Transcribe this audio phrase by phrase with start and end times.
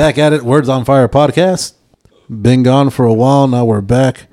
[0.00, 1.74] Back at it, Words on Fire podcast.
[2.30, 3.46] Been gone for a while.
[3.46, 4.28] Now we're back.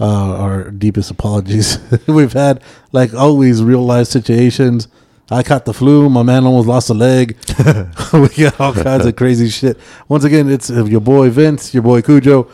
[0.00, 1.76] Uh, our deepest apologies.
[2.06, 2.62] We've had,
[2.92, 4.88] like always, real life situations.
[5.30, 6.08] I caught the flu.
[6.08, 7.36] My man almost lost a leg.
[8.14, 9.78] we got all kinds of crazy shit.
[10.08, 12.50] Once again, it's uh, your boy Vince, your boy Kujo.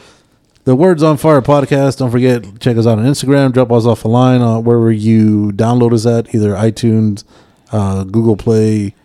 [0.65, 1.99] The Words on Fire podcast.
[1.99, 3.53] Don't forget, check us out on Instagram.
[3.53, 7.23] Drop us off a line uh, wherever you download us at, either iTunes,
[7.71, 8.97] uh, Google Play.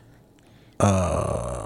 [0.80, 1.63] Uh,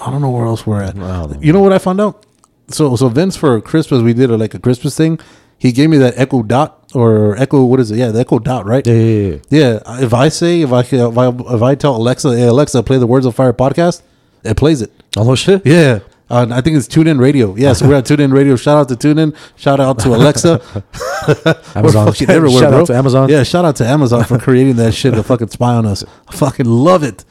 [0.00, 0.96] I don't know where else we're at.
[1.42, 2.24] You know what I found out?
[2.68, 5.18] So, so Vince for Christmas we did a, like a Christmas thing.
[5.58, 7.64] He gave me that Echo Dot or Echo.
[7.64, 7.96] What is it?
[7.96, 8.86] Yeah, the Echo Dot, right?
[8.86, 9.38] Yeah, yeah, yeah.
[9.50, 12.98] Yeah, if I say if I if I if I tell Alexa, hey Alexa, play
[12.98, 14.02] the Words of Fire podcast,
[14.44, 14.92] it plays it.
[15.16, 15.66] Oh no shit.
[15.66, 17.56] Yeah, uh, I think it's TuneIn Radio.
[17.56, 18.54] Yeah, so we're at TuneIn Radio.
[18.54, 19.34] Shout out to TuneIn.
[19.56, 20.60] Shout out to Alexa.
[21.74, 22.06] Amazon.
[22.06, 22.80] We're fucking everywhere, Shout bro.
[22.82, 23.28] out to Amazon.
[23.28, 26.04] Yeah, shout out to Amazon for creating that shit to fucking spy on us.
[26.28, 27.24] I fucking love it.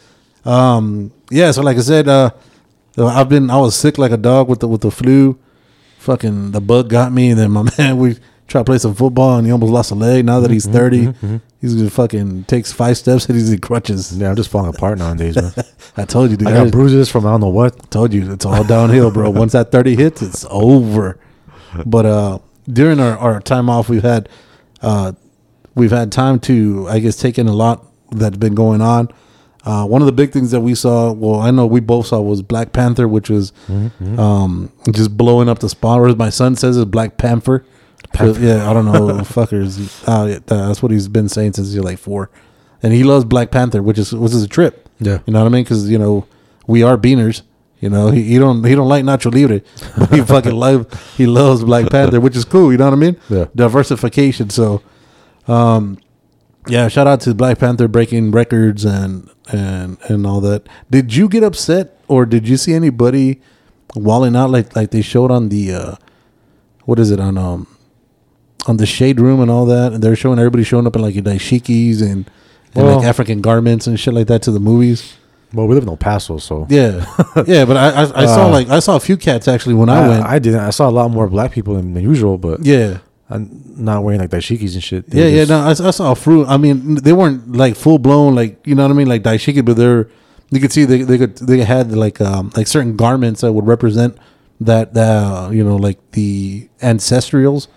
[0.45, 2.31] Um, yeah, so like I said, uh,
[2.97, 5.37] I've been I was sick like a dog with the with the flu.
[5.99, 8.15] Fucking the bug got me, and then my man we
[8.47, 10.25] tried to play some football, and he almost lost a leg.
[10.25, 11.13] Now that he's 30
[11.61, 14.17] he's gonna fucking takes five steps and he's in crutches.
[14.17, 15.51] Yeah, I'm just falling apart nowadays, man.
[15.97, 16.47] I told you, dude.
[16.47, 17.89] I I got bruises from I don't know what.
[17.91, 19.29] told you it's all downhill, bro.
[19.29, 21.19] Once that 30 hits, it's over.
[21.85, 22.39] But uh
[22.71, 24.29] during our, our time off we've had
[24.81, 25.13] uh
[25.75, 29.09] we've had time to I guess take in a lot that's been going on.
[29.65, 32.21] Uh one of the big things that we saw, well, I know we both saw
[32.21, 33.51] was Black Panther, which was
[34.17, 35.99] um just blowing up the spot.
[35.99, 37.65] Or as my son says, it's Black Panther.
[38.19, 38.93] Yeah, I don't know,
[39.23, 40.03] fuckers.
[40.07, 42.29] Uh, that's what he's been saying since he's like four,
[42.81, 44.87] and he loves Black Panther, which is which is a trip.
[44.99, 45.19] Yeah.
[45.25, 45.63] You know what I mean?
[45.63, 46.25] Because you know
[46.67, 47.41] we are beaners.
[47.79, 49.61] You know he, he don't he don't like Nacho Libre.
[50.15, 50.87] he fucking love
[51.17, 52.71] he loves Black Panther, which is cool.
[52.71, 53.17] You know what I mean?
[53.29, 53.45] Yeah.
[53.55, 54.49] Diversification.
[54.49, 54.81] So,
[55.47, 55.99] um,
[56.69, 56.87] yeah.
[56.87, 60.67] Shout out to Black Panther breaking records and and and all that.
[60.89, 63.41] Did you get upset or did you see anybody
[63.95, 65.95] walling out like like they showed on the uh,
[66.85, 67.67] what is it on um
[68.67, 69.93] on the shade room and all that?
[69.93, 72.29] And they're showing everybody showing up in like dashikis and.
[72.75, 75.15] And Well- like African garments and shit like that to the movies.
[75.53, 77.05] Well, we live in El Paso, so Yeah,
[77.47, 79.87] yeah, but I I, I saw Uh, like I saw a few cats actually when
[79.87, 80.25] I, I, went.
[80.25, 80.59] I didn't.
[80.59, 82.97] I saw a lot more black people than, than usual, but yeah,
[83.29, 85.09] I'm not wearing like dashikis and shit.
[85.09, 85.45] They yeah, yeah.
[85.45, 86.47] No, I, I saw a fruit.
[86.47, 89.63] I mean, they weren't like full blown, like you know what I mean, like dashiki,
[89.65, 90.09] but they're
[90.49, 93.67] you could see they they could they had like um like certain garments that would
[93.67, 94.17] represent
[94.61, 97.67] that that you know like the ancestrals.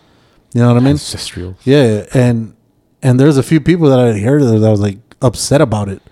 [0.55, 0.93] You know what I mean?
[0.93, 1.57] ancestral.
[1.65, 2.55] Yeah, and
[3.03, 6.03] and there's a few people that I heard that I was like upset about it.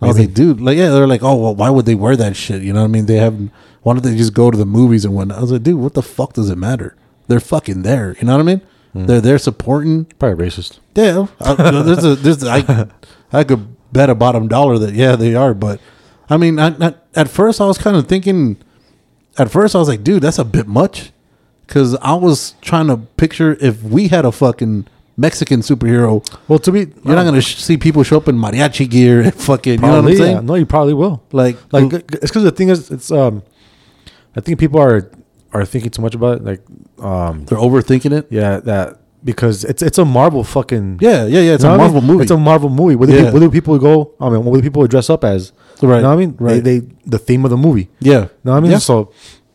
[0.00, 2.36] I was like, dude, like, yeah, they're like, oh, well, why would they wear that
[2.36, 2.62] shit?
[2.62, 3.06] You know what I mean?
[3.06, 3.36] They have,
[3.82, 5.38] why don't they just go to the movies and whatnot?
[5.38, 6.94] I was like, dude, what the fuck does it matter?
[7.28, 8.16] They're fucking there.
[8.18, 8.62] You know what I mean?
[8.94, 10.06] They're there supporting.
[10.18, 10.80] Probably racist.
[10.94, 12.88] Yeah, I, there's a, there's, I,
[13.32, 15.54] I could bet a bottom dollar that yeah, they are.
[15.54, 15.80] But
[16.28, 18.56] I mean, I, not, at first I was kind of thinking.
[19.36, 21.12] At first I was like, dude, that's a bit much,
[21.66, 26.26] because I was trying to picture if we had a fucking Mexican superhero.
[26.48, 29.34] Well, to be You're not gonna sh- see people show up in mariachi gear and
[29.34, 29.74] fucking.
[29.74, 30.16] You know what I'm yeah.
[30.16, 30.46] saying?
[30.46, 31.22] No, you probably will.
[31.30, 33.42] Like, Like it's because the thing is, it's um,
[34.34, 35.08] I think people are
[35.52, 36.44] are thinking too much about it.
[36.44, 36.62] Like
[37.04, 38.26] um, they're overthinking it.
[38.30, 41.54] yeah, that because it's it's a Marvel fucking Yeah, yeah, yeah.
[41.54, 42.10] It's You know a what I Marvel mean?
[42.12, 42.22] movie.
[42.22, 42.94] It's a Marvel movie.
[42.96, 43.18] What do, Yeah.
[43.24, 44.12] people, what do people go?
[44.20, 45.52] I mean, what do people dress up as?
[45.82, 46.36] Right, You know what I mean?
[46.38, 46.62] right.
[46.62, 47.88] They, they the theme of the movie.
[48.00, 48.12] yeah.
[48.12, 48.70] You know what I mean?
[48.72, 48.78] Yeah.
[48.78, 49.12] So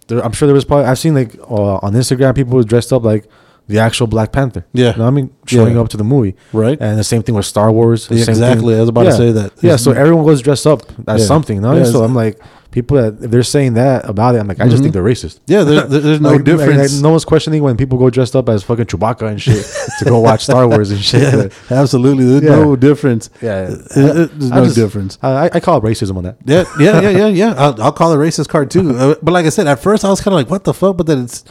[0.07, 3.03] there, I'm sure there was probably I've seen like uh, on Instagram people dressed up
[3.03, 3.27] like
[3.67, 4.65] the actual Black Panther.
[4.73, 4.91] Yeah.
[4.91, 5.29] You know what I mean?
[5.47, 5.81] Showing Yeah.
[5.81, 6.35] up to the movie.
[6.51, 6.77] Right.
[6.81, 8.09] And the same thing with Star Wars.
[8.11, 8.73] Yeah, exactly.
[8.73, 9.53] thing- I was about to say that.
[9.61, 9.77] Yeah.
[9.77, 11.27] So everyone was dressed up as Yeah.
[11.27, 11.55] something.
[11.57, 11.69] You know?
[11.71, 11.85] I mean?
[11.85, 12.37] Yeah, so I'm like,
[12.73, 15.39] people that if they're saying that about it, I'm like, I just think they're racist.
[15.47, 16.99] Yeah, there, there- there's no Like, like, difference.
[16.99, 19.63] no one's questioning when people go dressed up as fucking Chewbacca and shit
[19.99, 21.21] to go watch Star Wars and shit.
[21.21, 21.47] Yeah,
[21.79, 22.25] absolutely.
[22.25, 22.55] There's Yeah.
[22.63, 23.29] no difference.
[23.41, 25.17] yeah, it- there's I no just- difference.
[25.21, 26.37] I, I call it racism on that.
[26.45, 27.53] Yeah, yeah, yeah, yeah, yeah.
[27.57, 28.83] I'll, I'll call it racist card too.
[29.03, 30.97] Uh, but like I said, at first I was kind of like, "What the fuck?"
[30.97, 31.43] But then it's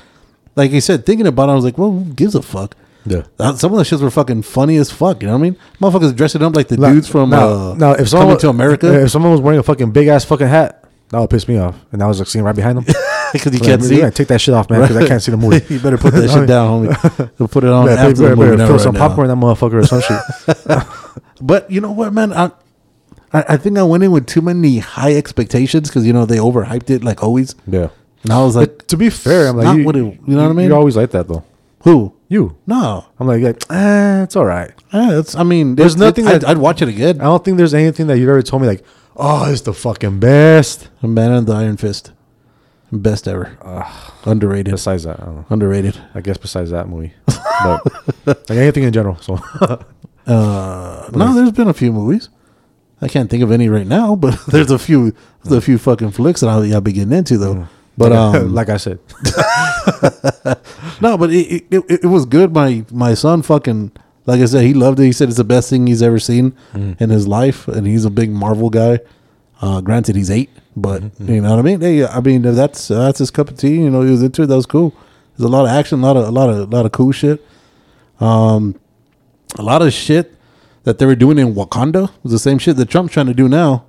[0.57, 3.23] like you said, thinking about it, I was like, "Well, who gives a fuck?" Yeah.
[3.39, 5.23] Uh, Some of the shits were fucking funny as fuck.
[5.23, 5.57] You know what I mean?
[5.81, 8.49] Motherfuckers dressing up like the Now- dudes from now, uh, now if someone coming to
[8.51, 11.59] America if someone was wearing a fucking big ass fucking hat, that would piss me
[11.59, 11.77] off.
[11.93, 12.85] And I was like sitting right behind him.
[13.33, 13.99] because you Like, can't see.
[14.01, 15.65] yeah, take that shit off, man, because I can't see the movie.
[15.75, 17.31] you better put that shit down, homie.
[17.39, 18.43] We'll put it on Yeah, after better, the movie.
[18.51, 19.09] better not throw right some now.
[19.09, 20.87] popcorn in that motherfucker or some shit.
[21.41, 22.33] But you know what, man?
[22.33, 22.51] I
[23.33, 26.37] I, I think I went in with too many high expectations because you know they
[26.37, 27.89] overhyped it like always, Yeah.
[28.23, 30.37] and I was like, But to be fair, I'm like, not you, what it- you
[30.37, 30.69] know what I mean?
[30.69, 31.43] You're always like that though.
[31.85, 32.13] who?
[32.29, 32.57] You.
[32.67, 34.71] No, I'm like, like eh, it's all right.
[34.93, 35.35] Eh, it's.
[35.35, 37.21] I mean, There's it- nothing it- I'd, that- I'd watch it again.
[37.21, 38.85] I don't think there's anything that you've ever told me like,
[39.17, 40.89] oh, it's the fucking best.
[41.03, 42.13] Man of the Iron Fist,
[42.91, 43.57] best ever.
[44.25, 44.73] Underrated.
[44.73, 45.47] Besides that, I don't know.
[45.51, 46.01] Underrated.
[46.15, 47.85] I guess besides that movie, but
[48.27, 49.17] like anything in general.
[49.17, 49.39] So
[50.27, 52.29] Uh, no, there's been a few movies.
[53.01, 56.13] I can't think of any right now, but there's a few, there's a few fucking
[56.13, 57.69] flicks that I'll, I'll be getting into though.
[57.99, 59.01] But um, like I said,
[61.03, 62.55] no, but it, it, it, it was good.
[62.55, 63.93] My my son fucking
[64.27, 65.05] like I said, he loved it.
[65.05, 67.01] He said it's the best thing he's ever seen mm.
[67.01, 69.01] in his life, and he's a big Marvel guy.
[69.61, 71.35] Uh, granted, he's eight, but mm-hmm, mm-hmm.
[71.35, 71.81] you know what I mean.
[71.81, 73.77] Hey, I mean if that's uh, that's his cup of tea.
[73.77, 74.47] You know, he was into it.
[74.47, 74.95] That was cool.
[75.37, 77.13] There's a lot of action, a lot of a lot of a lot of cool
[77.13, 77.45] shit.
[78.21, 78.79] Um,
[79.59, 80.35] a lot of shit
[80.85, 83.49] that they were doing in Wakanda was the same shit that Trump's trying to do
[83.49, 83.87] now.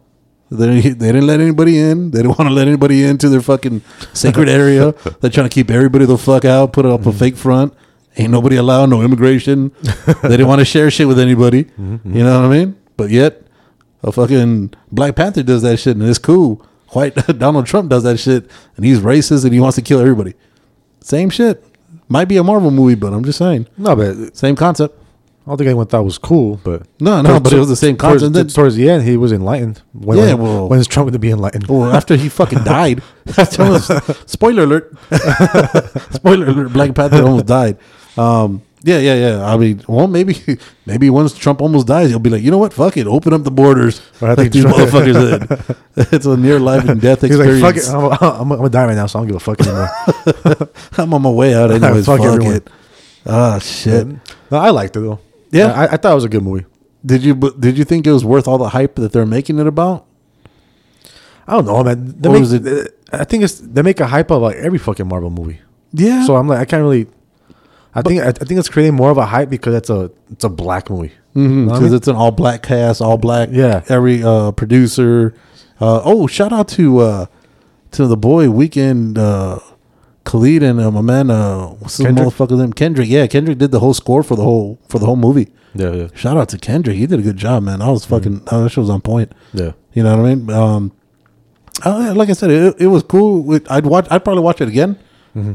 [0.52, 2.12] They, they didn't let anybody in.
[2.12, 3.82] They didn't want to let anybody into their fucking
[4.14, 4.92] sacred area.
[5.22, 7.18] They're trying to keep everybody the fuck out, put up a mm-hmm.
[7.18, 7.74] fake front.
[8.18, 9.72] Ain't nobody allowed, no immigration.
[10.22, 11.64] they didn't want to share shit with anybody.
[11.80, 12.16] Mm-hmm.
[12.18, 12.76] You know what I mean?
[12.96, 13.42] But yet,
[14.04, 16.66] a fucking Black Panther does that shit and it's cool.
[16.90, 20.36] White Donald Trump does that shit and he's racist and he wants to kill everybody.
[21.02, 21.64] Same shit.
[22.08, 23.68] Might be a Marvel movie, but I'm just saying.
[23.78, 25.00] no, but Same concept.
[25.46, 26.62] I don't think anyone thought it was cool.
[26.64, 28.34] But No, no, but it was the same towards, concept.
[28.34, 29.82] Then- towards the end, he was enlightened.
[29.94, 31.68] When, Yeah, well- when is Trump going to be enlightened?
[31.68, 33.02] Well, after he fucking died.
[34.28, 34.94] Spoiler alert.
[36.12, 36.74] Spoiler alert.
[36.74, 37.78] Black Panther almost died.
[38.18, 39.46] Um, yeah, yeah, yeah.
[39.46, 40.36] I mean, well, maybe,
[40.86, 42.74] maybe once Trump almost dies, he'll be like, you know what?
[42.74, 43.08] Fuck it.
[43.08, 44.02] Open up the borders.
[44.22, 45.76] I Like think these Trump- motherfuckers did.
[46.14, 47.88] It's a near life and death He's like, experience.
[47.88, 49.62] fuck it, I'm, I'm, I'm gonna die right now, so I don't give a fuck
[49.62, 50.70] anymore.
[50.98, 52.06] I'm on my way out anyways.
[52.06, 52.56] Fuck fuck everyone.
[52.56, 52.70] it.
[53.26, 54.06] Ah, shit.
[54.52, 55.20] no, I liked it though.
[55.52, 55.68] Yeah.
[55.72, 56.66] I, I thought it was a good movie.
[57.06, 59.68] Did you, did you think it was worth all the hype that they're making it
[59.68, 60.06] about?
[61.48, 62.16] I don't know, man.
[62.20, 64.80] They Or make, was it- I think it's they make a hype of like every
[64.80, 65.60] fucking Marvel movie.
[65.94, 66.26] Yeah.
[66.26, 67.06] So I'm like, I can't really.
[67.96, 70.44] I think I, I think it's creating more of a hype because it's a it's
[70.44, 71.12] a black movie.
[71.34, 71.94] because what I mean?
[71.94, 73.50] it's an all black cast, all black.
[73.52, 73.84] Yeah.
[73.90, 75.34] every uh, producer.
[75.80, 77.26] Uh, oh, shout out to uh,
[77.92, 79.60] to the boy Weeknd uh,
[80.24, 81.30] Khalid and uh, my man.
[81.30, 82.74] Uh, what's the motherfucker name?
[82.74, 83.10] Kendrick.
[83.10, 85.52] Yeah, Kendrick did the whole score for the whole for the whole movie.
[85.76, 86.96] Yeah, yeah, Shout out to Kendrick.
[86.98, 87.82] He did a good job, man.
[87.82, 88.44] I was fucking.
[88.52, 89.32] oh, that shit was on point.
[89.54, 89.72] yeah.
[89.94, 90.50] You know what I mean?
[90.52, 90.92] Um,
[91.84, 93.60] uh, like I said, it, it was cool.
[93.70, 94.08] I'd watch.
[94.10, 94.98] I'd probably watch it again.
[95.36, 95.54] Mm-hmm.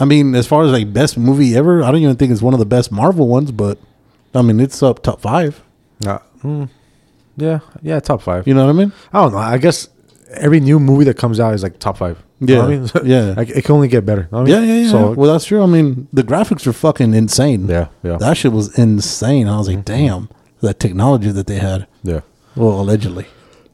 [0.00, 2.54] I mean, as far as like best movie ever, I don't even think it's one
[2.54, 3.78] of the best Marvel ones, but
[4.34, 5.62] I mean, it's up top five.
[6.06, 6.68] Uh, mm,
[7.36, 8.46] yeah, yeah, top five.
[8.48, 8.92] You know what I mean?
[9.12, 9.38] I don't know.
[9.38, 9.88] I guess
[10.32, 12.22] every new movie that comes out is like top five.
[12.40, 12.90] You know Yeah, I mean?
[13.04, 13.34] yeah.
[13.36, 14.22] like, it can only get better.
[14.22, 14.68] You know I Yeah, mean?
[14.68, 14.90] yeah, yeah.
[14.90, 15.62] So well, that's true.
[15.62, 17.66] I mean, the graphics are fucking insane.
[17.68, 19.46] yeah, yeah, That shit was insane.
[19.48, 20.30] I was like, damn,
[20.62, 21.86] that technology that they had.
[22.02, 22.20] yeah.
[22.56, 23.26] Well, allegedly.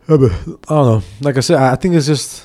[0.08, 1.02] I don't know.
[1.20, 2.44] Like I said, I think it's just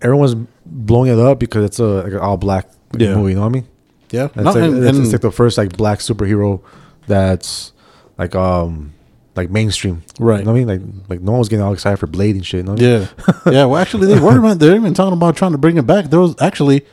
[0.00, 0.34] everyone's
[0.64, 2.68] blowing it up because it's a like an all black
[3.00, 3.14] Yeah.
[3.14, 3.30] movie.
[3.30, 3.68] You know what I mean?
[4.10, 4.28] Yeah.
[4.34, 6.62] And it's, like, it's, it's like the first like black superhero
[7.06, 7.72] that's
[8.18, 8.94] like um
[9.34, 10.02] like mainstream.
[10.18, 10.40] Right.
[10.40, 10.68] You know what I mean?
[10.68, 12.58] Like like no one was getting all excited for Blade and shit.
[12.58, 13.08] You know what I mean?
[13.28, 13.34] yeah.
[13.52, 13.64] yeah.
[13.64, 14.54] Well, actually, they were.
[14.54, 16.06] They're even talking about trying to bring it back.
[16.06, 16.86] There was actually,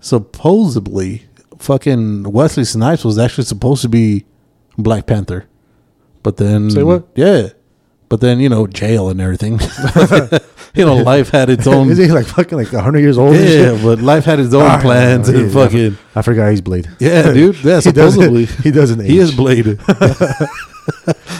[0.00, 1.22] supposedly,
[1.58, 4.24] fucking Wesley Snipes was actually supposed to be
[4.76, 5.46] Black Panther.
[6.22, 6.70] But then.
[6.70, 7.08] Say what?
[7.14, 7.50] Yeah.
[8.08, 9.60] But then, you know, jail and everything.
[10.74, 11.90] you know, life had its own.
[11.90, 13.34] Is he like fucking like hundred years old?
[13.36, 15.52] Yeah, but life had its own Ah, plans yeah, and yeah.
[15.64, 15.98] fucking.
[16.14, 16.88] I forgot he's Blade.
[16.98, 17.56] Yeah, dude.
[17.64, 19.34] Yeah, He doesn't- supposedly he doesn't He is.
[19.34, 19.78] Blade.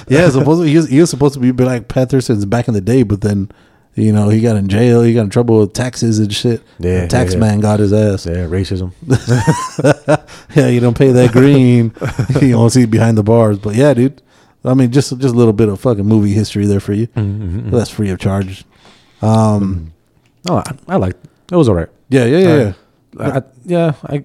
[0.09, 2.81] yeah, supposedly he was, he was supposed to be Black Panther since back in the
[2.81, 3.51] day, but then
[3.95, 5.03] you know he got in jail.
[5.03, 6.63] He got in trouble with taxes and shit.
[6.79, 7.41] Yeah, the tax yeah, yeah.
[7.47, 8.27] man got his ass.
[8.27, 8.93] Yeah, racism.
[10.55, 11.93] Yeah, you don't pay that green,
[12.41, 13.59] you won't see behind the bars.
[13.59, 14.21] But yeah, dude.
[14.65, 17.07] I mean, just just a little bit of fucking movie history there for you.
[17.09, 18.65] Mm-hmm, That's free of charge.
[19.23, 19.93] Um,
[20.49, 21.19] Oh, I, I liked.
[21.53, 21.89] It was alright.
[22.09, 22.73] yeah, yeah, yeah, yeah.
[23.19, 24.25] I, I- yeah, I,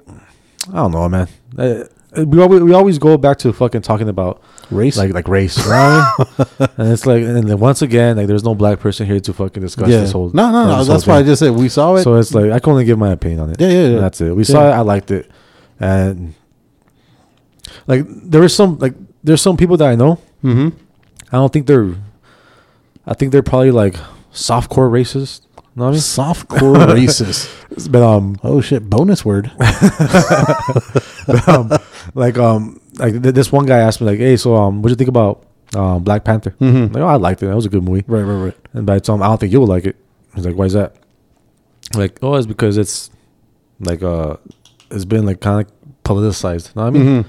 [0.72, 1.28] I don't know, man.
[1.58, 1.84] Uh,
[2.24, 5.70] we always we always go back to fucking talking about Race, like like race, you
[5.70, 6.70] know what I mean?
[6.78, 9.62] and it's like, and then once again, like there's no black person here to fucking
[9.62, 10.00] discuss yeah.
[10.00, 10.32] this whole.
[10.34, 10.78] no, no, no.
[10.78, 11.26] this That's why I thing.
[11.28, 12.04] just said we saw it.
[12.04, 13.60] So it's like I can only give my opinion on it.
[13.60, 13.86] Yeah, yeah, yeah.
[13.96, 14.34] And that's it.
[14.34, 14.72] We saw it.
[14.72, 15.30] I liked it,
[15.80, 16.34] and
[17.86, 20.16] like there is some like there's some people that I know.
[20.44, 20.70] mm-hmm.
[21.32, 21.96] I don't think they're.
[23.06, 23.98] I think they're probably like
[24.36, 25.42] softcore racist.
[25.76, 26.00] Know what I mean?
[26.00, 27.92] Softcore racist.
[27.92, 28.90] But um, Oh shit!
[28.90, 29.52] Bonus word.
[31.48, 31.72] um,
[32.14, 34.92] like um, like th- this one guy asked me like, "Hey, so um, what do
[34.94, 36.94] you think about um Black Panther?" Mhm.
[36.94, 37.48] Like, oh, I liked it.
[37.48, 38.04] That was a good movie.
[38.08, 38.58] Right, right, right.
[38.74, 39.96] And by the time I don't think you will like it.
[40.36, 40.96] He's like, "Why is that?"
[41.94, 43.10] I'm like, oh, it's because it's
[43.80, 44.38] like uh,
[44.92, 45.72] it's been like kind of
[46.04, 46.70] politicized.
[46.76, 47.24] You know what I mean?
[47.24, 47.26] Mhm.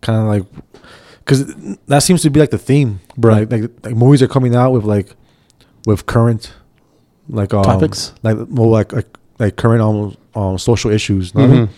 [0.00, 0.64] Kind of like
[1.24, 1.46] because
[1.86, 3.34] that seems to be like the theme, bro.
[3.34, 5.14] Like, like like movies are coming out with like
[5.88, 6.42] with current
[7.40, 8.12] like um, Topics?
[8.22, 11.34] like more like like, like current um, um social issues.
[11.34, 11.66] what I mean?
[11.66, 11.70] Mhm.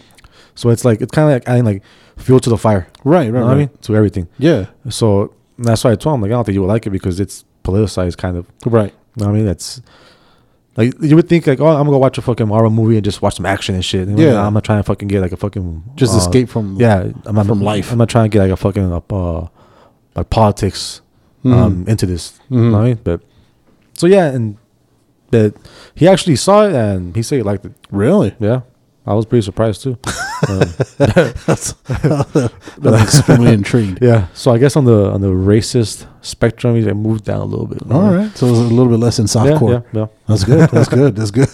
[0.54, 1.82] So it's like it's kind of like adding like
[2.16, 2.84] fuel to the fire.
[3.04, 3.52] Right, right, right.
[3.54, 3.70] I mean?
[3.86, 4.26] To everything.
[4.38, 6.90] Yeah, So that's why I told him like I don't think you would like it
[6.98, 8.44] because it's politicized kind of.
[8.66, 8.92] right.
[9.16, 9.46] You know what I mean?
[9.46, 9.80] That's
[10.76, 13.04] like you would think like oh I'm gonna go watch a fucking Marvel movie and
[13.04, 14.06] just watch some action and shit.
[14.08, 14.44] Know, Yeah.
[14.46, 17.34] I'm not trying to fucking get like a fucking Just uh, escape from Yeah, I'm
[17.34, 17.90] not, from life.
[17.92, 19.46] I'm not trying to get like a fucking uh,
[20.16, 21.00] like politics
[21.44, 21.54] Mhm.
[21.54, 22.38] um into this.
[22.50, 22.72] You know Mhm.
[22.72, 22.98] what I mean?
[23.02, 23.20] But
[24.00, 24.56] so yeah, and
[25.30, 25.54] that
[25.94, 27.72] he actually saw it and he said he liked it.
[27.90, 28.34] Really?
[28.40, 28.62] Yeah,
[29.06, 29.98] I was pretty surprised too.
[30.48, 30.60] um,
[31.46, 33.98] That's, I'm extremely intrigued.
[34.10, 37.66] yeah, so I guess on the on the racist spectrum, he moved down a little
[37.66, 37.82] bit.
[37.90, 39.84] All right, so it was a little bit less in Yeah, softcore.
[39.92, 40.06] yeah, yeah.
[40.26, 40.70] That's good.
[40.70, 41.16] That's good.
[41.16, 41.48] That's good.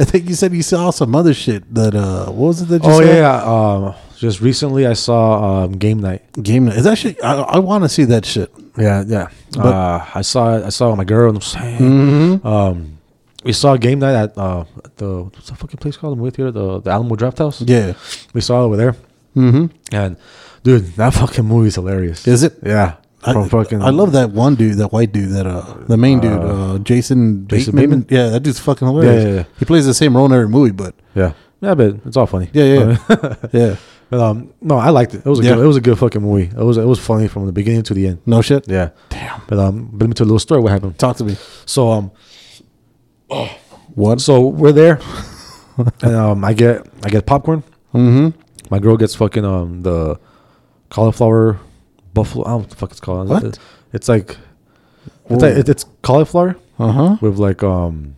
[0.00, 2.84] I think you said you saw some other shit that uh what was it that
[2.84, 3.04] you Oh saw?
[3.04, 3.86] yeah, yeah.
[3.88, 6.22] Um, just recently I saw um, Game Night.
[6.40, 6.76] Game night.
[6.76, 8.50] Is actually I, I want to see that shit.
[8.78, 9.28] Yeah, yeah.
[9.52, 10.64] But- uh, I saw it.
[10.64, 11.28] I saw it with my girl.
[11.28, 12.46] And I'm saying, Mm-hmm.
[12.46, 12.98] um,
[13.44, 14.64] we saw a Game Night at uh,
[14.96, 16.18] the what's the fucking place called?
[16.18, 17.60] The with theater, the the Alamo Draft House.
[17.62, 17.94] Yeah.
[18.34, 18.94] We saw it over there,
[19.36, 19.66] Mm-hmm.
[19.94, 20.16] and
[20.64, 22.26] dude, that fucking movie is hilarious.
[22.26, 22.54] Is it?
[22.64, 23.80] Yeah, I, from fucking.
[23.82, 27.46] I love that one dude, that white dude, that uh, the main dude, uh, Jason,
[27.48, 28.00] Jason Bateman.
[28.02, 28.06] Bateman?
[28.26, 29.22] Yeah, that dude's fucking hilarious.
[29.24, 29.44] Yeah, yeah, yeah.
[29.58, 32.50] He plays the same role in every movie, but Yeah, yeah, but it's all funny.
[32.52, 33.76] yeah, yeah, yeah.
[34.10, 35.18] But um, no, I liked it.
[35.18, 35.54] It was a Yeah.
[35.56, 36.44] good, it was a good fucking movie.
[36.44, 38.18] It was it was funny from the beginning to the end.
[38.24, 38.66] No shit.
[38.68, 39.42] Yeah, Damn.
[39.48, 40.60] but um, but let me tell you a little story.
[40.62, 40.98] What happened?
[40.98, 41.36] Talk to me.
[41.66, 42.10] So um,
[43.94, 44.20] What?
[44.20, 45.00] so we're there,
[46.02, 47.62] and um, I get I get popcorn.
[47.94, 48.38] Mm-hmm.
[48.70, 50.18] My girl gets fucking um the
[50.90, 51.58] cauliflower
[52.14, 52.44] buffalo.
[52.44, 53.28] I don't know what the fuck it's called.
[53.28, 53.58] What?
[53.92, 54.36] It's like
[55.28, 57.16] it's like, it's cauliflower Uh huh.
[57.20, 58.14] with like um.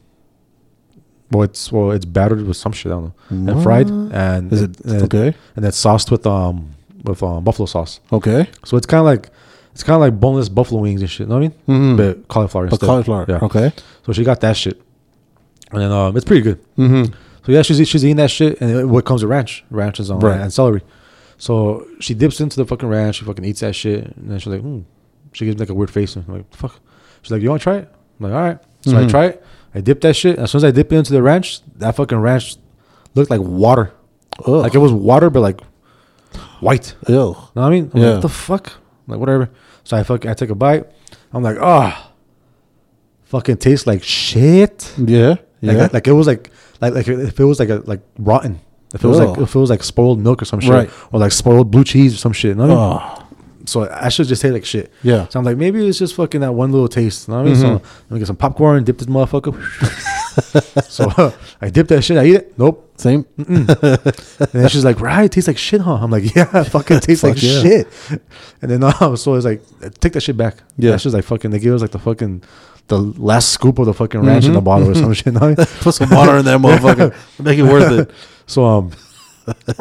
[1.31, 4.63] Well, it's well, it's battered with some shit I don't know, and fried, and Is
[4.63, 5.35] it and, okay?
[5.57, 6.71] and it's sauced with um
[7.05, 8.01] with um buffalo sauce.
[8.13, 8.49] Okay.
[8.65, 9.31] So it's kind of like
[9.73, 11.21] it's kind of like boneless buffalo wings and shit.
[11.21, 11.53] You know what I mean?
[11.69, 11.97] Mm-hmm.
[11.97, 12.65] But cauliflower.
[12.67, 12.87] But instead.
[12.87, 13.27] cauliflower.
[13.29, 13.39] Yeah.
[13.43, 13.73] Okay.
[14.05, 14.81] So she got that shit,
[15.71, 16.59] and then um, it's pretty good.
[16.77, 17.13] Mm-hmm.
[17.47, 19.65] So yeah, she's she's eating that shit, and it- what comes with ranch?
[19.71, 20.41] Ranch is on Right.
[20.41, 20.83] and celery.
[21.39, 23.17] So she dips into the fucking ranch.
[23.17, 24.81] She fucking eats that shit, and then she's like, hmm.
[25.33, 26.17] She gives me like a weird face.
[26.17, 26.81] And I'm like, fuck.
[27.23, 27.89] She's like, you want to try it?
[28.19, 28.59] I'm like, all right.
[28.83, 29.11] So I Mhm.
[29.11, 29.45] try it.
[29.75, 30.39] I dip that shit.
[30.39, 32.57] As soon as I dip it into the ranch, that fucking ranch
[33.15, 33.93] looked like water.
[34.47, 35.61] Oh, Like it was water, but like
[36.61, 36.95] white.
[37.09, 37.15] ew.
[37.15, 37.91] Know what I mean?
[37.95, 38.07] I'm Yeah.
[38.07, 38.67] like, what the fuck?
[38.73, 39.51] I'm like, whatever.
[39.85, 40.87] So I fuck I take a bite.
[41.33, 42.11] I'm like, ah,
[43.25, 44.93] fucking tastes like shit.
[44.99, 45.29] Yeah.
[45.63, 45.89] Like, Yeah.
[45.93, 46.51] like it was like
[46.81, 48.61] like like if it was like a like rotten.
[48.95, 50.91] If it was like if it was like spoiled milk or some shit, Right.
[51.13, 52.51] or like spoiled blue cheese or some shit.
[52.51, 53.17] You know what I mean?
[53.23, 53.27] oh.
[53.67, 54.91] So I should just taste like shit.
[55.03, 55.29] Yeah.
[55.29, 57.29] So I'm like, maybe it's just fucking that one little taste.
[57.29, 57.61] You know what I mean?
[57.61, 57.83] So Mhm.
[58.09, 59.55] let me get some popcorn, dip this motherfucker.
[60.91, 62.17] so I dip that shit.
[62.19, 62.59] I eat it.
[62.59, 62.91] Nope.
[62.97, 63.25] Same.
[63.39, 65.95] And then she's like, right, it tastes like shit, huh?
[66.01, 67.63] I'm like, yeah, it fucking tastes like yeah.
[67.63, 67.89] shit.
[68.63, 69.63] And then um, so it's like,
[70.01, 70.57] take that shit back.
[70.79, 70.91] Yeah.
[70.93, 72.43] That's just like fucking, they give us like the fucking,
[72.89, 74.65] the last scoop of the fucking ranch in the Mhm.
[74.65, 75.27] bottle or some shit.
[75.27, 77.15] you know what Put some water in that motherfucker.
[77.43, 78.11] Make it worth it.
[78.47, 78.91] So um,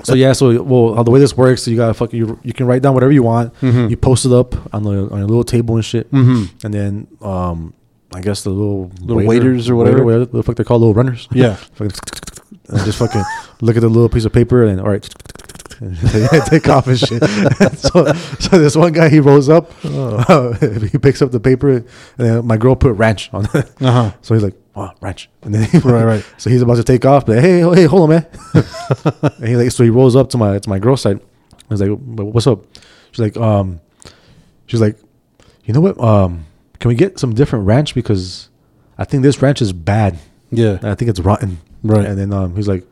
[0.04, 2.66] so yeah, so well, how the way this works, you gotta fucking you, you can
[2.68, 3.54] write down whatever you want.
[3.62, 3.90] Mhm.
[3.90, 6.66] You post it up on the on a little table and shit, Mm-hmm.
[6.66, 7.74] and then um,
[8.14, 10.04] I guess the little Little waiters or whatever?
[10.04, 11.28] whatever the fuck they're called, little runners.
[11.32, 11.58] Yeah.
[12.86, 13.24] Just fucking
[13.62, 15.02] look at the little piece of paper and all right,
[16.46, 17.24] take off and shit.
[17.80, 18.06] so,
[18.40, 21.86] so this one guy he rolls up, he picks up the paper, and
[22.18, 23.72] then my girl put ranch on it.
[23.82, 24.12] Uh huh.
[24.22, 26.26] So he's like, "Oh, ranch," and then he, Right, right.
[26.38, 28.26] So he's about to take off, but hey, hey, hold on, man.
[29.40, 31.20] and he like, so he rolls up to my to my girl side.
[31.70, 32.64] I was like, "What's up?"
[33.12, 33.80] She's like, "Um,"
[34.66, 34.98] she's like,
[35.66, 36.00] "You know what?
[36.00, 36.46] Um,
[36.80, 38.50] can we get some different ranch because
[38.98, 40.18] I think this ranch is bad.
[40.52, 40.80] Yeah.
[40.82, 42.06] I think it's rotten." Right.
[42.06, 42.86] And then um, he's like,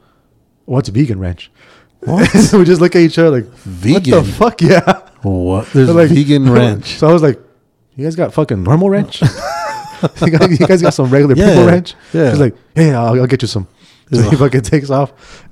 [0.65, 1.51] "What's vegan ranch?"
[2.01, 2.31] What?
[2.53, 4.13] we just look at each other like, Vegan?
[4.17, 4.61] What the fuck?
[4.61, 5.01] Yeah.
[5.23, 5.65] What?
[5.73, 6.97] There's Like- vegan ranch.
[6.99, 7.39] So I was like,
[7.95, 9.23] "You guys got fucking normal ranch?
[10.21, 12.29] you, guys, got some regular Yeah, people ranch?" yeah.
[12.31, 13.67] She's like, "Yeah, yeah, I'll, I'll get you some."
[14.11, 15.11] So he fucking takes off.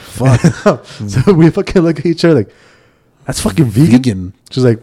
[0.00, 0.84] Fuck.
[0.86, 2.50] so we fucking look at each other like,
[3.26, 4.34] "That's fucking vegan." Vegan.
[4.50, 4.80] She's like,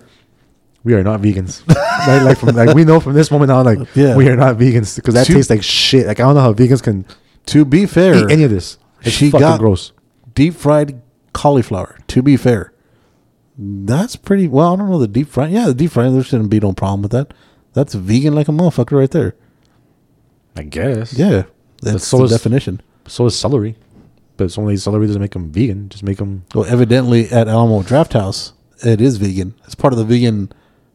[0.83, 3.95] "We are not vegans." like, like from like we know from this moment on, like
[3.95, 4.15] Yeah.
[4.15, 6.07] we are not vegans because that Two- tastes like shit.
[6.07, 7.05] Like I don't know how vegans can
[7.47, 8.77] To be fair, eat any of this.
[9.01, 9.91] It's she fucking got- gross.
[10.33, 11.01] deep fried
[11.33, 11.97] cauliflower.
[12.07, 12.73] To be fair,
[13.57, 14.47] that's pretty.
[14.47, 15.51] Well, I don't know the deep fried.
[15.51, 16.11] Yeah, the deep fried.
[16.13, 17.33] There shouldn't be no problem with that.
[17.75, 19.35] That's vegan like a motherfucker right there.
[20.55, 21.13] I guess.
[21.13, 21.43] Yeah,
[21.81, 22.81] that's so the is- definition.
[23.07, 23.75] So is celery,
[24.37, 25.89] but it's only celery doesn't make them vegan.
[25.89, 26.45] Just make them.
[26.55, 28.53] Well, evidently at Alamo Draft House,
[28.83, 29.53] it is vegan.
[29.65, 30.51] It's part of the vegan,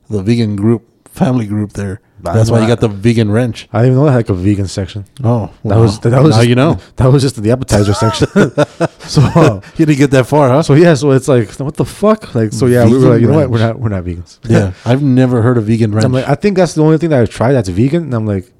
[0.08, 2.00] the vegan group, family group there.
[2.22, 3.68] That's why you got the vegan wrench.
[3.72, 5.04] I didn't even know they had like a vegan section.
[5.24, 6.78] Oh, That was that was now just, you know.
[6.96, 8.28] that was just the appetizer section.
[9.00, 10.62] so uh, You didn't get that far, huh?
[10.62, 12.34] so yeah, so it's like what the fuck?
[12.34, 13.50] Like so yeah, we were Vegan like, you know what?
[13.50, 14.38] We're not we're not vegans.
[14.44, 16.04] yeah, I've never heard of vegan wrench.
[16.04, 18.26] I'm like, I think that's the only thing that I've tried that's vegan, and I'm
[18.26, 18.50] like,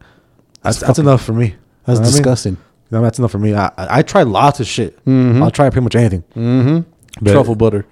[0.62, 1.54] that's, that's enough for me.
[1.86, 2.12] That's You know what I mean?
[2.12, 2.56] disgusting.
[2.90, 3.54] No, that's enough for me.
[3.54, 5.02] I I, I tried lots of shit.
[5.04, 5.42] Mhm.
[5.42, 6.22] I'll try pretty much anything.
[6.34, 7.26] Mm-hmm.
[7.26, 7.86] Truffle butter.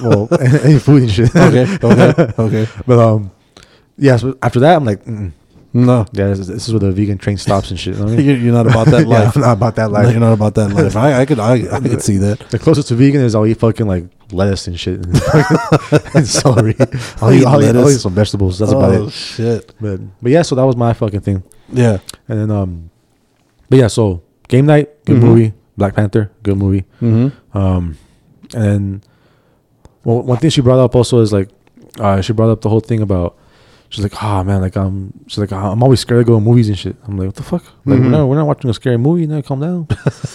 [0.00, 1.34] well, any food and shit.
[1.34, 2.66] Okay, okay, okay.
[2.86, 3.30] But um,
[3.98, 4.16] yeah.
[4.16, 5.32] So after that, I'm like, mm,
[5.72, 7.96] No, yeah, this is, this is where the vegan train stops and shit.
[7.96, 8.26] You know I mean?
[8.26, 9.36] you're, you're not about that Yeah, life.
[9.36, 10.10] I'm not about that life.
[10.10, 10.96] you're not about that life.
[10.96, 12.38] I, I could, I, I could see that.
[12.50, 15.14] The closest to vegan is I'll eat fucking like lettuce and shit and,
[16.14, 16.74] and celery.
[17.20, 18.58] I'll Eat I'll, eat, I'll eat some vegetables.
[18.58, 19.00] That's about it.
[19.00, 19.12] oh it.
[19.12, 19.74] shit!
[19.80, 21.42] But but yeah, so that was my fucking thing.
[21.72, 21.98] Yeah.
[22.28, 22.90] And then um,
[23.68, 25.22] but yeah, so game night, good Mhm.
[25.22, 25.52] movie.
[25.76, 26.84] Black Panther, good movie.
[27.02, 27.56] Mm-hmm.
[27.58, 27.98] Um,
[28.54, 29.02] and then
[30.04, 31.50] well, one thing she brought up also is like,
[32.00, 33.36] uh, she brought up the whole thing about.
[33.88, 36.68] She's like, oh man, like um, she's like, I'm always scared to go to movies
[36.68, 36.96] and shit.
[37.06, 37.64] I'm like, what the fuck?
[37.84, 38.04] Like, Mhm.
[38.04, 39.26] we're not, we're not watching a scary movie.
[39.26, 39.86] Now, calm down.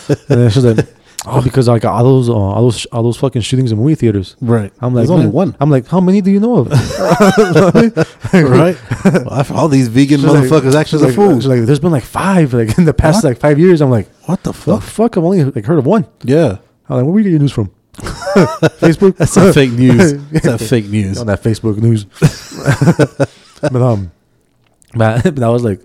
[0.08, 0.88] and then she's like,
[1.25, 4.36] oh, because like all those, uh, all those, all those fucking shootings in movie theaters.
[4.41, 4.72] Right.
[4.79, 5.55] I'm like, There's only one.
[5.60, 6.72] I'm like, how many do you know of?
[8.34, 8.77] right.
[9.03, 11.43] Well, all these vegan She's motherfuckers she's actually like, are fools.
[11.43, 13.31] she's like, there's been like five like in the past What?
[13.31, 13.81] like five years.
[13.81, 14.81] I'm like, what the the fuck?
[14.84, 15.17] fuck?
[15.17, 16.05] I've only like heard of one.
[16.24, 16.58] Yeah.
[16.89, 17.72] I'm like, where we get your news from?
[17.91, 19.17] Facebook.
[19.17, 20.13] That's that fake news.
[20.31, 21.17] That's that fake news.
[21.20, 22.05] on that Facebook news.
[23.72, 24.12] but um,
[24.94, 25.82] but, but that was like,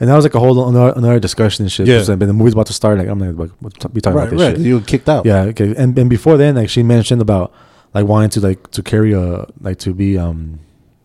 [0.00, 1.86] and that was like a whole another, another discussion and shit.
[1.88, 2.04] Yeah.
[2.06, 2.98] But the movie's about to start.
[2.98, 4.56] Like I'm like, like we'll t- be talking Right, about this right.
[4.56, 4.66] shit.
[4.66, 5.24] You were kicked out.
[5.26, 5.42] Yeah.
[5.42, 5.74] Okay.
[5.76, 7.52] And and before then, like she mentioned about
[7.94, 10.60] like wanting to like to carry a like to be um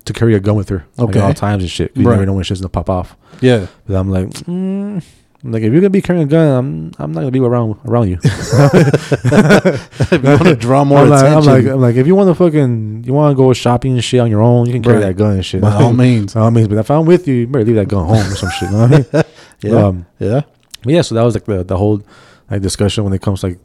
[0.05, 1.19] to carry a gun with her like, Okay.
[1.19, 1.95] at all times and shit.
[1.95, 2.13] You Right.
[2.15, 3.15] never know when shit's gonna pop off.
[3.39, 3.67] Yeah.
[3.87, 5.03] But I'm like, mm,
[5.43, 8.09] like if you're gonna be carrying a gun, I'm I'm not gonna be around around
[8.09, 8.19] you.
[8.23, 12.15] if you want to draw more I'm like, attention, I'm like, I'm like, if you
[12.15, 14.83] want to fucking, you want to go shopping and shit on your own, you can
[14.83, 15.01] carry Right.
[15.07, 15.61] that gun and shit.
[15.61, 16.33] by all means.
[16.33, 18.35] By all means, but if I'm with you, you better leave that gun home or
[18.35, 18.69] some shit.
[18.69, 19.23] You know what I mean?
[19.63, 19.75] Yeah.
[19.85, 20.41] Um, yeah.
[20.85, 21.01] yeah.
[21.03, 22.01] So that was like the the whole
[22.49, 23.59] like discussion when it comes like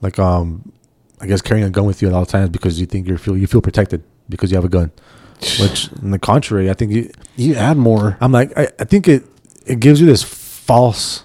[0.00, 0.72] like um
[1.20, 3.36] I guess carrying a gun with you at all times because you think you feel
[3.36, 4.90] you feel protected because you have a gun.
[5.60, 8.16] Which, on the contrary, I think you, You add more.
[8.22, 9.24] I'm like I, I think it
[9.66, 10.22] it gives you this
[10.70, 11.24] false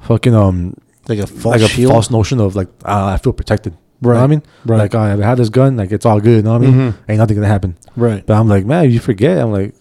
[0.00, 0.74] fucking um
[1.08, 1.92] Like a false like a shield.
[1.92, 3.74] false notion of like uh, I feel protected.
[4.00, 4.42] You know I mean?
[4.64, 4.78] Right.
[4.78, 6.36] Like I had this gun, like it's all good.
[6.36, 6.74] You know what I mean?
[6.92, 6.94] Mhm.
[7.08, 7.76] Ain't nothing gonna happen.
[7.96, 8.24] Right.
[8.24, 9.38] But I'm like, man, you forget.
[9.38, 9.74] I'm like,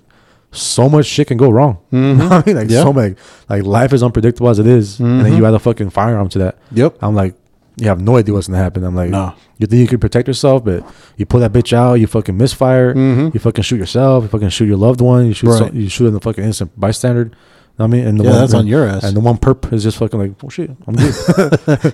[0.52, 1.78] so much shit can go wrong.
[1.92, 2.32] Mhm.
[2.32, 2.56] I mean?
[2.56, 2.84] Like Yeah.
[2.84, 3.18] so like
[3.50, 5.00] like life is unpredictable as it is.
[5.00, 6.58] and then you add a fucking firearm to that.
[6.72, 6.98] Yep.
[7.02, 7.36] I'm like,
[7.80, 8.84] you have no idea what's gonna happen.
[8.84, 9.34] I'm like, No.
[9.60, 10.84] you think you can protect yourself, but
[11.18, 13.34] you pull that bitch out, you fucking misfire, Mhm.
[13.36, 15.60] you fucking shoot yourself, you fucking shoot your loved one, you shoot Right.
[15.60, 17.30] some, you shoot in the fucking innocent bystander.
[17.80, 18.08] You know what I mean?
[18.08, 19.04] And the Yeah, one, that's on your ass.
[19.04, 21.14] And the one perp is just fucking like, oh shit, I'm good.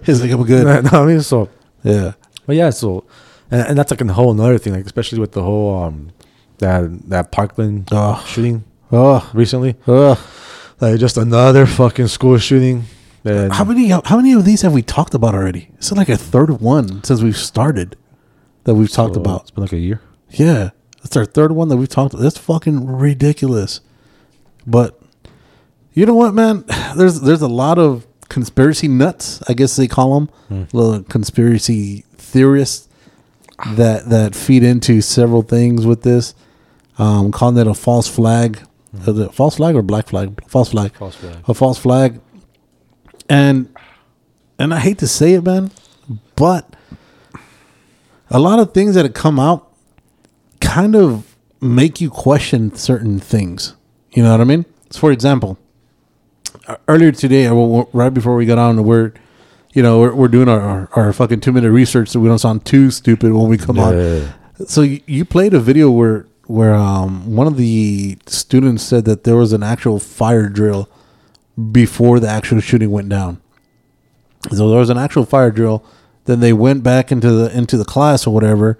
[0.05, 0.65] He's like, I'm good.
[0.65, 1.21] know what I mean?
[1.21, 1.49] So
[1.83, 2.13] Yeah.
[2.45, 3.03] but yeah, so
[3.51, 6.11] and, and that's like a whole another thing, like especially with the whole um
[6.59, 8.23] that that Parkland Oh.
[8.25, 9.29] shooting Oh.
[9.33, 10.17] recently, Oh.
[10.79, 12.85] like just another fucking school shooting.
[13.25, 13.87] And How many?
[13.89, 15.69] How many of these have we talked about already?
[15.75, 17.95] It's like a third one since we've started
[18.65, 19.41] that we've talked so about.
[19.43, 20.01] It's been like a year.
[20.29, 22.17] Yeah, that's our third one that we've talked.
[22.17, 23.79] That's fucking ridiculous.
[24.67, 24.99] But
[25.93, 26.65] you know what, man?
[26.95, 32.87] There's there's a lot of conspiracy nuts, I guess they call them, little conspiracy theorists
[33.75, 36.33] that that feed into several things with this.
[36.97, 38.59] Um, calling it a false flag,
[38.93, 40.39] Is it false flag or black flag?
[40.47, 40.93] False flag.
[40.93, 41.37] False flag.
[41.47, 42.19] A false flag.
[43.29, 43.73] And
[44.59, 45.71] and I hate to say it, man,
[46.35, 46.75] but
[48.29, 49.71] a lot of things that have come out
[50.61, 53.75] kind of make you question certain things.
[54.11, 54.65] You know what I mean?
[54.91, 55.57] So for example,
[56.87, 57.47] earlier today,
[57.93, 59.13] right before we got on, we're
[59.73, 62.39] you know we're, we're doing our, our, our fucking two minute research so we don't
[62.39, 63.93] sound too stupid when we come on.
[64.67, 69.23] So you, you played a video where where um one of the students said that
[69.23, 70.89] there was an actual fire drill
[71.71, 73.41] before the actual shooting went down.
[74.51, 75.83] So there was an actual fire drill.
[76.25, 78.77] Then they went back into the into the class or whatever,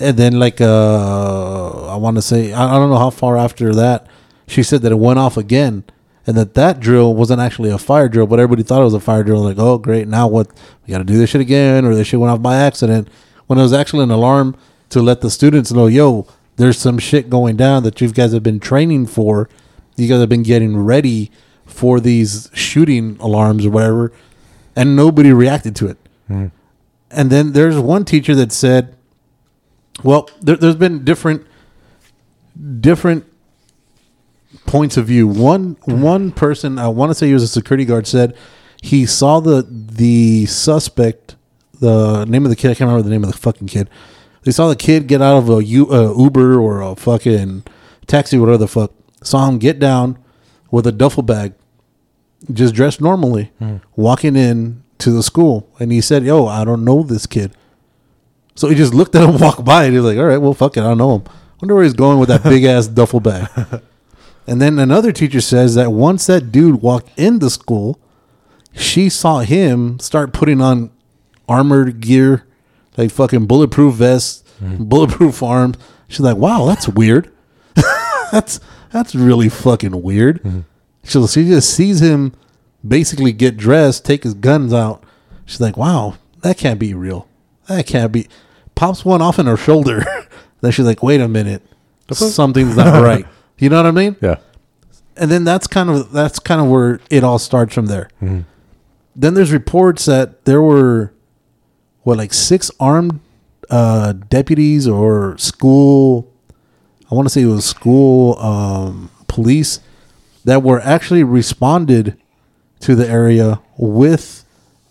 [0.00, 3.72] and then like uh I want to say I, I don't know how far after
[3.74, 4.06] that
[4.46, 5.84] she said that it went off again,
[6.26, 9.00] and that that drill wasn't actually a fire drill, but everybody thought it was a
[9.00, 9.42] fire drill.
[9.42, 10.48] Like oh great now what
[10.86, 13.08] we got to do this shit again or this shit went off by accident
[13.46, 14.56] when it was actually an alarm
[14.90, 18.42] to let the students know yo there's some shit going down that you guys have
[18.42, 19.48] been training for.
[19.96, 21.30] You guys have been getting ready
[21.66, 24.12] for these shooting alarms or whatever,
[24.76, 25.98] and nobody reacted to it.
[26.28, 26.46] Hmm.
[27.10, 28.96] And then there's one teacher that said,
[30.02, 31.46] "Well, there, there's been different,
[32.80, 33.24] different
[34.66, 35.26] points of view.
[35.26, 38.36] One one person, I want to say he was a security guard, said
[38.82, 41.36] he saw the the suspect,
[41.80, 42.70] the name of the kid.
[42.70, 43.88] I can't remember the name of the fucking kid.
[44.42, 47.64] They saw the kid get out of a U, uh, Uber or a fucking
[48.06, 50.18] taxi, whatever the fuck, saw him get down
[50.70, 51.54] with a duffel bag,
[52.52, 53.52] just dressed normally,
[53.96, 57.52] walking in to the school, and he said, "Yo, I don't know this kid."
[58.54, 60.76] So he just looked at him walk by, and he's like, "All right, well, fuck
[60.76, 61.24] it, I don't know him.
[61.60, 63.48] Wonder where he's going with that big ass duffel bag."
[64.46, 67.98] And then another teacher says that once that dude walked in the school,
[68.72, 70.90] she saw him start putting on
[71.48, 72.46] armored gear,
[72.96, 74.84] like fucking bulletproof vests, mm-hmm.
[74.84, 75.76] bulletproof arms.
[76.08, 77.32] She's like, "Wow, that's weird.
[78.32, 80.60] that's that's really fucking weird." Mm-hmm.
[81.04, 82.32] So she just sees him
[82.86, 85.04] basically get dressed, take his guns out.
[85.46, 87.28] She's like, "Wow, that can't be real.
[87.68, 88.28] That can't be."
[88.74, 90.04] Pops one off in her shoulder.
[90.60, 91.62] then she's like, "Wait a minute,
[92.10, 93.26] something's not right."
[93.58, 94.16] You know what I mean?
[94.20, 94.36] Yeah.
[95.16, 98.08] and then that's kind of that's kind of where it all starts from there.
[99.16, 101.12] Then there's reports that there were
[102.02, 103.20] what like six armed
[103.70, 106.30] uh, deputies or school.
[107.10, 109.78] I want to say it was school um, police
[110.44, 112.16] that were actually responded
[112.80, 114.44] to the area with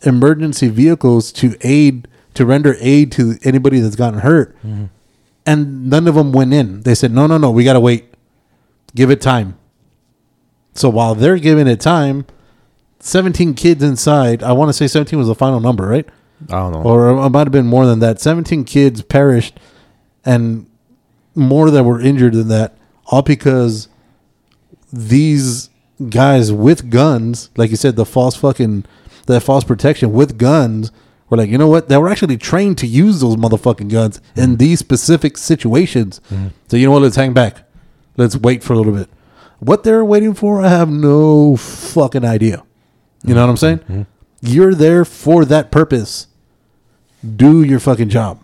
[0.04, 4.56] emergency vehicles to aid to render aid to anybody that's gotten hurt.
[5.45, 6.82] And none of them went in.
[6.84, 8.06] They said, "No, no, no, we got to wait.
[8.96, 9.58] Give it time."
[10.74, 12.26] So while they're giving it time,
[13.00, 16.08] 17 kids inside, I want to say 17 was the final number, right?
[16.50, 16.82] I don't know.
[16.82, 18.20] Or it might have been more than that.
[18.20, 19.60] 17 kids perished
[20.26, 20.66] and
[21.36, 22.78] more that were injured than that,
[23.08, 23.88] all because
[24.92, 25.70] these
[26.10, 28.86] guys with guns, like you said, the false fucking,
[29.28, 30.92] that false protection with guns,
[31.30, 31.90] were like, you know what?
[31.90, 34.58] They were actually trained to use those motherfucking guns in mm.
[34.60, 36.22] these specific situations.
[36.30, 36.52] Mm.
[36.68, 37.02] So, you know what?
[37.02, 37.68] Let's hang back.
[38.17, 39.10] Let's wait for a little bit.
[39.60, 42.63] What they're waiting for, I have no fucking idea.
[43.23, 43.80] You know what I'm saying?
[43.80, 44.02] Mm-hmm.
[44.41, 46.28] You're there for that purpose.
[47.36, 48.41] Do your fucking job.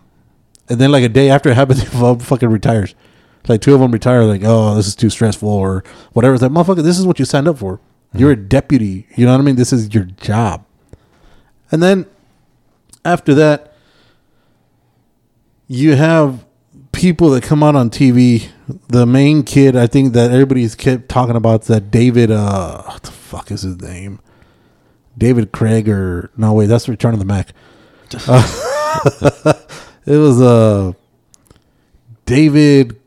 [0.69, 2.95] And then, like a day after it happens, one fucking retires.
[3.47, 6.33] Like two of them retire, like, oh, this is too stressful or whatever.
[6.33, 7.77] It's like, motherfucker, this is what you signed up for.
[7.77, 8.19] Mm-hmm.
[8.19, 9.07] You're a deputy.
[9.15, 9.55] You know what I mean?
[9.55, 10.65] This is your job.
[11.71, 12.05] And then
[13.03, 13.73] after that,
[15.67, 16.45] you have
[16.99, 18.49] people that come out on TV.
[18.89, 22.29] The main kid, I think that everybody's kept talking about is that David.
[22.29, 24.19] Uh, what the fuck is his name?
[25.17, 26.53] David Craig or no?
[26.53, 27.53] Wait, that's Return of the Mack.
[28.27, 28.43] Uh,
[30.05, 30.91] it was uh
[32.25, 32.99] David.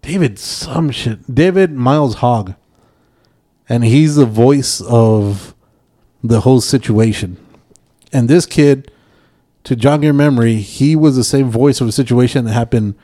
[0.00, 1.34] David some shit.
[1.34, 2.54] David Miles Hogg,
[3.68, 5.54] and he's the voice of
[6.22, 7.38] the whole situation.
[8.12, 8.92] And this kid,
[9.64, 12.94] to jog your memory, he was the same voice of a situation that happened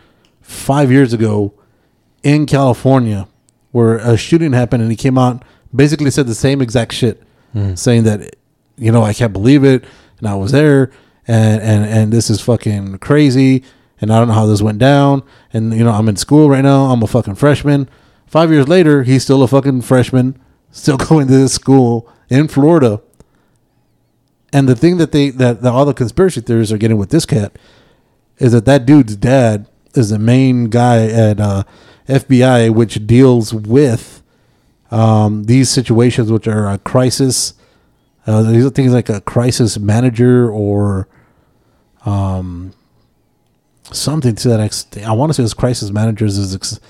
[0.40, 1.54] five years ago
[2.22, 3.26] in California,
[3.72, 5.42] where a shooting happened, and he came out
[5.74, 7.22] basically said the same exact shit,
[7.54, 7.74] mm-hmm.
[7.74, 8.36] saying that
[8.76, 9.84] you know I can't believe it,
[10.18, 10.90] and I was there,
[11.26, 13.64] and and and this is fucking crazy,
[14.00, 16.62] and I don't know how this went down, and you know I'm in school right
[16.62, 17.88] now, I'm a fucking freshman.
[18.26, 20.38] Five years later, he's still a fucking freshman,
[20.70, 23.00] still going to this school in Florida.
[24.52, 27.26] And the thing that they that, that all the conspiracy theorists are getting with this
[27.26, 27.56] cat
[28.38, 31.64] is that that dude's dad is the main guy at uh,
[32.08, 34.22] FBI, which deals with
[34.90, 37.54] um, these situations, which are a crisis.
[38.26, 41.08] Uh, these are things like a crisis manager or
[42.04, 42.72] um,
[43.92, 45.06] something to that extent.
[45.06, 46.38] I want to say it's crisis managers.
[46.38, 46.80] Is ex-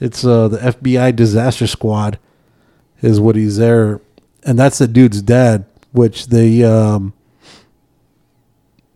[0.00, 2.18] it's uh, the FBI disaster squad
[3.00, 4.00] is what he's there,
[4.44, 7.12] and that's the dude's dad, which they um,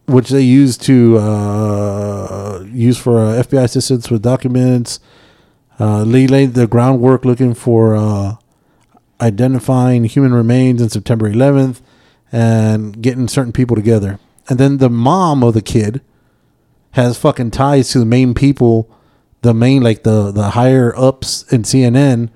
[0.06, 5.00] which they use to uh, use for uh, FBI assistance with documents.
[5.78, 8.36] Uh, Lee laid the groundwork looking for uh,
[9.20, 11.80] identifying human remains on September 11th
[12.32, 14.18] and getting certain people together.
[14.48, 16.00] And then the mom of the kid
[16.92, 18.90] has fucking ties to the main people,
[19.42, 22.30] the main like the the higher ups in CNN.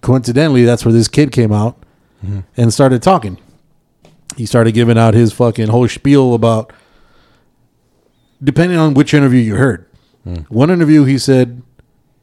[0.00, 1.84] Coincidentally, that's where this kid came out
[2.56, 3.38] and started talking.
[4.36, 6.72] He started giving out his fucking whole spiel about
[8.42, 9.86] depending on which interview you heard.
[10.24, 10.42] Hmm.
[10.48, 11.62] One interview he said,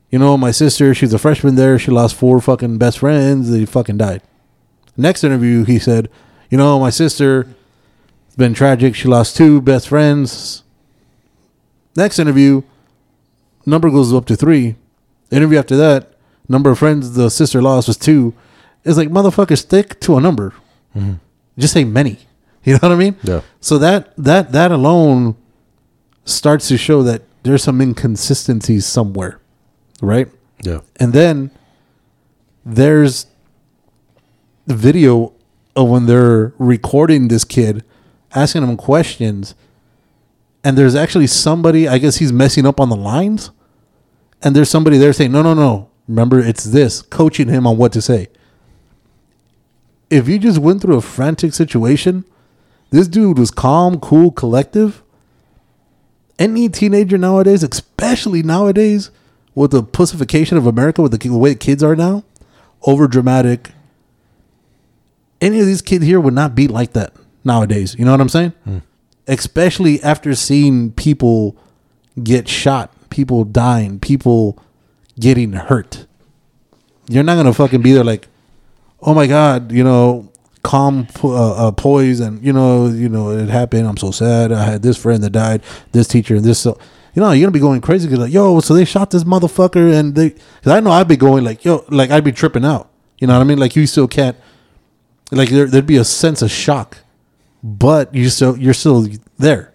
[0.09, 1.77] you know, my sister, she's a freshman there.
[1.77, 3.51] She lost four fucking best friends.
[3.51, 4.21] They fucking died.
[4.97, 6.09] Next interview, he said,
[6.49, 7.47] you know, my sister,
[8.27, 8.95] it's been tragic.
[8.95, 10.63] She lost two best friends.
[11.95, 12.63] Next interview,
[13.65, 14.75] number goes up to three.
[15.31, 16.13] Interview after that,
[16.47, 18.33] number of friends the sister lost was two.
[18.83, 20.53] It's like, motherfucker, stick to a number.
[20.95, 21.13] Mm-hmm.
[21.59, 22.19] Just say many.
[22.65, 23.15] You know what I mean?
[23.23, 23.39] Yeah.
[23.61, 25.37] So that that that alone
[26.25, 29.39] starts to show that there's some inconsistencies somewhere,
[30.01, 30.27] right?
[30.61, 30.81] Yeah.
[30.99, 31.51] And then
[32.65, 33.27] there's
[34.67, 35.31] the video
[35.73, 37.85] of when they're recording this kid,
[38.35, 39.55] asking him questions,
[40.61, 41.87] and there's actually somebody.
[41.87, 43.51] I guess he's messing up on the lines
[44.41, 45.89] and there's somebody there saying, "No, no, no.
[46.07, 48.27] Remember, it's this," coaching him on what to say.
[50.09, 52.25] If you just went through a frantic situation,
[52.89, 55.03] this dude was calm, cool, collective.
[56.37, 59.11] Any teenager nowadays, especially nowadays,
[59.53, 62.23] with the pussification of America, with the, way kids are now,
[62.83, 63.71] over dramatic.
[65.41, 67.95] Any of these kids here would not be like that nowadays.
[67.97, 68.53] You know what I'm saying?
[68.63, 68.77] Hmm.
[69.27, 71.55] Especially after seeing people
[72.23, 74.57] get shot, people dying, people
[75.19, 76.05] getting hurt.
[77.07, 78.27] You're not gonna fucking be there like,
[79.01, 80.31] oh my god, you know,
[80.63, 83.87] calm, uh, uh, poise, and you know, you know, it happened.
[83.87, 84.51] I'm so sad.
[84.51, 86.59] I had this friend that died, this teacher, and this.
[86.59, 86.77] So,
[87.13, 89.93] you know, you're gonna be going crazy because like, yo, so they shot this motherfucker,
[89.93, 90.29] and they.
[90.29, 92.89] Because I know I'd be going like, yo, like I'd be tripping out.
[93.19, 93.57] You know what I mean?
[93.57, 94.37] Like you still can't.
[95.31, 96.97] Like there, there'd be a sense of shock,
[97.63, 99.07] but you still you're still
[99.37, 99.73] there.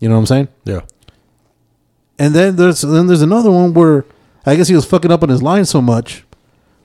[0.00, 0.48] You know what I'm saying?
[0.64, 0.80] Yeah.
[2.18, 4.04] And then there's then there's another one where
[4.46, 6.23] I guess he was fucking up on his line so much,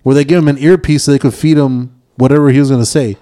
[0.03, 2.81] where they give him an earpiece so they could feed him whatever he was going
[2.81, 3.17] to say,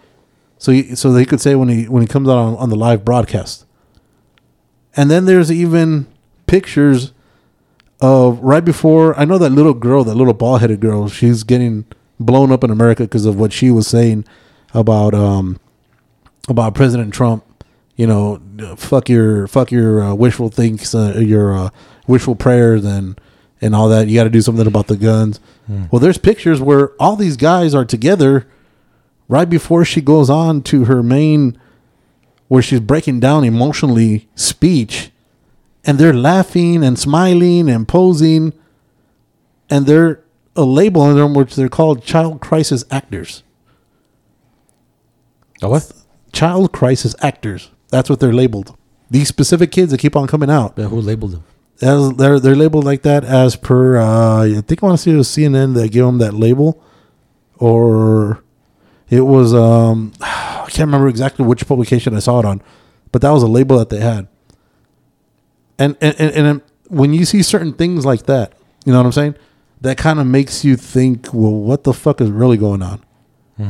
[0.57, 2.75] so he, so they could say when he when he comes out on, on the
[2.75, 3.65] live broadcast.
[4.95, 6.07] And then there's even
[6.47, 7.13] pictures
[8.01, 11.85] of right before I know that little girl, that little bald headed girl, she's getting
[12.19, 14.25] blown up in America because of what she was saying
[14.73, 15.59] about um
[16.47, 17.43] about President Trump.
[17.95, 18.41] You know,
[18.75, 21.69] fuck your fuck your uh, wishful thinks, uh, your uh,
[22.05, 23.19] wishful prayers, and
[23.61, 24.07] and all that.
[24.07, 25.39] You got to do something about the guns.
[25.65, 25.85] Hmm.
[25.91, 28.47] Well, there's pictures where all these guys are together
[29.27, 31.59] right before she goes on to her main,
[32.47, 35.11] where she's breaking down emotionally speech,
[35.83, 38.53] and they're laughing and smiling and posing,
[39.69, 40.23] and they're
[40.55, 43.43] a label on them which they're called child crisis actors.
[45.61, 45.91] Oh, what?
[46.31, 47.71] Child crisis actors.
[47.89, 48.77] That's what they're labeled.
[49.09, 50.73] These specific kids that keep on coming out.
[50.77, 51.43] Yeah, who labeled them?
[51.81, 55.11] As they're they're labeled like that as per uh, I think I want to see
[55.11, 56.83] it was CNN that gave them that label,
[57.57, 58.43] or
[59.09, 62.61] it was um I can't remember exactly which publication I saw it on,
[63.11, 64.27] but that was a label that they had.
[65.77, 68.53] And and and, and when you see certain things like that,
[68.85, 69.35] you know what I'm saying?
[69.81, 73.03] That kind of makes you think, well, what the fuck is really going on?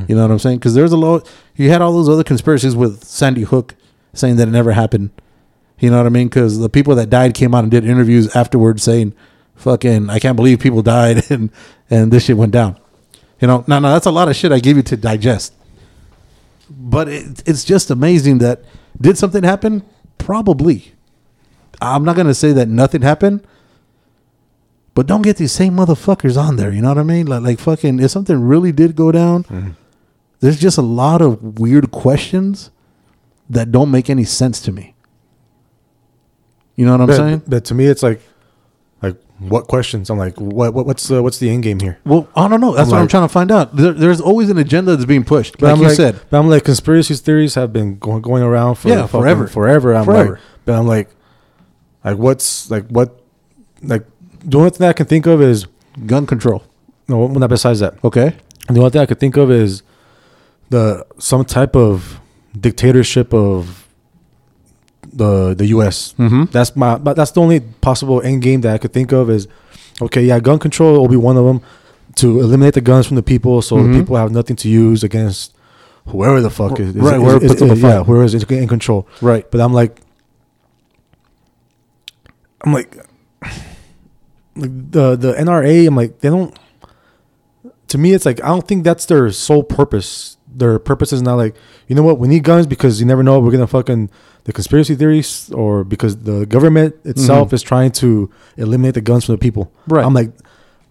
[0.07, 0.57] You know what I'm saying?
[0.59, 1.29] Because there's a lot.
[1.55, 3.75] You had all those other conspiracies with Sandy Hook
[4.13, 5.11] saying that it never happened.
[5.79, 6.27] You know what I mean?
[6.27, 9.13] Because the people that died came out and did interviews afterwards saying,
[9.55, 11.51] "Fucking, I can't believe people died and
[11.89, 12.77] and this shit went down."
[13.39, 15.53] You know, now, now that's a lot of shit I gave you to digest.
[16.69, 18.63] But it, it's just amazing that
[18.99, 19.83] did something happen?
[20.17, 20.93] Probably.
[21.79, 23.45] I'm not gonna say that nothing happened,
[24.95, 26.71] but don't get these same motherfuckers on there.
[26.71, 27.27] You know what I mean?
[27.27, 29.69] Like, like fucking, if something really did go down, mm-hmm.
[30.39, 32.71] there's just a lot of weird questions
[33.47, 34.95] that don't make any sense to me.
[36.77, 37.41] You know what I'm but, saying?
[37.47, 38.21] but to me, it's like,
[39.01, 40.09] like what questions?
[40.09, 41.97] I'm like, what, what what's the what's the end game here?
[42.05, 42.73] Well, I don't know.
[42.75, 43.75] That's I'm what I'm trying to find out.
[43.75, 46.21] There, there's always an agenda that's being pushed, like I'm you like, said.
[46.29, 49.47] but I'm like, conspiracy theories have been going going around for Yeah, forever.
[49.47, 49.93] forever.
[49.95, 50.31] I'm Forever.
[50.33, 51.09] like, but I'm like,
[52.05, 53.19] like what's like what,
[53.81, 54.05] like
[54.43, 55.65] the only thing I can think of is
[56.05, 56.63] Gun control.
[57.07, 57.95] no, well, not besides that.
[58.03, 58.35] Okay.
[58.67, 59.81] And the only thing I could think of is
[60.69, 62.19] the some type of
[62.59, 63.86] dictatorship of
[65.17, 66.13] the the U.S.
[66.17, 66.51] Mhm.
[66.51, 69.47] That's my but that's the only possible end game that I could think of is
[70.01, 71.59] okay, yeah, gun control will be one of them
[72.15, 73.91] to eliminate the guns from the people, so Mhm.
[73.93, 75.53] the people have nothing to use against
[76.07, 78.23] whoever the fuck is, is Right, is- whoever is- puts up a is- yeah, whoever
[78.23, 79.07] is in control.
[79.21, 79.45] Right.
[79.51, 79.99] But I'm like,
[82.61, 82.95] I'm like,
[84.55, 85.87] like the the NRA.
[85.87, 86.57] I'm like, they don't.
[87.89, 90.37] To me, it's like I don't think that's their sole purpose.
[90.53, 91.55] Their purpose is not like,
[91.87, 94.09] you know what, we need guns because you never know we're gonna fucking
[94.45, 97.53] the conspiracy theories or because the government itself Mhm.
[97.53, 99.71] is trying to eliminate the guns from the people.
[99.87, 100.03] Right.
[100.05, 100.31] I'm like,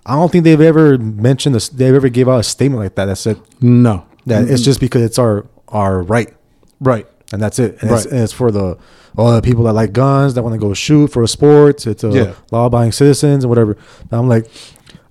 [0.04, 1.68] I don't think they've ever mentioned this.
[1.68, 4.04] They've ever gave out a statement like that that said No.
[4.26, 6.32] that it's just because it's our our right
[6.80, 7.06] right.
[7.32, 7.76] and that's it.
[7.80, 8.12] And, it's, Right.
[8.12, 8.76] and it's for the
[9.18, 11.86] all the people that like guns that want to go shoot for sports.
[11.86, 12.32] It's a Yeah.
[12.52, 13.72] law-abiding citizens and whatever.
[14.10, 14.48] And I'm like,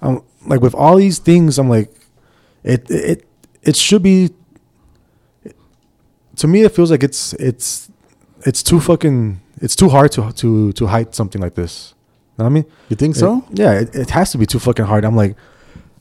[0.01, 1.58] I'm like with all these things.
[1.60, 1.91] I'm like,
[2.63, 3.24] it it
[3.65, 4.30] it should be.
[6.38, 7.89] To me, it feels like it's it's
[8.45, 11.93] it's too fucking it's too hard to to to hide something like this.
[12.38, 12.65] You know what I mean?
[12.89, 13.45] You think so?
[13.51, 15.06] Yeah, it, it has to be too fucking hard.
[15.06, 15.38] I'm like,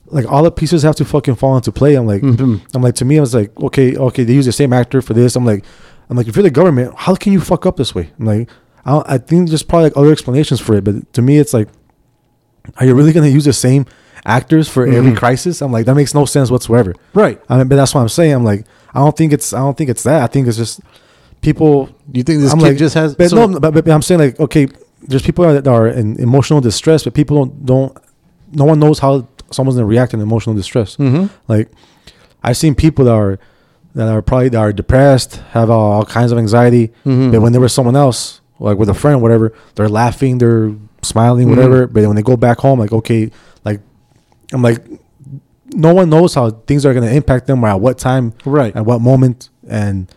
[0.07, 1.95] like all the pieces have to fucking fall into play.
[1.95, 2.59] I'm like, Mhm.
[2.73, 5.13] I'm like to me, I was like, okay, okay, they use the same actor for
[5.13, 5.37] this.
[5.37, 5.63] I'm like,
[6.09, 8.11] I'm like, if you're the government, how can you fuck up this way?
[8.19, 8.49] I'm like,
[8.83, 11.53] I, don't, I think there's probably like other explanations for it, but to me, it's
[11.53, 11.69] like,
[12.77, 13.85] are you really gonna use the same
[14.25, 15.17] actors for every Mhm.
[15.17, 15.61] crisis?
[15.61, 16.93] I'm like, that makes no sense whatsoever.
[17.13, 17.39] Right.
[17.49, 18.33] I mean, but that's what I'm saying.
[18.33, 20.21] I'm like, I don't think it's, I don't think it's that.
[20.23, 20.79] I think it's just
[21.41, 23.15] people You think this I'm kid like, just has?
[23.15, 24.67] But so- no, but, but I'm saying like, okay,
[25.07, 27.97] there's people that are in emotional distress, but people don't don't.
[28.53, 30.95] No one knows how someone's gonna react in emotional distress.
[30.97, 31.27] Mm-hmm.
[31.47, 31.69] Like
[32.43, 33.37] I've seen people that are
[33.93, 37.31] that are probably that are depressed, have all, all kinds of anxiety, Mhm.
[37.31, 41.49] but when they're with someone else, like with a friend, whatever, they're laughing, they're smiling,
[41.49, 41.85] whatever.
[41.87, 43.29] But then when they go back home, like okay,
[44.53, 44.83] I'm like,
[45.73, 48.75] no one knows how things are gonna impact them or at what time, Right.
[48.75, 50.07] at what moment, and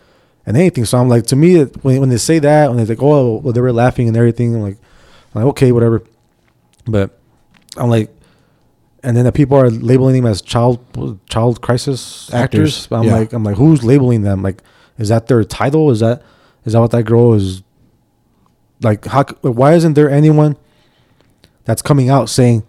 [0.45, 0.85] and anything.
[0.85, 3.53] So I'm like, to me, when when they say that, when they're like, oh, well,
[3.53, 4.77] they were laughing and everything, I'm like,
[5.33, 6.03] I'm like okay, whatever.
[6.85, 7.17] But
[7.77, 8.09] I'm like,
[9.03, 10.79] and then the people are labeling them as child
[11.29, 12.85] child crisis actors.
[12.85, 13.13] Actors, I'm yeah.
[13.13, 14.41] like, I'm like, who's labeling them?
[14.41, 14.61] Like,
[14.97, 15.91] is that their title?
[15.91, 16.21] Is that
[16.65, 17.63] is that what that girl is?
[18.81, 19.23] Like, how?
[19.41, 20.57] Why isn't there anyone
[21.65, 22.63] that's coming out saying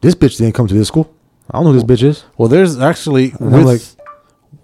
[0.00, 1.12] this bitch didn't come to this school?
[1.50, 2.24] I don't know who this bitch is.
[2.38, 3.82] Well, there's actually And with, I'm like-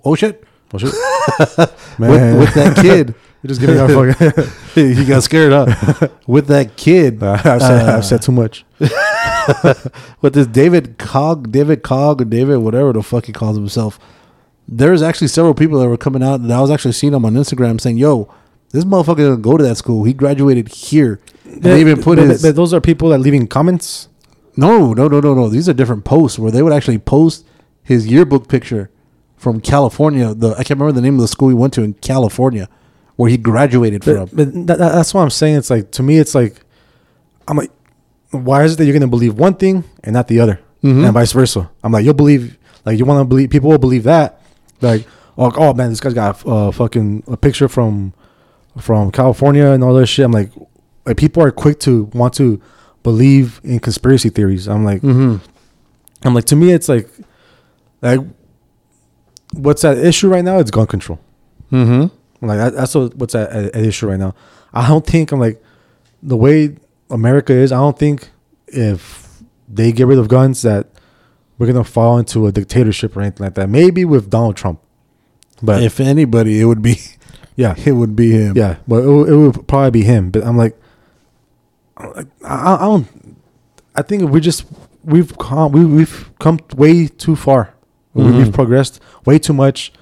[0.05, 0.43] oh shit,
[0.75, 0.93] Oh shit,
[1.99, 4.95] with, with that kid, You're just getting our fucking.
[4.97, 5.69] he got scared up.
[6.27, 8.65] With that kid, I've, said, Uh, I've said too much.
[10.21, 13.99] with this David Cog, David Cog, or David whatever the fuck he calls himself.
[14.69, 17.35] There's actually several people that were coming out, and I was actually seeing them on
[17.35, 18.29] Instagram saying, "Yo,
[18.73, 20.03] this motherfucker didn't go to that school.
[20.03, 23.47] He graduated here." And they even put but, his but those are people that leaving
[23.47, 24.09] comments.
[24.57, 25.49] No, no, no, no, no.
[25.49, 27.47] These are different posts where they would actually post
[27.83, 28.91] his yearbook picture
[29.37, 30.35] from California.
[30.35, 32.69] The I can't remember the name of the school he went to in California,
[33.17, 34.29] where he graduated from.
[34.33, 35.57] but that, that- that's what I'm saying.
[35.57, 36.61] It's like to me, it's like
[37.49, 37.71] I'm like,
[38.31, 41.05] why is it that you're gonna believe one thing and not the other, Mhm.
[41.05, 41.71] and vice versa?
[41.85, 44.41] I'm like, you'll believe, like you want to believe, people will believe that,
[44.81, 45.07] like,
[45.39, 48.15] oh, oh man, this guy's got a uh, fucking a picture from
[48.79, 50.25] from California and all this shit.
[50.25, 50.51] I'm like,
[51.07, 52.61] like people are quick to want to
[53.07, 54.67] believe in conspiracy theories.
[54.69, 55.37] I'm like, Mm-hmm.
[56.25, 57.09] I'm like, to me, it's like,
[58.03, 58.19] like,
[59.53, 60.59] what's at issue right now?
[60.59, 61.21] It's gun control.
[61.71, 62.47] Mm-hmm.
[62.47, 64.35] Like that's what's at, at, issue right now.
[64.75, 65.63] I don't think I'm like
[66.23, 66.77] the way
[67.11, 67.71] America is.
[67.73, 68.31] I don't think
[68.67, 70.89] if they get rid of guns that
[71.59, 73.69] we're gonna fall into a dictatorship or anything like that.
[73.69, 74.81] Maybe with Donald Trump,
[75.63, 76.97] but If anybody, it would be
[77.57, 78.57] yeah, it would be him.
[78.57, 80.31] yeah, but it, would- it would probably be him.
[80.31, 80.77] But I'm like,
[81.97, 83.07] I, I don't.
[83.95, 84.65] I think we just
[85.05, 87.73] we've come we, we've come way too far.
[88.15, 88.37] Mhm.
[88.39, 89.93] We've progressed way too much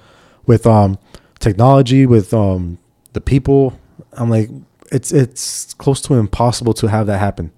[0.45, 0.97] with um
[1.39, 2.77] technology with um
[3.13, 3.79] the people.
[4.13, 4.49] I'm like,
[4.91, 7.51] it's it's close to impossible to have that happen.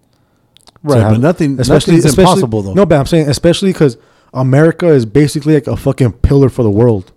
[0.84, 1.00] right.
[1.02, 2.74] Have- but nothing, especially especially- impossible though.
[2.74, 3.98] No, but I'm saying especially because
[4.34, 7.12] America is basically like a fucking pillar for the world.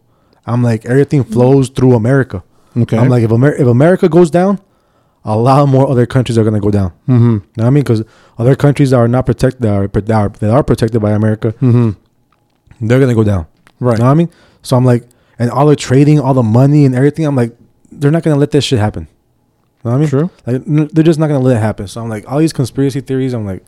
[0.46, 2.42] I'm like everything flows through America.
[2.76, 2.96] Okay.
[2.96, 4.58] I'm like if Amer- if America goes down,
[5.24, 6.90] a lot more other countries are gonna go down.
[7.08, 7.14] mm-hmm.
[7.24, 7.82] You know what I mean?
[7.84, 8.02] Because
[8.38, 11.52] other countries that are not protected that are, that are that are protected by America,
[11.60, 11.90] Mm-hmm.
[12.86, 13.46] they're gonna go down.
[13.80, 13.94] Right.
[13.94, 14.30] You know what I mean?
[14.62, 15.04] So I'm like,
[15.38, 17.56] and all the trading, all the money and everything, I'm like,
[17.92, 19.08] they're not gonna let this shit happen.
[19.84, 20.08] You know what I mean?
[20.08, 20.30] True.
[20.46, 21.86] Like n- they're just not gonna let it happen.
[21.88, 23.64] So I'm like, all these conspiracy theories, I'm like,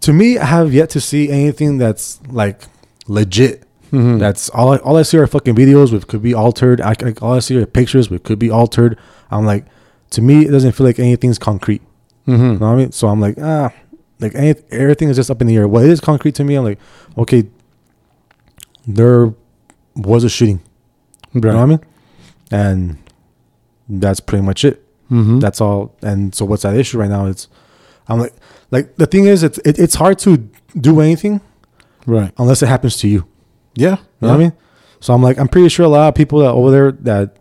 [0.00, 2.62] to me, I have yet to see anything that's like
[3.08, 3.62] legit.
[3.92, 4.18] Mm-hmm.
[4.18, 4.72] That's all.
[4.72, 6.80] I, all I see are fucking videos which could be altered.
[6.80, 8.98] I like, all I see are pictures which could be altered.
[9.30, 9.64] I'm like,
[10.10, 11.82] to me, it doesn't feel like anything's concrete.
[12.26, 12.52] You mm-hmm.
[12.58, 12.92] know what I mean?
[12.92, 13.72] So I'm like, ah,
[14.20, 15.68] like any, everything is just up in the air.
[15.68, 16.54] What is concrete to me?
[16.54, 16.78] I'm like,
[17.18, 17.44] okay,
[18.86, 19.34] there
[19.96, 20.60] was a shooting.
[21.32, 21.80] You know what I mean?
[22.50, 22.98] And
[23.88, 24.84] that's pretty much it.
[25.10, 25.40] Mm-hmm.
[25.40, 25.94] That's all.
[26.02, 27.26] And so what's that issue right now?
[27.26, 27.48] It's
[28.08, 28.34] I'm like,
[28.70, 31.40] like the thing is, it's it, it's hard to do anything
[32.06, 32.32] right.
[32.38, 33.26] unless it happens to you.
[33.74, 33.96] Yeah.
[33.96, 34.52] You know what I mean?
[35.00, 37.36] So I'm like, I'm pretty sure a lot of people that over there that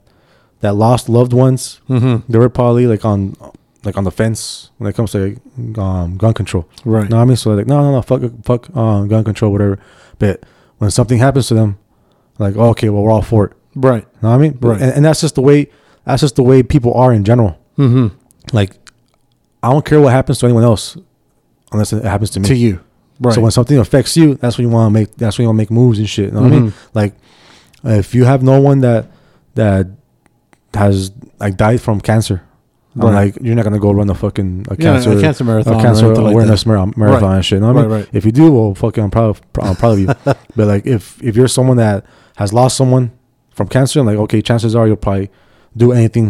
[0.63, 2.31] that lost loved ones, Mm-hmm.
[2.31, 3.35] they were probably like on
[3.83, 6.63] like on the fence when it comes to like, um, gun control.
[6.85, 7.03] Right.
[7.03, 7.35] You know what I mean?
[7.35, 9.77] So like, no, no, no, fuck, fuck, uh, gun control, whatever.
[10.19, 10.43] But
[10.77, 11.77] when something happens to them,
[12.39, 13.53] like, oh, okay, well, we're all for it.
[13.75, 14.03] Right.
[14.03, 14.57] You know what I mean?
[14.61, 14.81] Right.
[14.81, 15.67] And, and that's just the way.
[16.05, 17.59] That's just the way people are in general.
[17.77, 18.15] Mm-hmm.
[18.53, 18.71] Like,
[19.61, 20.95] I don't care what happens to anyone else,
[21.73, 22.47] unless it happens to me.
[22.47, 22.79] To you.
[23.19, 23.35] Right.
[23.35, 25.15] So when something affects you, that's when you want to make.
[25.17, 26.27] That's when you want to make moves and shit.
[26.27, 26.71] You know what I mean?
[26.71, 26.73] Mhm.
[26.93, 27.13] Like,
[27.83, 29.07] if you have no one that
[29.55, 29.87] that
[30.75, 32.41] has like died from cancer,
[32.95, 35.79] I'm like you're not gonna go run a fucking a Yeah, cancer a cancer marathon.
[35.79, 37.35] a cancer awareness mar- marathon Right.
[37.37, 37.57] and shit.
[37.57, 37.85] You know I mean?
[37.85, 38.09] Right, right.
[38.13, 40.07] If you do, well, fucking, I'm proud of, I'm proud of you.
[40.25, 42.05] but like, if if you're someone that
[42.37, 43.11] has lost someone
[43.51, 45.29] from cancer, I'm like, okay, chances are you'll probably
[45.75, 46.25] do anything.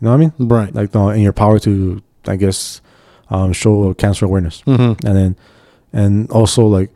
[0.00, 0.32] You know what I mean?
[0.48, 0.74] Right.
[0.74, 2.80] Like, uh, in your power to, I guess,
[3.28, 5.06] um, show cancer awareness, Mm-hmm.
[5.06, 5.36] and then,
[5.92, 6.90] and also like,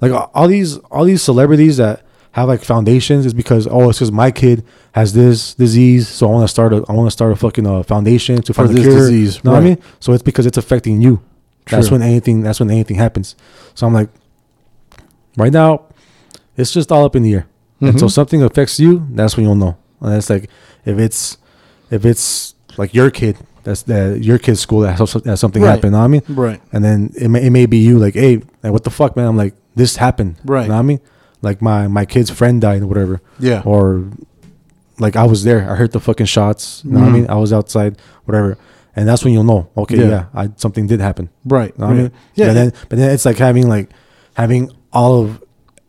[0.00, 4.12] like all these all these celebrities that have like foundations is because oh, it's because
[4.12, 7.32] my kid has this disease, so I want to start a I want to start
[7.32, 8.94] a fucking uh, foundation to find this cure.
[8.98, 9.78] disease, You know what I mean?
[10.00, 11.20] So it's because it's affecting you.
[11.66, 12.42] That's when anything.
[12.42, 13.36] That's when anything happens.
[13.74, 14.08] So I'm like,
[15.36, 15.82] right now,
[16.56, 17.46] it's just all up in the air.
[17.80, 18.12] Until Mhm.
[18.12, 19.76] something affects you, that's when you'll know.
[20.00, 20.48] And it's like
[20.84, 21.36] if it's
[21.90, 25.70] if it's like your kid that's that your kid's school that has, that something Right.
[25.70, 25.92] happened.
[25.92, 26.60] Know what I mean, Right.
[26.72, 29.26] and then it may, it may be you like, hey, like, what the fuck, man?
[29.26, 30.36] I'm like, this happened.
[30.44, 30.66] Right.
[30.68, 31.00] Know what I mean,
[31.42, 33.20] like my my kid's friend died or whatever.
[33.38, 33.62] Yeah.
[33.64, 34.04] Or
[34.98, 35.70] like I was there.
[35.70, 36.82] I heard the fucking shots.
[36.84, 37.14] You know what I Mhm.
[37.14, 37.26] mean?
[37.30, 38.58] I was outside, whatever.
[38.96, 39.68] And that's when you'll know.
[39.76, 40.08] Okay, Yeah.
[40.08, 41.28] yeah, I, something did happen.
[41.44, 41.76] Right.
[41.78, 42.12] Know what I mean?
[42.34, 42.46] Yeah.
[42.48, 43.90] But then, but then it's like having like
[44.34, 45.42] having all of,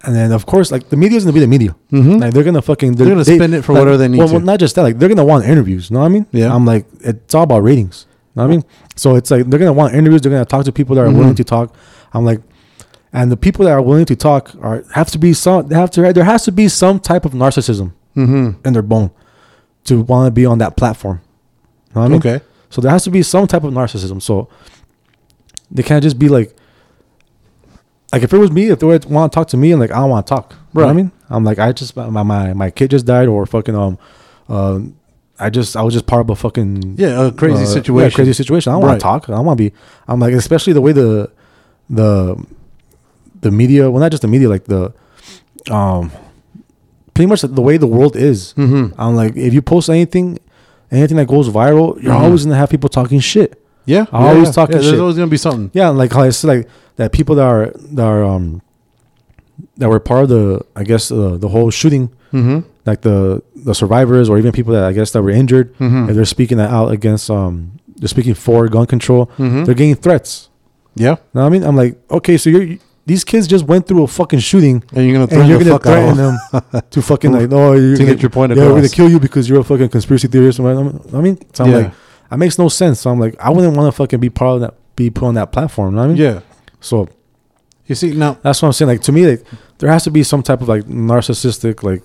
[0.04, 1.76] and then of course like the media's gonna be the media.
[1.92, 2.18] Mm-hmm.
[2.18, 4.34] Like they're gonna fucking They're gonna spend it for whatever they need well, to.
[4.36, 4.84] Well, not just that.
[4.84, 5.90] Like they're gonna want interviews.
[5.90, 6.26] You know what I mean?
[6.32, 6.54] Yeah.
[6.54, 8.06] I'm like it's all about ratings.
[8.36, 8.64] You know what I mean?
[8.96, 10.22] So it's like they're gonna want interviews.
[10.22, 11.18] They're gonna talk to people that are Mhm.
[11.18, 11.74] willing to talk.
[12.14, 12.42] I'm like,
[13.12, 15.68] and the people that are willing to talk are have to be some.
[15.68, 16.14] They have to.
[16.14, 18.68] There has to be some type of narcissism Mm-hmm.
[18.68, 19.12] in their bone
[19.86, 21.22] to want to be on that platform.
[21.96, 22.18] Know what I mean?
[22.20, 22.42] Okay.
[22.70, 24.22] So there has to be some type of narcissism.
[24.22, 24.50] So
[25.72, 26.54] they can't just be like,
[28.12, 29.92] like if it was me, if they would want to talk to me, and like
[29.92, 30.54] I don't want to talk.
[30.74, 31.12] You know what I mean?
[31.30, 33.98] I'm like I just my my my kid just died, or fucking um,
[34.50, 34.80] uh,
[35.40, 38.16] I just I was just part of a fucking Yeah, a crazy uh, yeah, situation.
[38.16, 38.72] crazy situation.
[38.72, 38.90] I don't Right.
[38.90, 39.30] want to talk.
[39.30, 39.76] I don't want to be.
[40.08, 41.32] I'm like especially the way the
[41.90, 42.44] the
[43.42, 44.94] the media, well not just the media, like the
[45.72, 46.12] um,
[47.14, 48.54] pretty much the way the world is.
[48.58, 49.00] Mm-hmm.
[49.00, 50.40] I'm like if you post anything,
[50.92, 52.22] anything that goes viral, you're Mhm.
[52.22, 53.62] always gonna have people talking shit.
[53.86, 54.06] Yeah.
[54.12, 54.52] I yeah, always yeah.
[54.52, 55.00] talking yeah, There's shit.
[55.00, 55.72] always gonna be something.
[55.74, 56.68] Yeah, like how it's like
[56.98, 58.62] that people that are that are um
[59.78, 62.60] that were part of the I guess uh, the whole shooting, Mm-hmm.
[62.86, 66.10] like the the survivors or even people that I guess that were injured, Mhm.
[66.10, 69.66] if they're speaking out against um they're speaking for gun control, Mhm.
[69.66, 70.50] they're getting threats.
[70.96, 71.16] Yeah.
[71.34, 71.64] Know what I mean?
[71.64, 72.78] I'm like, okay, so you're
[73.10, 74.84] these kids just went through a fucking shooting.
[74.94, 78.04] And you're gonna threaten And you're gonna threaten them to fucking like, oh, you're To
[78.04, 80.60] gonna, get your point Yeah, we're gonna kill you because you're a fucking conspiracy theorist.
[80.60, 81.78] I mean, so I'm Yeah.
[81.78, 81.94] like,
[82.30, 83.02] that makes no sense.
[83.02, 85.34] So I'm like, I wouldn't want to fucking be part of that, be put on
[85.36, 85.92] that platform.
[85.92, 86.18] You know what I mean?
[86.18, 86.40] Yeah.
[86.80, 87.10] So
[87.88, 88.38] You see now.
[88.44, 88.90] that's what I'm saying.
[88.90, 89.44] Like to me, like
[89.80, 92.04] there has to be some type of like narcissistic like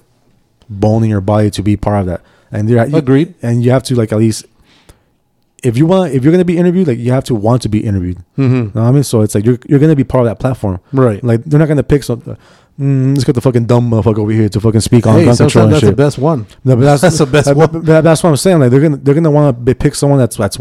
[0.71, 2.23] bone in your body to be part of that.
[2.51, 3.35] And there, you- Agreed.
[3.43, 4.47] And you have to like at least
[5.65, 7.85] if you want if you're gonna be interviewed, like you have to want to be
[7.85, 8.19] interviewed.
[8.39, 8.43] Mm-hmm.
[8.55, 9.03] You know what I mean?
[9.05, 10.81] So it's like you're you're gonna be part of that platform.
[10.93, 11.23] Right.
[11.25, 12.21] Like they're not gonna pick some.
[12.81, 15.37] Mm, let's get the fucking dumb motherfucker over here to fucking speak on hey, gun
[15.37, 15.91] control that's shit.
[15.91, 16.45] the best one.
[16.65, 17.71] No, but that's, That's the best one.
[17.85, 18.59] but- that's what I'm saying.
[18.59, 20.59] Like they're gonna they're gonna want to pick someone that's that's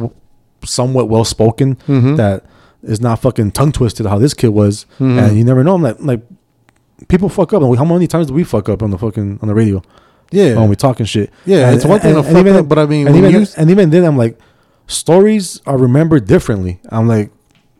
[0.64, 2.18] somewhat well spoken Mhm.
[2.18, 2.46] that
[2.84, 5.18] is not fucking tongue twisted how this kid was, Mhm.
[5.28, 5.76] and you never know.
[5.76, 6.22] I'm like like
[7.08, 9.40] people fuck up, and we, how many times do we fuck up on the fucking
[9.42, 9.82] on the radio
[10.32, 10.56] Yeah.
[10.60, 11.32] when we talking shit?
[11.46, 13.16] Yeah, And- it's one thing and- to and fuck even- up, but I mean, and
[13.16, 14.38] even you- and even then, I'm like
[14.88, 16.80] stories are remembered differently.
[16.90, 17.32] I'm like.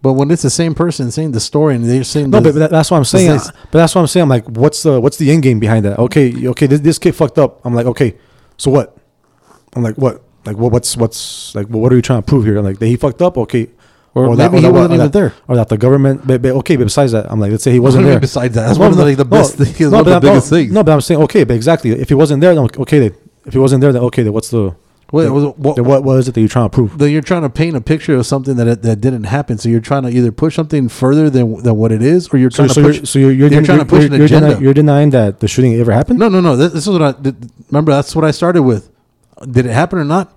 [0.02, 2.70] But when it's the same person saying the story and they're saying No, the, but,
[2.70, 3.30] that's what I'm saying.
[3.32, 4.24] this- But that's what I'm saying.
[4.24, 5.98] I'm like, what's the what's the end game behind that?
[5.98, 7.62] Okay, okay, this, this kid fucked up.
[7.66, 8.18] I'm like, okay,
[8.58, 8.98] so what?
[9.78, 10.22] I'm like, what?
[10.46, 10.74] Like, what?
[10.74, 11.68] What's what's like?
[11.68, 12.60] What are you trying to prove here?
[12.60, 13.38] like, that he fucked up.
[13.38, 13.70] Okay,
[14.14, 15.34] Or maybe he that- wasn't or even that- there.
[15.48, 16.28] or that the government.
[16.28, 18.20] But, but okay, but besides that, I'm like, let's say he wasn't there.
[18.20, 19.80] Besides that, that's No, one of the, like, the no, best things.
[19.80, 20.72] no, one of the I'm- biggest no, things.
[20.74, 21.92] No, but I'm saying, okay, but exactly.
[21.92, 24.50] If he wasn't there, then okay, then if he wasn't there, then okay, then what's
[24.50, 24.76] the
[25.22, 26.98] Then- was what- then what was it that you're trying to prove?
[26.98, 29.58] Then you're trying to paint a picture of something that that didn't happen.
[29.60, 32.50] So you're trying to either push something further than than what it is, or you're
[32.50, 32.96] trying so, to push.
[32.98, 34.48] you're, so you're, you're, you're trying to push an you're, agenda.
[34.48, 36.18] denying, you're denying that the shooting ever happened.
[36.20, 36.56] no, no, no.
[36.56, 37.36] This, this is what I th-
[37.70, 37.92] remember.
[37.92, 38.90] That's what I started with.
[39.50, 40.36] Did it happen or not?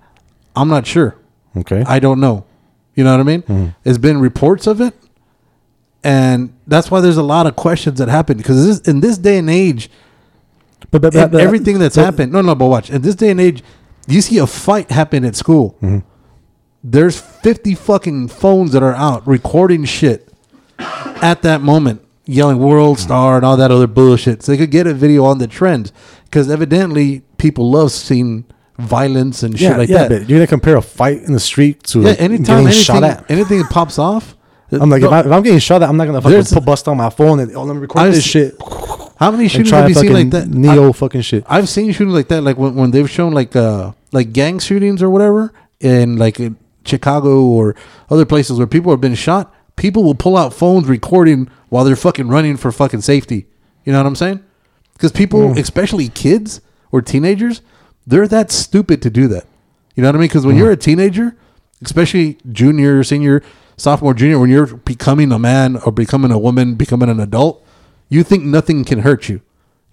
[0.55, 1.15] I'm not sure.
[1.55, 1.83] Okay.
[1.87, 2.45] I don't know.
[2.95, 3.41] You know what I mean?
[3.43, 3.75] Mhm.
[3.83, 4.93] There's been reports of it,
[6.03, 9.37] and that's why there's a lot of questions that happen because this, in this day
[9.37, 9.89] and age,
[10.91, 12.31] but, but, and but- everything that's but- happened.
[12.31, 12.89] No, no, but watch.
[12.89, 13.63] In this day and age,
[14.07, 15.75] you see a fight happen at school.
[15.81, 16.03] Mhm.
[16.83, 20.29] There's 50 fucking phones that are out recording shit
[21.21, 24.43] at that moment, yelling "World Star" and all that other bullshit.
[24.43, 25.91] So they could get a video on the trend
[26.25, 28.45] because evidently people love seeing
[28.79, 30.29] violence and shit yeah, like yeah, that.
[30.29, 33.29] you're gonna compare a fight in the street to yeah, anytime anything, shot at.
[33.29, 34.35] anything pops off.
[34.71, 36.65] I'm like, No, if, I, if I'm getting shot at, I'm not gonna fucking put
[36.65, 38.55] bust on my phone and oh, let me record I this shit
[39.19, 40.47] how many shootings have you seen like that?
[40.47, 41.43] neo fucking shit.
[41.47, 44.59] I, have seen shootings like that, like when, when they've shown like uh like gang
[44.59, 46.55] shootings or whatever in like in
[46.85, 47.75] Chicago or
[48.09, 49.53] other places where people have been shot.
[49.75, 53.45] People will pull out phones recording while they're fucking running for fucking safety.
[53.85, 54.43] You know what I'm saying?
[54.93, 55.59] Because people, Mm.
[55.59, 57.61] especially kids or teenagers,
[58.07, 59.45] they're that stupid to do that.
[59.95, 60.27] You know what I mean?
[60.29, 60.47] Because Mm.
[60.47, 61.35] when you're a teenager,
[61.83, 63.43] especially junior, senior,
[63.75, 67.63] sophomore, junior, when you're becoming a man or becoming a woman, becoming an adult,
[68.09, 69.41] you think nothing can hurt you.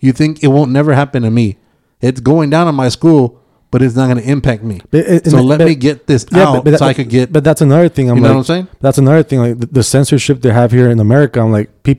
[0.00, 1.58] You think it won't never happen to me.
[2.00, 3.38] It's going down in my school,
[3.74, 4.80] but it's not going to impact me.
[4.92, 7.08] It- so let but- me get this Yeah, out but, but that- so I could
[7.08, 7.32] get.
[7.32, 8.08] But that's another thing.
[8.08, 8.68] I'm You know like, what I'm saying?
[8.80, 9.40] That's another thing.
[9.40, 11.40] Like the, the censorship they have here in America.
[11.40, 11.98] I'm like, peop,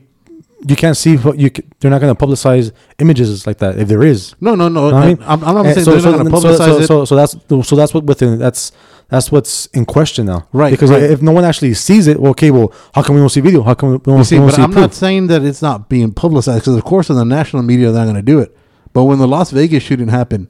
[0.66, 1.50] you can't see what you.
[1.80, 4.34] They're not gonna publicize images like that if there is.
[4.40, 4.84] no, no, no.
[4.84, 5.18] What I mean?
[5.20, 6.86] I'm, I'm not saying so, they're so, not going to so- publicize so, it.
[6.86, 8.72] So, so that's so that's what within that's
[9.10, 11.02] that's what's in question now, Right, Because right.
[11.02, 13.62] if no one actually sees it, well, okay, well, how come we don't see video?
[13.62, 14.80] How come we don't, You see, we don't but see I'm proof?
[14.82, 18.00] not saying that it's not being publicized because, of course, in the national media they're
[18.04, 18.56] not going to do it.
[18.94, 20.48] But when the Las Vegas shooting happened,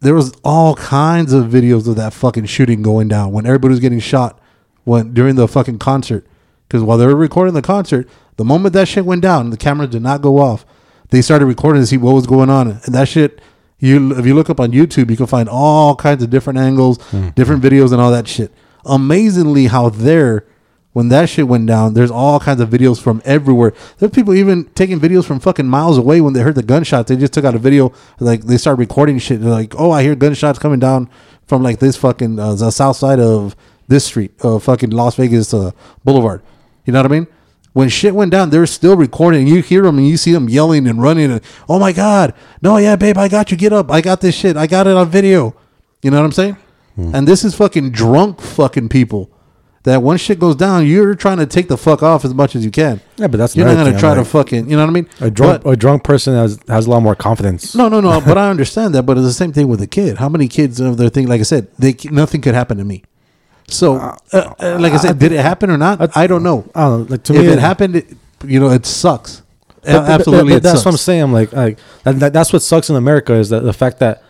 [0.00, 3.80] there was all kinds of videos of that fucking shooting going down when everybody was
[3.80, 4.38] getting shot
[4.84, 6.26] when during the fucking concert.
[6.68, 9.90] Because while they were recording the concert, the moment that shit went down, the cameras
[9.90, 10.66] did not go off.
[11.10, 13.40] They started recording to see what was going on, and that shit.
[13.78, 16.98] You if you look up on YouTube, you can find all kinds of different angles,
[17.10, 17.28] hmm.
[17.30, 18.50] different videos, and all that shit.
[18.86, 20.46] Amazingly, how there
[20.96, 23.74] when that shit went down, there's all kinds of videos from everywhere.
[23.98, 27.10] There's people even taking videos from fucking miles away when they heard the gunshots.
[27.10, 29.42] They just took out a video, like they start recording shit.
[29.42, 31.10] They're like, oh, I hear gunshots coming down
[31.46, 33.54] from like this fucking uh, the south side of
[33.88, 35.72] this street, uh, fucking Las Vegas uh,
[36.02, 36.40] Boulevard.
[36.86, 37.26] You know what I mean?
[37.74, 39.46] When shit went down, they're still recording.
[39.46, 41.30] You hear them and you see them yelling and running.
[41.30, 42.32] And oh my god,
[42.62, 43.58] no, yeah, babe, I got you.
[43.58, 44.56] Get up, I got this shit.
[44.56, 45.54] I got it on video.
[46.00, 46.56] You know what I'm saying?
[46.96, 49.30] And this is fucking drunk fucking people.
[49.86, 52.64] That when shit goes down, you're trying to take the fuck off as much as
[52.64, 53.00] you can.
[53.18, 54.68] Yeah, but that's you're not gonna thing, try I'm to like- fucking.
[54.68, 55.08] You know what I mean?
[55.20, 57.72] A drunk, But- a drunk person has has a lot more confidence.
[57.74, 58.20] no, no, no.
[58.26, 59.04] but I understand that.
[59.04, 60.18] But it's the same thing with a kid.
[60.18, 61.28] How many kids of their thing?
[61.28, 63.04] Like I said, they nothing could happen to me.
[63.68, 66.16] So, uh, uh, like I said, did it happen or not?
[66.16, 66.68] I don't know.
[66.74, 67.06] I don't know.
[67.12, 68.06] Like to if me, it happened, it,
[68.44, 69.42] you know, it sucks.
[69.82, 70.84] But- but- Absolutely, but it that's sucks.
[70.86, 71.22] what I'm saying.
[71.22, 74.22] I'm like, like that, that- that's what sucks in America is that the fact that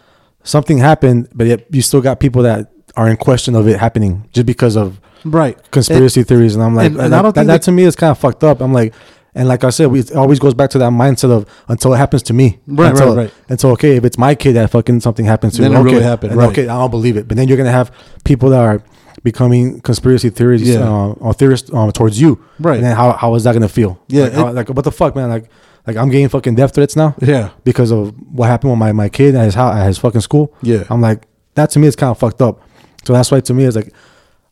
[0.44, 4.28] something happened, but yet you still got people that are in question of it happening
[4.34, 5.58] just because of right?
[5.70, 6.54] conspiracy theories.
[6.54, 8.18] And I'm like, and- and don't that, think that that- to me is kind of
[8.18, 8.60] fucked up.
[8.60, 8.94] I'm like,
[9.34, 11.98] and like I said, we, it always goes back to that mindset of until it
[11.98, 12.58] happens to me.
[12.66, 13.34] Right, until, right, right.
[13.50, 15.84] And so, okay, if it's my kid that fucking something happens to, Then it okay,
[15.90, 16.48] really happened, right.
[16.48, 17.28] Okay, I don't believe it.
[17.28, 17.92] But then you're gonna have
[18.24, 18.82] people that are
[19.22, 20.88] becoming conspiracy theories Yeah.
[20.88, 22.42] uh, or theorists um, towards you.
[22.58, 22.76] Right.
[22.76, 24.00] And then how, how is that gonna feel?
[24.08, 25.28] Yeah, Like, how- like what the fuck, man?
[25.28, 25.50] Like
[25.86, 29.08] like I'm getting fucking death threats now Yeah, because of what happened with my, my
[29.08, 30.52] kid at his house, at his fucking school.
[30.62, 30.82] Yeah.
[30.90, 32.60] I'm like, that to me is kind of fucked up.
[33.04, 33.92] So that's why to me it's like,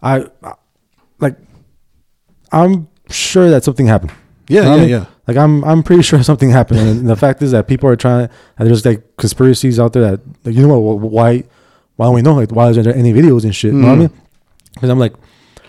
[0.05, 0.55] I, I-
[1.19, 1.37] like,
[2.53, 4.13] I'm sure that something happened.
[4.49, 5.05] Yeah, yeah, yeah.
[5.27, 6.81] Like I'm, I'm pretty sure something happened.
[6.81, 8.29] And the fact is that people are trying.
[8.59, 10.99] And there's like conspiracies out there that, like, you know what?
[11.01, 11.45] Why,
[11.97, 12.35] why don't we know?
[12.35, 13.73] Like, why isn't there any videos and shit?
[13.73, 14.01] You know what I Mhm.
[14.01, 14.11] mean?
[14.75, 15.15] Because I'm like,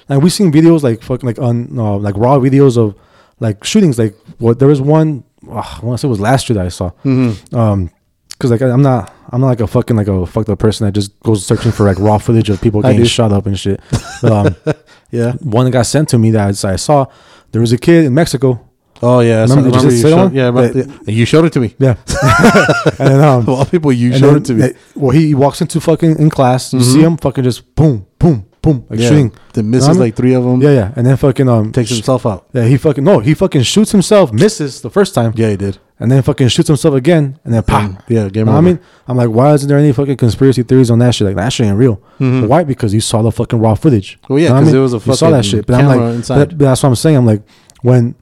[0.09, 2.95] like we've seen videos like fucking like on uh, like raw videos of
[3.39, 3.97] like shootings.
[3.97, 5.23] Like what there was one.
[5.47, 6.89] Uh, I want to say it was last year that I saw.
[7.03, 7.55] Mm-hmm.
[7.55, 7.91] Um,
[8.37, 10.91] because like I'm not, I'm not like a fucking like a fucked up person that
[10.93, 13.79] just goes searching for like raw footage of people getting shot up and shit.
[14.21, 14.73] But um,
[15.11, 15.33] Yeah.
[15.41, 17.05] one that got sent to me that I I saw,
[17.51, 18.61] there was a kid in Mexico.
[19.01, 19.41] Oh yeah.
[19.43, 21.13] Remember- you remember you showed, yeah, remember- yeah.
[21.13, 21.75] You showed it to me.
[21.79, 21.95] Yeah,
[22.99, 24.79] and then um, Of people, you showed then, it to me.
[24.95, 26.73] well, he, he walks into fucking in class.
[26.73, 29.09] You see him fucking just boom, boom, boom, like yeah.
[29.09, 29.31] shooting.
[29.53, 30.07] Then misses Know what I mean?
[30.07, 30.61] like three of them.
[30.61, 32.47] Yeah, yeah, and then fucking um Takes sh- himself out.
[32.53, 35.77] Yeah, he fucking no, he fucking shoots himself, misses the first time, Yeah, he did.
[35.99, 38.03] And then fucking shoots himself again, and then pop.
[38.09, 40.99] Yeah, game what I mean, I'm like, why isn't there any fucking conspiracy theories on
[40.99, 41.27] that shit?
[41.27, 42.01] Like that shit ain't real.
[42.19, 42.47] Mhm.
[42.47, 42.63] Why?
[42.63, 44.19] Because you saw the fucking raw footage.
[44.27, 45.65] Well, yeah, Know what 'cause I there was a you saw that fucking shit.
[45.65, 47.17] But I'm like, but that's what I'm saying.
[47.17, 47.43] I'm like,
[47.81, 48.15] when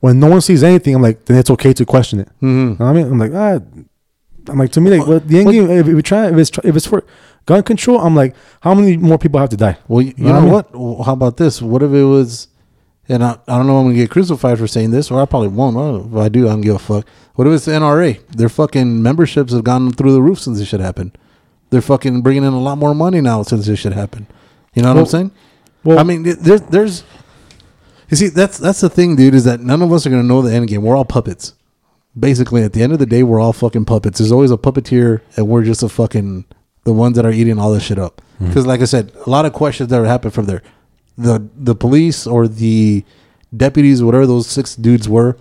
[0.00, 2.28] when no one sees anything, I'm like, then it's okay to question it.
[2.42, 2.42] Mhm.
[2.42, 3.06] You know what I mean?
[3.06, 3.58] I'm like, ah,
[4.48, 6.76] I'm like, to me, like, well, the end game, if we try, if it's if
[6.76, 7.02] it's for
[7.46, 9.78] gun control, I'm like, how many more people have to die?
[9.88, 10.52] Well, you, you Know I know mean?
[10.52, 10.74] what?
[10.78, 11.62] Well, How about this?
[11.62, 12.48] What if it was?
[13.08, 13.78] And I, I don't know.
[13.78, 15.76] if I'm gonna get crucified for saying this, or I probably won't.
[15.76, 17.06] I don't know if I do, I don't give a fuck.
[17.34, 18.26] What if it's the NRA?
[18.28, 21.16] Their fucking memberships have gone through the roof since this shit happened.
[21.70, 24.26] They're fucking bringing in a lot more money now since this shit happened.
[24.74, 25.30] You know what I'm saying?
[25.84, 27.04] Well, I mean, there's there's.
[28.10, 29.34] You see, that's that's the thing, dude.
[29.34, 30.82] Is that none of us are gonna know the end game.
[30.82, 31.54] We're all puppets.
[32.18, 34.18] Basically, at the end of the day, we're all fucking puppets.
[34.18, 36.44] There's always a puppeteer, and we're just a fucking
[36.84, 38.22] the ones that are eating all this shit up.
[38.38, 38.48] Hmm.
[38.48, 40.62] Because, like I said, a lot of questions that happen from there.
[41.18, 43.04] The the police or the
[43.56, 45.36] deputies, whatever those six dudes were,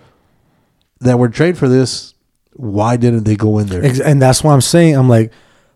[1.01, 2.13] that were trained for this.
[2.53, 3.83] Why didn't they go in there?
[4.05, 5.31] And that's why I'm saying I'm like,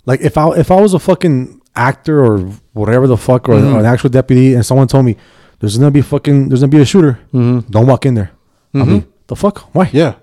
[0.06, 2.39] like if I if I was a fucking actor or
[2.74, 3.76] whatever the fuck or, Mhm.
[3.76, 5.18] or an actual deputy and someone told me
[5.60, 7.70] there's gonna be fucking there's gonna be a shooter, mm-hmm.
[7.70, 8.32] don't walk in there.
[8.74, 8.88] I Mhm.
[8.88, 9.60] mean, the fuck?
[9.76, 9.89] Why?
[9.91, 10.14] Yeah.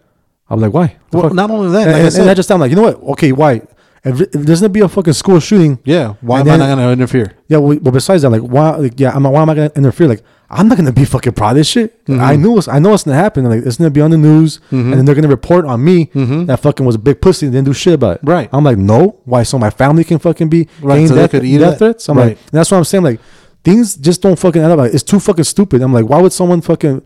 [0.48, 0.96] I'm like, why?
[1.10, 1.34] The Well, fuck?
[1.34, 3.02] not only that, and, like I and- and I just I'm like, you know what?
[3.12, 3.60] Okay, why?
[4.06, 6.14] If, if there's gonna be a fucking school shooting, Yeah.
[6.20, 7.32] Why am I not gonna interfere?
[7.48, 7.58] yeah.
[7.58, 8.70] Well, well besides that, like, why?
[8.76, 10.06] Like, yeah, I'm not, why am I gonna interfere?
[10.08, 12.04] Like, I'm not gonna be fucking proud of this shit.
[12.06, 12.20] Mhm.
[12.20, 13.44] I knew I know it's gonna happen.
[13.44, 14.80] Like, it's gonna be on the news, Mhm.
[14.80, 16.46] and then they're gonna report on me Mhm.
[16.46, 18.20] that fucking was a big pussy and didn't do shit about it.
[18.22, 18.48] Right.
[18.52, 19.16] I'm like, no.
[19.24, 19.42] Why?
[19.42, 22.08] So my family can fucking be Right, so they death, could eat death threats.
[22.08, 22.28] I'm Right.
[22.28, 23.02] like, that's what I'm saying.
[23.02, 23.18] Like,
[23.64, 24.78] things just don't fucking add up.
[24.78, 25.82] Like, it's too fucking stupid.
[25.82, 27.02] I'm like, why would someone fucking?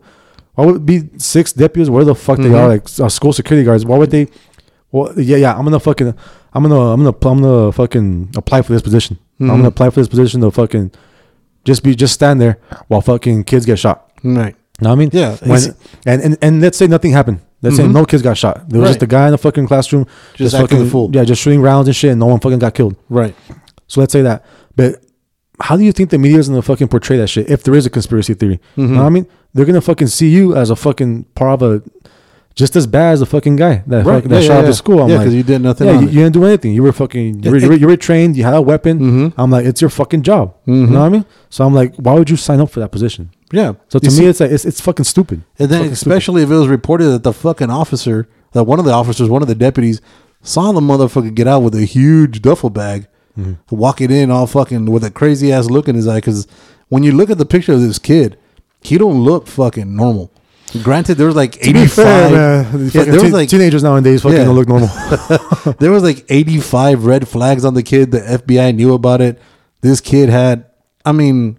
[0.53, 1.89] Why would it be six deputies?
[1.89, 2.59] Where the fuck they Mhm.
[2.59, 2.67] are?
[2.67, 3.85] Like uh, school security guards.
[3.85, 4.27] Why would they?
[4.91, 5.55] Well, yeah, yeah.
[5.57, 6.13] I'm gonna fucking.
[6.53, 6.79] I'm gonna.
[6.93, 7.09] I'm gonna.
[7.29, 9.17] I'm gonna fucking apply for this position.
[9.39, 9.49] I'm Mhm.
[9.57, 10.91] gonna apply for this position to fucking
[11.65, 12.57] just be just stand there
[12.89, 14.09] while fucking kids get shot.
[14.23, 14.55] Right.
[14.79, 15.09] You know what I mean?
[15.13, 15.61] Yeah, When,
[16.05, 17.39] and, and and let's say nothing happened.
[17.61, 17.93] Let's say Mhm.
[17.93, 18.67] no kids got shot.
[18.69, 21.09] There was just a guy in the fucking classroom Just acting fucking the fool.
[21.13, 22.95] Yeah, just shooting rounds and shit, and no one fucking got killed.
[23.09, 23.35] Right.
[23.87, 24.43] So let's say that.
[24.75, 24.95] But
[25.59, 27.85] how do you think the media is gonna fucking portray that shit if there is
[27.85, 28.59] a conspiracy theory?
[28.75, 28.89] You Mhm.
[28.91, 29.27] know what I mean?
[29.53, 31.81] They're gonna fucking see you as a fucking part of a
[32.55, 34.15] just as bad as the fucking guy that Right.
[34.15, 35.01] fucking, that Yeah, shot yeah, up the school.
[35.03, 36.73] I'm Yeah, like, 'cause you did nothing Yeah, you, you didn't do anything.
[36.73, 37.43] You were fucking.
[37.43, 38.35] You were, you were, you were trained.
[38.37, 38.99] You had a weapon.
[38.99, 39.33] Mhm.
[39.37, 40.53] I'm like, it's your fucking job.
[40.65, 41.25] You know what I mean?
[41.49, 43.29] So I'm like, why would you sign up for that position?
[43.53, 43.73] Yeah.
[43.89, 45.43] So to me, it's like it's, it's fucking stupid.
[45.59, 46.11] And then, Fucking stupid.
[46.13, 49.41] especially if it was reported that the fucking officer, that one of the officers, one
[49.41, 50.01] of the deputies,
[50.41, 53.07] saw the motherfucker get out with a huge duffel bag,
[53.39, 53.53] Mm-hmm.
[53.73, 56.15] walking in all fucking with a crazy ass look in his eye.
[56.17, 56.47] Because
[56.89, 58.35] when you look at the picture of this kid,
[58.81, 60.31] he don't look fucking normal.
[60.83, 64.37] Granted, there was like To be fair, Yeah, there was teen- like teenagers nowadays fucking
[64.37, 64.45] Yeah.
[64.45, 64.87] don't look normal.
[65.79, 68.11] there was like 85 red flags on the kid.
[68.11, 69.41] The FBI knew about it.
[69.81, 70.65] This kid had,
[71.05, 71.57] I mean,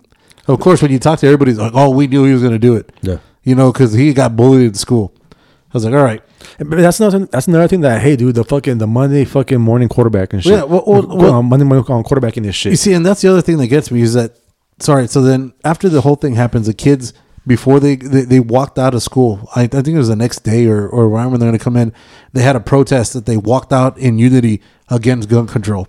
[0.48, 2.52] of course, when you talk to everybody, it's like, oh, we knew he was going
[2.54, 2.90] to do it.
[3.02, 3.18] Yeah.
[3.44, 5.12] You know, because he got bullied in school.
[5.30, 6.22] I was like, all right.
[6.58, 9.88] But that's another that's another thing that hey dude the fucking the Monday fucking morning
[9.88, 10.52] quarterback and shit.
[10.52, 12.72] Yeah, well- well- well- Monday morning um, on quarterbacking this shit.
[12.72, 14.36] You see, and that's the other thing that gets me is that,
[14.80, 17.14] sorry, so then after the whole thing happens, the kids,
[17.46, 20.40] before they, they, they walked out of school, I, I think it was the next
[20.44, 21.92] day or, or around when they're going to come in,
[22.32, 25.88] they had a protest that they walked out in unity against gun control.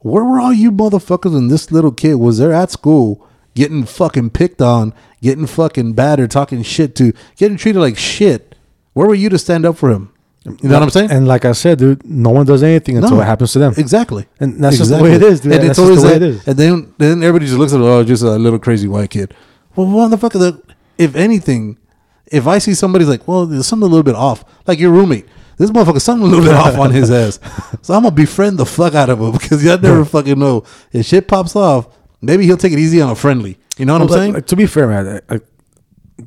[0.00, 4.30] Where were all you motherfuckers when this little kid was there at school getting fucking
[4.30, 4.92] picked on,
[5.22, 8.54] getting fucking battered, talking shit to, getting treated like shit?
[8.92, 10.12] Where were you to stand up for him?
[10.44, 11.10] You know what I'm saying?
[11.10, 13.20] And like I said, dude, no one does anything until No.
[13.22, 13.74] it happens to them.
[13.76, 14.26] Exactly.
[14.38, 15.52] And that's just the way it is, dude.
[15.52, 16.46] And That's it's always the way that, it is.
[16.48, 19.34] And then then everybody just looks at it, oh, just a little crazy white kid.
[19.76, 20.62] Well, motherfucker, the,
[20.98, 21.78] if anything,
[22.26, 25.26] if I see somebody's like, well, there's something a little bit off, like your roommate,
[25.58, 27.38] this motherfucker, something a little bit off on his ass.
[27.82, 30.64] So I'm gonna befriend the fuck out of him because you never fucking know.
[30.92, 31.86] If shit pops off,
[32.20, 33.58] maybe he'll take it easy on a friendly.
[33.78, 34.32] You know what I'm But, saying?
[34.32, 35.46] like, to be fair, man, like,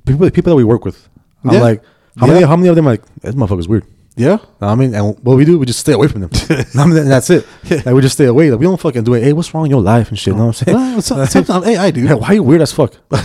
[0.06, 1.10] people people that we work with,
[1.44, 1.62] I'm Yeah.
[1.62, 1.84] like,
[2.18, 3.84] how many how many of them are like this motherfucker's weird.
[4.20, 4.38] Yeah.
[4.60, 6.30] I mean, and what we do, we just stay away from them.
[6.76, 7.48] I mean, that's it.
[7.70, 8.52] Like we just stay away.
[8.52, 9.24] Like we don't fucking do it.
[9.24, 10.34] Hey, what's wrong in your life and shit?
[10.34, 10.78] You know what I'm saying?
[10.78, 12.06] Well, so- sometimes, hey, I do.
[12.06, 12.94] Hey, why are you weird as fuck?
[13.10, 13.24] like,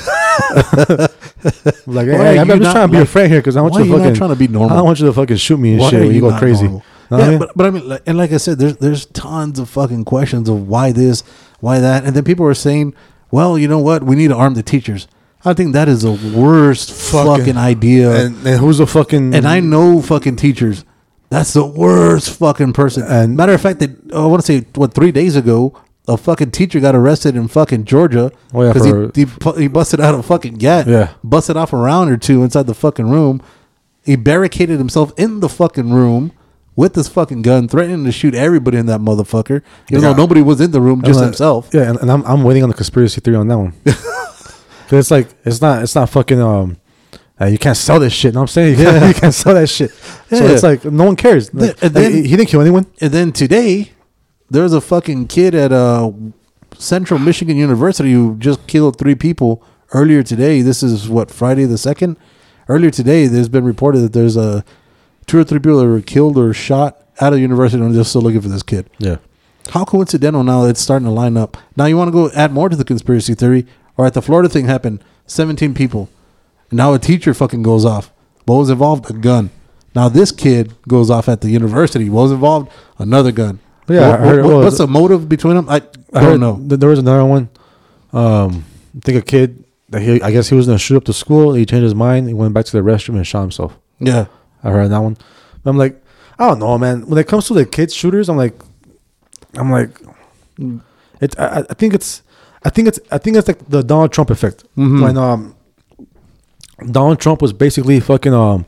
[2.07, 3.75] hey, are I'm you just not trying to be like- friend here because I want
[3.75, 4.73] you to fucking trying to be normal?
[4.73, 6.39] I don't want you to fucking shoot me and Why shit when you go not
[6.39, 6.65] crazy.
[6.65, 6.83] normal?
[7.09, 7.39] What I yeah, mean?
[7.41, 10.49] but, but I mean, like, and like I said, there's there's tons of fucking questions
[10.49, 11.23] of why this,
[11.61, 12.95] why that, and then people are saying,
[13.31, 15.07] well, you know what, we need to arm the teachers.
[15.45, 18.27] I think that is the worst fucking, idea.
[18.27, 20.85] And, and, who's the fucking And I know fucking teachers.
[21.31, 23.03] That's the worst fucking person.
[23.05, 25.75] And- matter of fact, that I want to say what three days ago,
[26.07, 30.01] a fucking teacher got arrested in fucking Georgia Oh, yeah, because he, he he busted
[30.01, 31.15] out a fucking gat, Yeah.
[31.25, 33.41] busted off a round or two inside the fucking room.
[34.05, 36.33] He barricaded himself in the fucking room
[36.77, 40.13] with his fucking gun, threatening to shoot everybody in that motherfucker, even Yeah.
[40.13, 41.71] though nobody was in the room, just like- himself.
[41.73, 43.73] Yeah, and, and I'm I'm waiting on the conspiracy theory on that one.
[44.89, 46.77] 'Cause it's like it's not it's not fucking um.
[47.41, 48.33] uh, you can't sell this shit.
[48.33, 48.71] You Know what I'm saying?
[48.79, 49.09] You can't, Yeah.
[49.09, 49.91] you can't sell that shit.
[49.91, 51.53] So it's like no one cares.
[51.55, 52.87] Like, and like, then- he didn't kill anyone.
[53.01, 53.93] And then today,
[54.51, 56.13] there's a fucking kid at uh,
[56.79, 59.63] Central Michigan University who just killed three people
[59.93, 60.61] earlier today.
[60.63, 62.17] This is what Friday the second.
[62.69, 64.65] Earlier today, there's been reported that there's a
[65.27, 68.23] two or three people that were killed or shot at a university, and they're still
[68.23, 68.89] looking for this kid.
[68.99, 69.17] Yeah.
[69.71, 71.57] How coincidental now it's starting to line up.
[71.77, 73.67] Now you want to go add more to the conspiracy theory,
[73.97, 76.09] or at the Florida thing happened, 17 people.
[76.73, 78.11] Now a teacher fucking goes off.
[78.47, 79.09] What was involved?
[79.11, 79.51] A gun.
[79.95, 82.11] Now this kid goes off at the university.
[82.11, 82.71] What was involved?
[82.99, 83.61] Another gun.
[83.89, 85.69] Yeah, What- I heard it was- what's the motive between them?
[85.69, 85.83] I,
[86.13, 86.57] I don't know.
[86.57, 87.49] th- there was another one.
[88.13, 88.65] Um,
[88.97, 91.55] I think a kid that he I guess he was gonna shoot up the school.
[91.55, 92.27] He changed his mind.
[92.29, 93.77] He went back to the restroom and shot himself.
[94.01, 94.27] Yeah,
[94.63, 95.17] I heard that one.
[95.65, 96.03] I'm like,
[96.39, 97.07] I don't know, man.
[97.07, 98.55] When it comes to the kids shooters, I'm like,
[99.55, 99.91] I'm like,
[101.21, 101.39] it.
[101.39, 102.23] I, I think it's,
[102.65, 104.65] I think it's, I think it's like the Donald Trump effect.
[104.77, 105.03] Mhm.
[105.03, 105.55] When um,
[106.91, 108.67] Donald Trump was basically fucking um,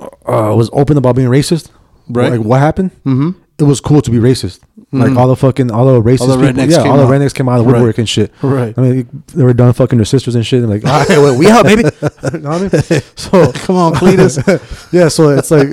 [0.00, 1.70] uh, was open about being racist.
[2.08, 2.32] Right.
[2.32, 2.90] Like what happened?
[3.04, 3.30] mm-hmm.
[3.58, 4.60] It was cool to be racist.
[4.90, 5.16] Like Mhm.
[5.18, 7.60] all the fucking all the racist All the people, yeah, all the rednecks came out
[7.60, 7.78] of the Right.
[7.78, 8.32] woodwork and shit.
[8.42, 8.74] right.
[8.76, 10.62] I mean, they were done fucking their sisters and shit.
[10.62, 11.82] And like, all right, well, we out, baby.
[12.32, 13.02] you know what I mean?
[13.16, 14.90] So Come on, Cletus.
[14.92, 15.68] yeah, so it's like,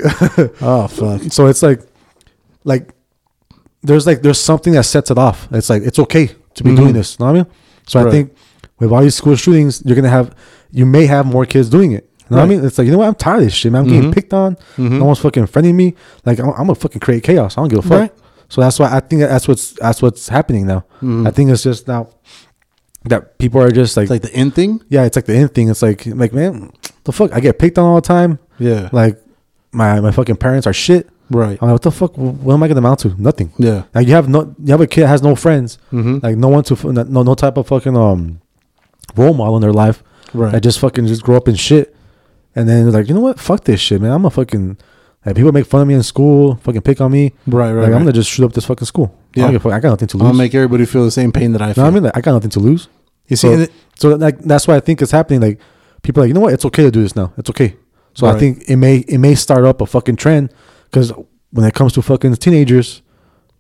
[0.61, 1.21] oh fuck.
[1.31, 1.81] so it's like,
[2.63, 2.93] like,
[3.81, 5.47] there's like there's something that sets it off.
[5.51, 6.77] It's like it's okay to be Mhm.
[6.77, 7.17] doing this.
[7.19, 7.51] You know what I mean?
[7.87, 8.31] So I think
[8.79, 10.33] with all these school shootings, you're gonna have,
[10.71, 12.05] you may have more kids doing it.
[12.29, 12.63] You know what I mean?
[12.63, 13.07] It's like you know what?
[13.07, 13.81] I'm tired of this shit, man.
[13.81, 14.13] I'm getting Mhm.
[14.13, 14.55] picked on.
[14.77, 14.99] Mhm.
[14.99, 15.95] No one's fucking friending me.
[16.25, 17.57] Like I'm, I'm gonna fucking create chaos.
[17.57, 17.99] I don't give a fuck.
[17.99, 18.13] Right.
[18.49, 20.83] So that's why I think that's what's that's what's happening now.
[21.01, 21.27] Mhm.
[21.27, 22.07] I think it's just now
[23.05, 24.81] that people are just like, It's like the end thing.
[24.89, 25.69] yeah, it's like the end thing.
[25.69, 26.71] It's like like man,
[27.05, 28.37] the fuck, I get picked on all the time.
[28.59, 28.89] Yeah.
[28.91, 29.17] Like
[29.71, 31.09] my my fucking parents are shit.
[31.29, 31.57] Right.
[31.61, 32.17] I'm like, what the fuck?
[32.17, 33.15] What am I gonna amount to?
[33.21, 33.51] Nothing.
[33.57, 33.83] Yeah.
[33.93, 36.19] Like you have no, you have a kid that has no friends, Mm-hmm.
[36.23, 38.41] like no one to, no no type of fucking um
[39.15, 40.03] role model in their life.
[40.33, 40.51] right.
[40.51, 41.95] That just fucking just grow up in shit,
[42.55, 43.39] and then like, you know what?
[43.39, 44.11] Fuck this shit, man.
[44.11, 44.77] I'm a fucking.
[45.25, 47.33] Like people make fun of me in school, fucking pick on me.
[47.45, 47.73] right.
[47.73, 47.83] Right.
[47.83, 49.13] like I'm gonna just shoot up this fucking school.
[49.13, 49.43] I, Yeah.
[49.43, 49.73] don't give a fuck.
[49.73, 50.27] I got nothing to lose.
[50.27, 51.83] I'll make everybody feel the same pain that I feel.
[51.83, 52.03] I mean?
[52.03, 52.87] Like, I got nothing to lose.
[53.27, 55.41] You see, So- it- So like that's why I think it's happening.
[55.41, 55.59] Like
[56.03, 56.53] people are like, you know what?
[56.53, 57.33] It's okay to do this now.
[57.37, 57.75] It's okay.
[58.13, 60.53] So I think it may it may start up a fucking trend
[60.89, 61.11] because
[61.51, 63.01] when it comes to fucking teenagers,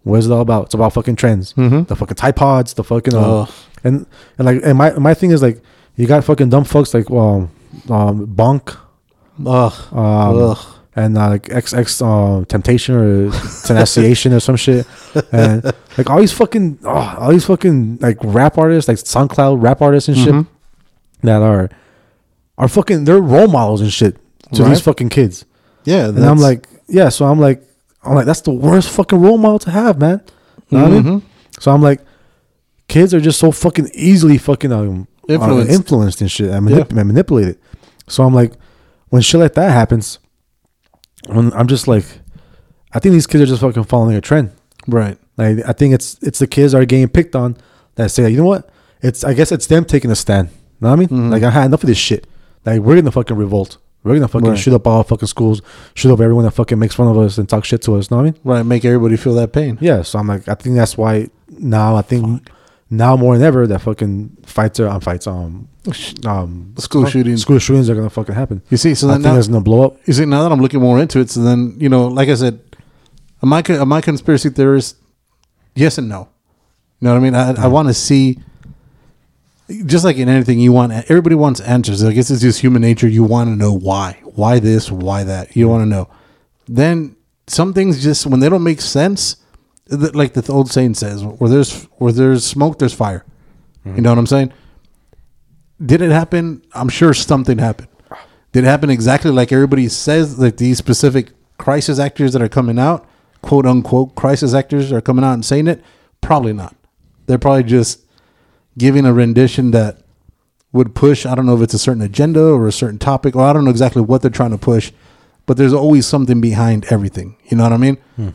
[0.03, 0.65] what is it all about?
[0.65, 1.53] It's about fucking trends.
[1.53, 1.87] Mhm.
[1.87, 3.45] The fucking Tide Pods, the fucking uh,
[3.83, 4.05] and
[4.37, 5.61] and like and my my thing is like
[5.95, 7.49] you got fucking dumb fucks like well
[7.89, 8.75] um Bonk
[9.45, 9.73] Ugh.
[9.93, 10.57] um, Ugh.
[10.95, 12.01] and uh, like XX
[12.41, 14.85] uh, Temptation or Tenaciation or some shit,
[15.31, 15.63] and
[15.97, 20.07] like all these fucking oh, all these fucking like rap artists, like SoundCloud rap artists
[20.09, 20.47] and shit Mhm.
[21.23, 21.69] that are
[22.57, 24.17] are fucking they're role models and shit
[24.53, 24.69] to Right.
[24.69, 25.45] these fucking kids,
[25.85, 26.07] Yeah.
[26.09, 27.63] and I'm like yeah, so I'm like
[28.03, 30.21] I'm like that's the worst fucking role model to have, man.
[30.69, 31.21] You know what I mean?
[31.21, 31.23] Mhm.
[31.59, 32.01] So I'm like,
[32.87, 35.71] kids are just so fucking easily fucking um, Influenced.
[35.71, 36.99] influenced, influenced and shit and, manip- Yeah.
[36.99, 37.57] and manipulated.
[38.07, 38.53] So I'm like,
[39.09, 40.19] when shit like that happens,
[41.27, 42.05] when I'm just like,
[42.93, 44.51] I think these kids are just fucking following a trend.
[44.87, 45.17] right.
[45.37, 47.55] Like I think it's it's the kids are getting picked on
[47.95, 48.69] that say, you know what?
[49.01, 50.49] It's I guess it's them taking a stand.
[50.49, 51.07] You know what I mean?
[51.09, 51.31] Mhm.
[51.31, 52.27] Like I had enough of this shit.
[52.65, 53.77] Like we're gonna fucking revolt.
[54.03, 54.57] We're gonna fucking Right.
[54.57, 55.61] shoot up all fucking schools,
[55.93, 58.09] shoot up everyone that fucking makes fun of us and talk shit to us.
[58.09, 58.39] You know what I mean?
[58.43, 58.65] Right.
[58.65, 59.77] Make everybody feel that pain.
[59.81, 62.49] Yeah, so I'm like, I think that's why now I think
[62.89, 65.67] now more than ever that fucking fights are on fights um
[66.25, 67.41] um School shootings.
[67.41, 68.61] school shootings are gonna fucking happen.
[68.69, 69.97] You see, so I then think now, gonna blow up.
[70.05, 72.35] you see, now that I'm looking more into it, so then you know, like I
[72.35, 72.59] said,
[73.43, 74.95] am I am I conspiracy theorist?
[75.75, 76.29] Yes and no.
[76.99, 77.35] You know what I mean?
[77.35, 78.39] I, I want to see,
[79.85, 82.03] just like in anything, you want everybody wants answers.
[82.03, 83.07] I guess it's just human nature.
[83.07, 85.55] You want to know why, why this, why that.
[85.55, 86.09] You want to know.
[86.67, 87.15] Then
[87.47, 89.37] some things just when they don't make sense,
[89.89, 93.25] like the old saying says, where there's where there's smoke, there's fire.
[93.85, 94.01] You mm-hmm.
[94.01, 94.53] know what I'm saying?
[95.83, 96.63] Did it happen?
[96.73, 97.87] I'm sure something happened.
[98.51, 100.39] Did it happen exactly like everybody says?
[100.39, 103.07] Like these specific crisis actors that are coming out,
[103.41, 105.83] quote unquote, crisis actors are coming out and saying it?
[106.21, 106.75] Probably not.
[107.27, 108.05] They're probably just
[108.77, 110.01] giving a rendition that
[110.71, 111.25] would push.
[111.25, 113.65] I don't know if it's a certain agenda or a certain topic, or I don't
[113.65, 114.91] know exactly what they're trying to push,
[115.45, 117.37] but there's always something behind everything.
[117.45, 117.95] You know what I mean?
[118.15, 118.29] Hmm.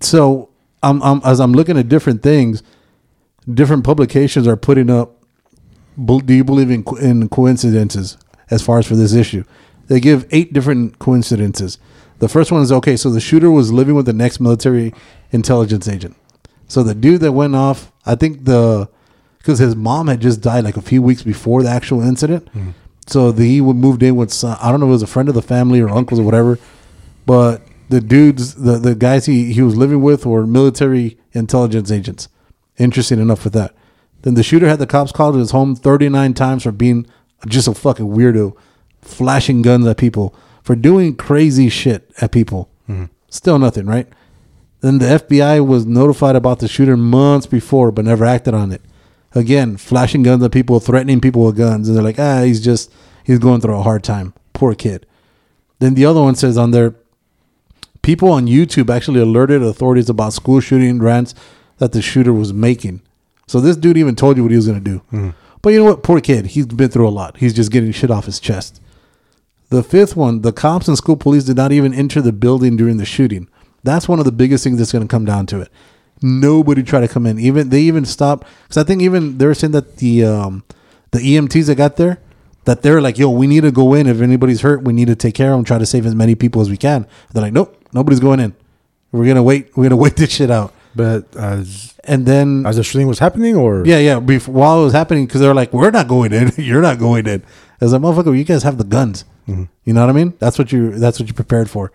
[0.00, 0.50] So
[0.82, 2.62] I'm, I'm as I'm looking at different things,
[3.52, 5.16] different publications are putting up
[6.06, 8.16] do you believe in in coincidences
[8.50, 9.44] as far as for this issue?
[9.88, 11.78] They give eight different coincidences.
[12.20, 12.96] The first one is okay.
[12.96, 14.94] So the shooter was living with the next military
[15.32, 16.16] intelligence agent.
[16.68, 18.88] So the dude that went off, I think the
[19.40, 22.48] because his mom had just died like a few weeks before the actual incident.
[22.50, 22.70] Hmm.
[23.06, 25.28] So the, he moved in with some, I don't know if it was a friend
[25.28, 26.58] of the family or uncles or whatever,
[27.26, 32.28] but the dudes, the the guys he he was living with were military intelligence agents.
[32.78, 33.74] Interesting enough with that.
[34.22, 37.06] Then the shooter had the cops called to his home 39 times for being
[37.48, 38.54] just a fucking weirdo,
[39.00, 42.70] flashing guns at people, for doing crazy shit at people.
[42.86, 43.06] Hmm.
[43.28, 44.06] Still nothing, right?
[44.82, 48.82] Then the FBI was notified about the shooter months before, but never acted on it.
[49.34, 52.92] Again, flashing guns at people, threatening people with guns, and they're like, ah, he's just
[53.24, 54.34] he's going through a hard time.
[54.52, 55.06] Poor kid.
[55.78, 56.94] Then the other one says on there,
[58.02, 61.34] people on YouTube actually alerted authorities about school shooting rants
[61.78, 63.00] that the shooter was making.
[63.46, 65.34] So this dude even told you what he was going to do.
[65.62, 66.02] But you know what?
[66.02, 66.46] Poor kid.
[66.46, 67.36] He's been through a lot.
[67.38, 68.80] He's just getting shit off his chest.
[69.70, 72.96] The fifth one, the cops and school police did not even enter the building during
[72.96, 73.48] the shooting.
[73.84, 75.70] That's one of the biggest things that's going to come down to it.
[76.22, 77.38] Nobody tried to come in.
[77.38, 80.64] Even they even stopped because I think even they were saying that the um,
[81.12, 82.20] the EMTs that got there
[82.64, 84.06] that they're like, yo, we need to go in.
[84.06, 85.64] If anybody's hurt, we need to take care of them.
[85.64, 87.06] Try to save as many people as we can.
[87.32, 88.54] They're like, nope, nobody's going in.
[89.12, 89.76] We're gonna wait.
[89.76, 90.74] We're gonna wait this shit out.
[90.94, 94.20] But as And then as the shooting was happening, or yeah, yeah.
[94.20, 96.52] Before, while it was happening, because they're like, "We're not going in.
[96.56, 97.42] You're not going in."
[97.80, 99.24] As a motherfucker, you guys have the guns.
[99.46, 100.34] You know what I mean?
[100.38, 100.92] That's what you.
[100.92, 101.90] That's what you prepared for.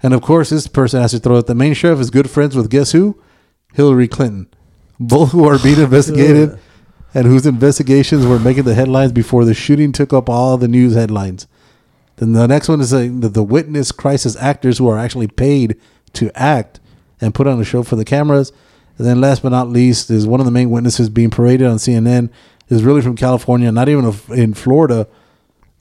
[0.00, 1.46] And of course, this person has to throw it.
[1.46, 3.18] The main sheriff is good friends with guess who?
[3.74, 4.48] Hillary Clinton.
[4.98, 6.58] Both who are being investigated,
[7.12, 10.94] and whose investigations were making the headlines before the shooting took up all the news
[10.94, 11.46] headlines.
[12.16, 15.78] Then the next one is saying that the witness crisis actors who are actually paid
[16.14, 16.80] to act
[17.20, 18.52] and put on a show for the cameras.
[18.98, 21.78] And then last but not least is one of the main witnesses being paraded on
[21.78, 22.30] CNN
[22.68, 25.08] is really from California, not even in Florida.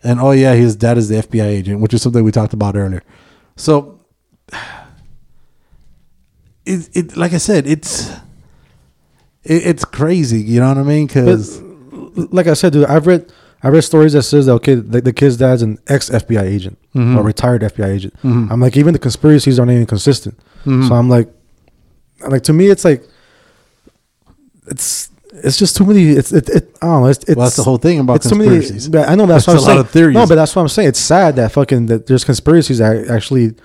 [0.03, 2.75] And oh yeah, his dad is the FBI agent, which is something we talked about
[2.75, 3.03] earlier.
[3.55, 3.99] So
[6.65, 8.09] it, it like I said, it's
[9.43, 10.41] it, it's crazy.
[10.41, 11.07] You know what I mean?
[11.07, 11.61] Because
[12.31, 15.13] like I said, dude, I've read I read stories that says that okay, the, the
[15.13, 17.17] kid's dad's an ex FBI agent Mhm.
[17.17, 18.13] or retired FBI agent.
[18.23, 18.51] Mhm.
[18.51, 20.37] I'm like, even the conspiracies aren't even consistent.
[20.65, 20.87] Mhm.
[20.87, 21.29] So I'm like,
[22.29, 23.03] like to me, it's like,
[24.67, 26.09] it's it's just too many.
[26.11, 27.07] It's it, it I don't know.
[27.07, 28.49] It's, it's well, that's the whole thing about it's many.
[28.49, 28.87] conspiracies.
[28.89, 29.79] but I know that's It's what a I'm lot saying.
[29.79, 30.13] of theories.
[30.13, 30.89] No, but that's what I'm saying.
[30.89, 33.55] It's sad that fucking that there's conspiracies that actually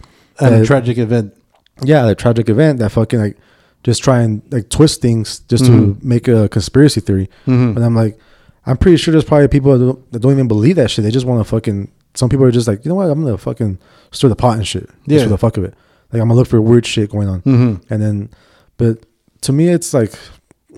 [0.40, 1.34] and a uh, tragic event.
[1.82, 3.36] Yeah, the tragic event that fucking like
[3.84, 6.00] just try and like twist things just Mhm.
[6.00, 7.28] to make a conspiracy theory.
[7.46, 7.76] Mhm.
[7.76, 8.18] And I'm like,
[8.66, 11.04] I'm pretty sure there's probably people that don't, that don't even believe that shit.
[11.04, 13.38] They just want to fucking some people are just like, you know what, I'm gonna
[13.38, 13.78] fucking
[14.10, 15.16] stir the pot and shit, Yeah.
[15.18, 15.74] just for the fuck of it.
[16.12, 17.92] Like I'm gonna look for weird shit going on, Mm-hmm.
[17.92, 18.28] and then,
[18.76, 19.04] but
[19.42, 20.12] to me, it's like,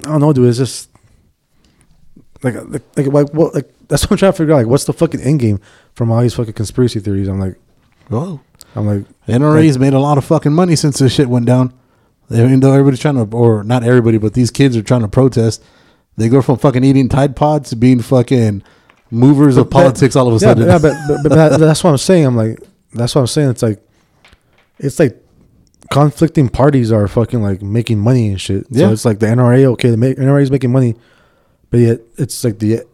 [0.04, 0.48] I don't know, dude.
[0.48, 0.88] It's just
[2.42, 4.58] like like like like what like that's what I'm trying to figure out.
[4.58, 5.60] Like, what's the fucking end game
[5.94, 7.28] from all these fucking conspiracy theories?
[7.28, 7.56] I'm like,
[8.08, 8.40] Well,
[8.74, 11.72] I'm like, NRA's made a lot of fucking money since this shit went down.
[12.30, 15.64] Even though everybody's trying to, or not everybody, but these kids are trying to protest.
[16.16, 18.62] They go from fucking eating Tide Pods to being fucking
[19.10, 20.68] movers of politics all of a yeah, sudden.
[20.68, 22.26] yeah, but, but, but that, that's what I'm saying.
[22.26, 22.60] I'm like,
[22.92, 23.50] that's what I'm saying.
[23.50, 23.82] It's like,
[24.78, 25.20] it's like
[25.90, 28.66] conflicting parties are fucking like making money and shit.
[28.70, 28.86] Yeah.
[28.86, 30.94] So it's like the NRA, okay, the NRA is making money,
[31.70, 32.84] but yet it's like the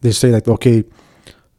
[0.00, 0.84] they say like okay,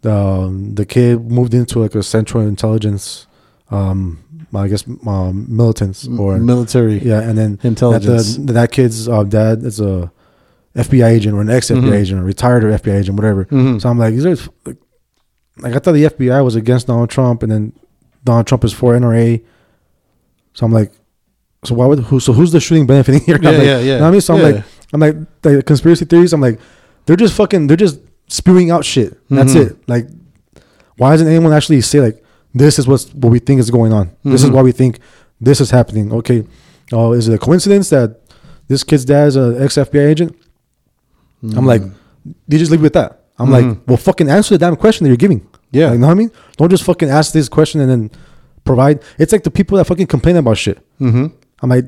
[0.02, 3.27] the um, the kid moved into like a central intelligence,
[3.72, 4.20] um,
[4.54, 7.00] I guess um, militants or military.
[7.00, 8.36] yeah, and then Intelligence.
[8.38, 10.12] That, the, that kid's uh, dad is a
[10.76, 11.94] FBI agent or an ex FBI Mhm.
[11.94, 13.46] agent or retired or FBI agent, whatever.
[13.46, 13.82] Mhm.
[13.82, 14.78] So I'm like, these are like,
[15.60, 17.74] like I thought the FBI was against Donald Trump, and then
[18.24, 19.42] Donald Trump is for NRA.
[20.54, 20.92] So I'm like,
[21.66, 22.20] so why would who?
[22.20, 23.40] So who's the shooting benefiting here?
[23.42, 23.80] Yeah, like, yeah, yeah.
[23.80, 24.22] You know what I mean?
[24.22, 24.46] So I'm Yeah.
[24.48, 24.64] like,
[24.94, 26.32] I'm like the conspiracy theories.
[26.34, 26.60] I'm like,
[27.06, 29.18] they're just fucking, they're just spewing out shit.
[29.30, 29.72] That's Mhm.
[29.72, 29.78] it.
[29.88, 30.08] Like,
[30.98, 32.24] why doesn't anyone actually say like,
[32.60, 34.10] this is what's what we think is going on.
[34.24, 34.54] This is Mhm.
[34.56, 35.00] why we think
[35.42, 36.12] this is happening.
[36.20, 36.44] Okay,
[36.92, 38.20] oh, is it a coincidence that
[38.68, 40.36] this kid's dad is an ex FBI agent?
[41.56, 41.84] I'm like,
[42.48, 43.22] they just leave it with that.
[43.40, 43.78] I'm like, Mhm.
[43.88, 45.42] well, fucking answer the damn question that you're giving.
[45.72, 45.86] Yeah.
[45.88, 46.32] Like, you know what I mean?
[46.58, 48.12] Don't just fucking ask this question and then
[48.64, 49.00] provide.
[49.20, 50.80] It's like the people that fucking complain about shit.
[51.00, 51.26] Mm-hmm.
[51.62, 51.86] I'm like,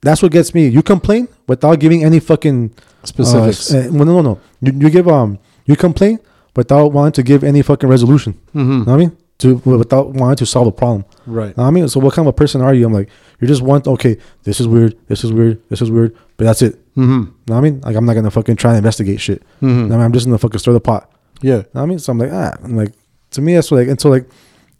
[0.00, 0.68] that's what gets me.
[0.68, 2.70] You complain without giving any fucking
[3.04, 3.74] Specifics.
[3.74, 4.38] Uh, uh, well, no, no, no.
[4.60, 6.20] You, you give um, you complain
[6.54, 8.34] without wanting to give any fucking resolution.
[8.54, 8.58] mm-hmm.
[8.60, 9.12] You know what I mean?
[9.38, 11.04] To without wanting to solve a problem.
[11.26, 11.56] Right.
[11.56, 11.88] You I mean?
[11.88, 12.86] So what kind of a person are you?
[12.86, 13.08] I'm like,
[13.40, 13.82] you're just one.
[13.84, 14.96] Okay, this is weird.
[15.08, 15.60] This is weird.
[15.68, 16.16] This is weird.
[16.36, 16.74] But that's it.
[16.94, 17.10] Mm-hmm.
[17.10, 17.80] You know what I mean?
[17.80, 19.42] Like I'm not gonna fucking try and investigate shit.
[19.60, 19.66] Mm-hmm.
[19.66, 20.00] I mean?
[20.00, 21.10] I'm just gonna fucking stir the pot.
[21.40, 21.56] Yeah.
[21.56, 21.98] Know what I mean?
[21.98, 22.92] So I'm like, ah, I'm like,
[23.32, 24.28] to me, that's like, until like,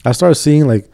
[0.04, 0.88] I started seeing like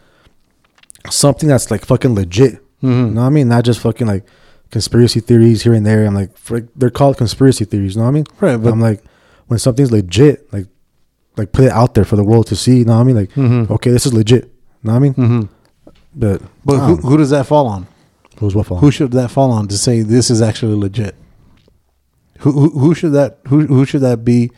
[1.11, 2.54] something that's like fucking legit.
[2.82, 3.14] Mm-hmm.
[3.14, 3.48] know what I mean?
[3.48, 4.24] Not just fucking like
[4.70, 6.04] conspiracy theories here and there.
[6.06, 7.94] I'm like, frick, they're called conspiracy theories.
[7.94, 8.26] You know what I mean?
[8.40, 9.02] Right, but I'm like,
[9.46, 10.66] when something's legit, like,
[11.39, 12.78] like put it out there for the world to see.
[12.78, 13.16] You know what I mean?
[13.16, 13.70] Like, Mhm.
[13.70, 14.45] okay, this is legit.
[14.45, 14.51] You
[14.84, 15.14] know what I mean?
[15.14, 15.41] Mm-hmm.
[16.14, 17.86] But, But who, who does that fall on?
[18.41, 18.80] who's what fault?
[18.80, 21.14] Who should that fall on to say this is actually legit?
[22.41, 24.51] Who who, who should that who who should that be?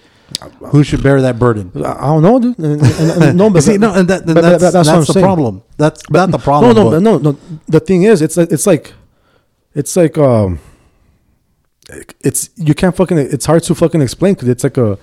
[0.71, 1.73] Who should bear that burden?
[1.85, 2.59] I don't know, dude.
[2.59, 5.07] And- and- and- no, but See, no, and that, but- that's, but that's, that's what
[5.07, 5.25] the saying.
[5.25, 5.63] problem.
[5.77, 6.75] That's not the problem.
[6.77, 7.37] No, no, but- no, no.
[7.69, 8.93] The thing is, it's like it's like
[9.75, 10.59] it's like um,
[12.21, 13.19] it's you can't fucking.
[13.19, 14.99] It's hard to fucking explain because it's like a,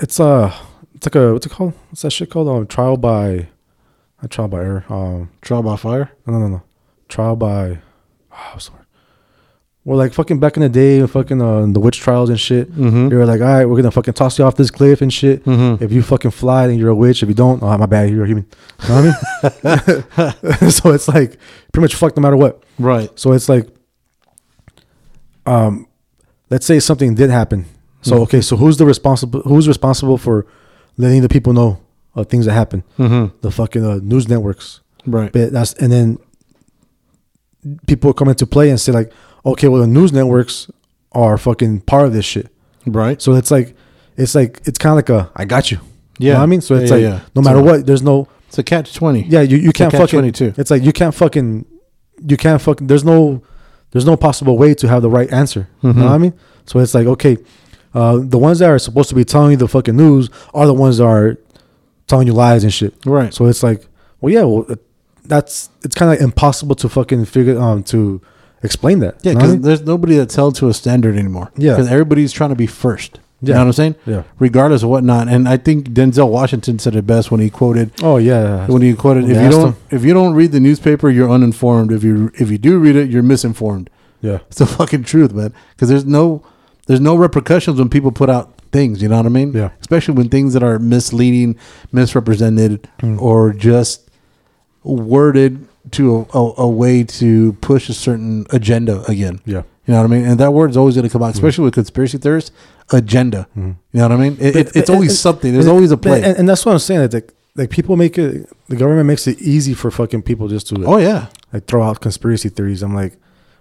[0.00, 0.52] it's a,
[0.94, 1.74] it's like a what's it called?
[1.90, 2.48] What's that shit called?
[2.48, 3.48] Um, trial by,
[4.22, 4.84] not trial by error.
[4.88, 6.10] Um, Trial by fire.
[6.26, 6.62] no, no, no, no.
[7.08, 7.78] trial by.
[8.32, 8.86] Oh, the word?
[9.84, 12.70] Well, like fucking back in the day, fucking uh, the witch trials and shit.
[12.70, 13.08] Mm-hmm.
[13.08, 15.42] They were like, all right, we're gonna fucking toss you off this cliff and shit.
[15.44, 15.80] Mhm.
[15.80, 17.22] If you fucking fly, then you're a witch.
[17.22, 18.46] If you don't, oh my bad, you're a human.
[18.82, 19.14] You know
[19.62, 20.70] what I mean?
[20.70, 21.38] so it's like
[21.72, 22.62] pretty much fucked no matter what.
[22.78, 23.10] Right.
[23.18, 23.68] So it's like,
[25.46, 25.86] um,
[26.50, 27.64] let's say something did happen.
[28.02, 28.22] So Mhm.
[28.22, 29.40] okay, so who's the responsible?
[29.42, 30.46] Who's responsible for
[30.96, 31.78] letting the people know
[32.14, 32.82] of things that happen?
[32.98, 33.36] Mm-hmm.
[33.42, 34.80] The fucking uh, news networks.
[35.06, 35.32] Right.
[35.32, 36.18] But that's and then
[37.86, 39.12] people come into play and say like,
[39.44, 40.70] okay, well the news networks
[41.12, 42.48] are fucking part of this shit.
[42.86, 43.20] Right.
[43.20, 43.74] So it's like,
[44.16, 45.78] it's like it's kind of like a I got you.
[46.18, 46.38] You know Yeah.
[46.38, 47.20] what I mean, so it's yeah, like yeah.
[47.34, 49.24] no matter So- what, there's no It's a catch twenty.
[49.28, 50.54] yeah you, you It's can't catch fucking 22.
[50.56, 51.64] It's like you can't fucking
[52.26, 53.42] you can't fucking there's no
[53.92, 55.68] there's no possible way to have the right answer.
[55.82, 56.04] You know Mhm.
[56.04, 56.32] what I mean?
[56.66, 57.38] So it's like okay,
[57.94, 60.74] uh, the ones that are supposed to be telling you the fucking news are the
[60.74, 61.36] ones that are
[62.06, 62.94] telling you lies and shit.
[63.04, 63.32] Right.
[63.34, 63.86] So it's like,
[64.20, 64.84] well, yeah, well, it-
[65.24, 68.20] that's it's kind of like impossible to fucking figure um to
[68.64, 69.16] explain that.
[69.22, 69.62] Yeah, You I because mean?
[69.62, 71.52] there's nobody that's held to a standard anymore.
[71.56, 71.72] Yeah.
[71.72, 73.20] Because everybody's trying to be first.
[73.42, 73.54] You Yeah.
[73.54, 73.94] know what I'm saying?
[74.06, 74.22] yeah.
[74.38, 75.28] Regardless of whatnot.
[75.28, 78.66] And I think Denzel Washington said it best when he quoted Oh yeah.
[78.66, 79.76] when he quoted When if you don't him.
[79.90, 81.92] if you don't read the newspaper, you're uninformed.
[81.92, 83.88] If you if you do read it, you're misinformed.
[84.20, 84.38] yeah.
[84.48, 85.52] It's the fucking truth, man.
[85.76, 86.42] Because there's no
[86.86, 89.02] there's no repercussions when people put out things.
[89.02, 89.52] You know what I mean?
[89.52, 89.70] Yeah.
[89.80, 91.56] Especially when things that are misleading,
[91.92, 93.20] misrepresented, Mm.
[93.20, 94.08] or just
[94.82, 99.40] worded to a, a, a way to push a certain agenda again.
[99.44, 99.62] Yeah.
[99.86, 100.24] You know what I mean?
[100.26, 102.50] And that word's always going to come out, especially with conspiracy theorists.
[102.92, 103.46] Agenda.
[103.56, 103.76] Mhm.
[103.92, 104.36] You know what I mean?
[104.40, 105.52] It, it, it's and- always and- something.
[105.52, 106.22] There's and- always a play.
[106.22, 107.00] and, and that's what I'm saying.
[107.02, 110.68] That like, like people make it, the government makes it easy for fucking people just
[110.68, 111.26] to oh yeah.
[111.52, 112.82] like throw out conspiracy theories.
[112.82, 113.16] I'm like,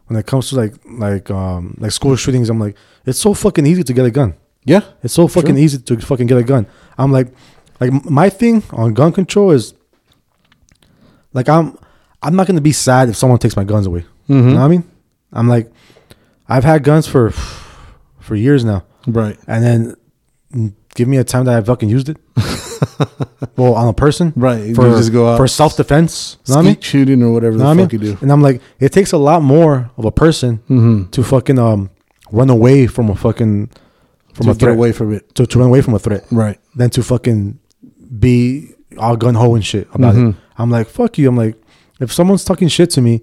[0.10, 3.66] when it comes to like like um like school shootings, I'm like, it's so fucking
[3.66, 4.34] easy to get a gun.
[4.66, 4.82] Yeah.
[5.03, 5.64] It's so fucking Sure.
[5.64, 6.68] easy to fucking get a gun.
[6.97, 7.28] I'm like,
[7.80, 9.74] like my thing on gun control is
[11.34, 11.78] like I'm
[12.22, 14.01] I'm not gonna be sad if someone takes my guns away.
[14.28, 14.34] Mm-hmm.
[14.49, 14.84] You know what I mean?
[15.32, 15.72] I'm like,
[16.47, 17.32] I've had guns for
[18.20, 19.38] for years now, Right.
[19.47, 19.95] and then
[20.53, 22.18] mm, give me a time that I fucking used it.
[23.58, 26.38] well, on a person, Right, you For just go out, for self defense.
[26.46, 26.80] You I mean?
[26.82, 28.02] shooting or whatever the what I fuck mean?
[28.02, 28.18] you do.
[28.22, 31.10] And I'm like, it takes a lot more of a person Mm-hmm.
[31.12, 31.90] to fucking um
[32.32, 33.70] run away from a fucking
[34.34, 35.34] from To a threat away from it.
[35.36, 36.58] to, to run away from a threat Right.
[36.76, 37.60] than to fucking
[38.20, 40.20] be all gun ho and shit about it.
[40.20, 40.36] Mhm.
[40.58, 41.28] I'm like, fuck you.
[41.30, 41.56] I'm like,
[42.00, 43.22] if someone's talking shit to me,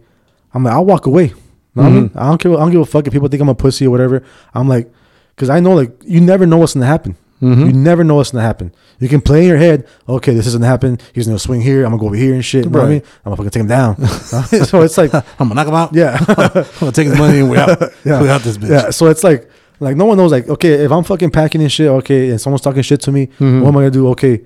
[0.55, 1.29] I'm like, I'll walk away.
[1.75, 2.09] Know what I mean?
[2.11, 2.19] Mm-hmm.
[2.19, 2.53] I don't give.
[2.55, 4.23] I don't give a fuck if people think I'm a pussy or whatever.
[4.55, 4.91] I'm like,
[5.35, 7.17] because I know like you never know what's gonna happen.
[7.43, 7.67] Mm-hmm.
[7.67, 8.73] You never know what's gonna happen.
[8.99, 10.99] You can play in your head, okay, this isn't happen.
[11.13, 11.85] He's gonna swing here.
[11.85, 12.65] I'm gonna go over here and shit.
[12.65, 13.03] You know what I mean?
[13.25, 13.97] I'm gonna fucking take him down.
[14.67, 15.95] so it's like, I'm gonna knock him out.
[15.95, 17.79] yeah, I'm gonna take his money and we out.
[18.05, 18.23] Yeah.
[18.23, 18.71] We out this bitch.
[18.71, 18.91] yeah.
[18.91, 20.33] So it's like, like no one knows.
[20.33, 23.27] Like, okay, if I'm fucking packing and shit, okay, and someone's talking shit to me,
[23.39, 23.61] Mhm.
[23.61, 24.09] what am I gonna do?
[24.09, 24.43] Okay,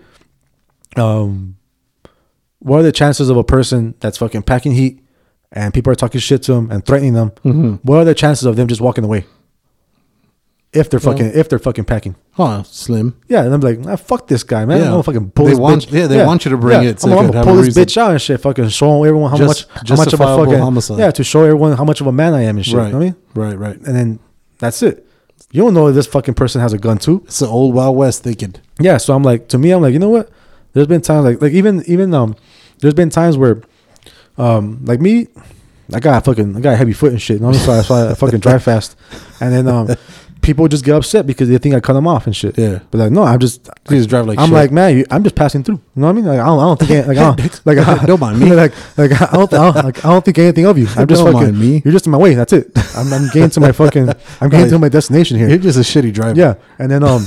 [0.96, 1.56] um,
[2.58, 5.00] what are the chances of a person that's fucking packing heat
[5.52, 7.30] and people are talking shit to them and threatening them?
[7.44, 7.74] Mm-hmm.
[7.82, 9.24] What are the chances of them just walking away?
[10.72, 12.14] If they're fucking, if they're fucking packing.
[12.34, 12.62] huh?
[12.62, 13.16] slim.
[13.26, 14.78] Yeah, and I'm like, ah, fuck this guy, man.
[14.78, 14.84] Yeah.
[14.84, 15.92] I'm gonna fucking pull They this want- bitch.
[15.92, 18.12] yeah, they want you to bring it so I'm, I'm gonna pull this bitch out
[18.12, 18.40] and shit.
[18.40, 20.98] Fucking show everyone how Just- much, how much of a fucking homicide.
[21.00, 22.76] yeah, to show everyone how much of a man I am and shit.
[22.76, 22.86] Right.
[22.86, 23.58] You know I mean, Right.
[23.58, 23.76] Right.
[23.76, 24.18] and then
[24.58, 25.04] that's it.
[25.50, 27.22] You don't know if this fucking person has a gun too.
[27.24, 28.54] It's the old Wild West thinking.
[28.78, 30.30] Yeah, so I'm like, to me, I'm like, you know what?
[30.72, 32.36] There's been times like, like even even um,
[32.78, 33.60] there's been times where,
[34.38, 35.26] um, like me,
[35.92, 37.40] I got fucking, I got a heavy foot and shit.
[37.40, 38.96] You know, so I, so I fucking drive fast,
[39.40, 39.88] and then um,
[40.50, 42.58] people just get upset because they think I cut them off and shit.
[42.58, 42.80] Yeah.
[42.90, 44.54] But like, no, I'm just, You just drive like I'm shit.
[44.54, 45.76] like, man, you, I'm just passing through.
[45.94, 46.24] You know what I mean?
[46.26, 48.52] Like, I don't, I don't think, like, I don't, like, I, Don't mind me.
[48.52, 50.86] Like, like, I don't, I don't, like, I don't think anything of you.
[50.96, 51.48] I'm just Don't fucking.
[51.48, 51.82] mind me.
[51.84, 52.34] You're just in my way.
[52.34, 52.70] That's it.
[52.96, 54.08] I'm, I'm getting to my fucking.
[54.40, 55.48] I'm getting to my destination here.
[55.48, 56.38] You're just a shitty driver.
[56.38, 57.24] Yeah, and then um,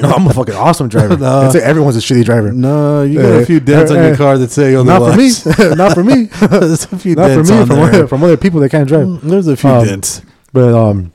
[0.00, 1.16] no, I'm a fucking awesome driver.
[1.16, 1.40] No.
[1.42, 2.50] I'd say everyone's a shitty driver.
[2.52, 5.16] No, you got Eh, a few dents eh, on your car that say Not for
[5.16, 5.74] me.
[5.76, 6.24] Not for me.
[6.24, 7.66] There's a few Not for me.
[7.66, 9.20] From other, from other people that can't drive.
[9.22, 10.22] There's a few Um, dents.
[10.52, 11.12] But um,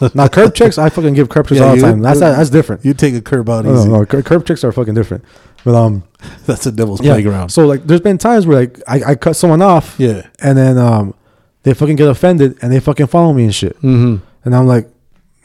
[0.14, 2.00] now curb checks, I fucking give curb checks Yeah, all the time.
[2.02, 2.84] That's that's different.
[2.84, 3.88] You take a curb out No, no, easy.
[3.88, 5.24] no, cur- curb checks are fucking different.
[5.64, 6.04] But um,
[6.46, 7.12] That's a devil's yeah.
[7.14, 7.48] playground.
[7.50, 10.26] So like, there's been times where like I, I cut someone off, Yeah.
[10.40, 11.14] and then um,
[11.64, 13.76] they fucking get offended and they fucking follow me and shit.
[13.78, 14.24] Mm-hmm.
[14.44, 14.88] And I'm like,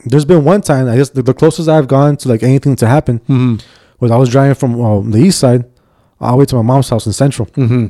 [0.05, 2.87] there's been one time I guess the, the closest I've gone to like anything to
[2.87, 3.55] happen Mm-hmm.
[3.99, 5.65] was I was driving from the east side
[6.21, 7.47] all the way to my mom's house in Central.
[7.47, 7.87] Mm-hmm.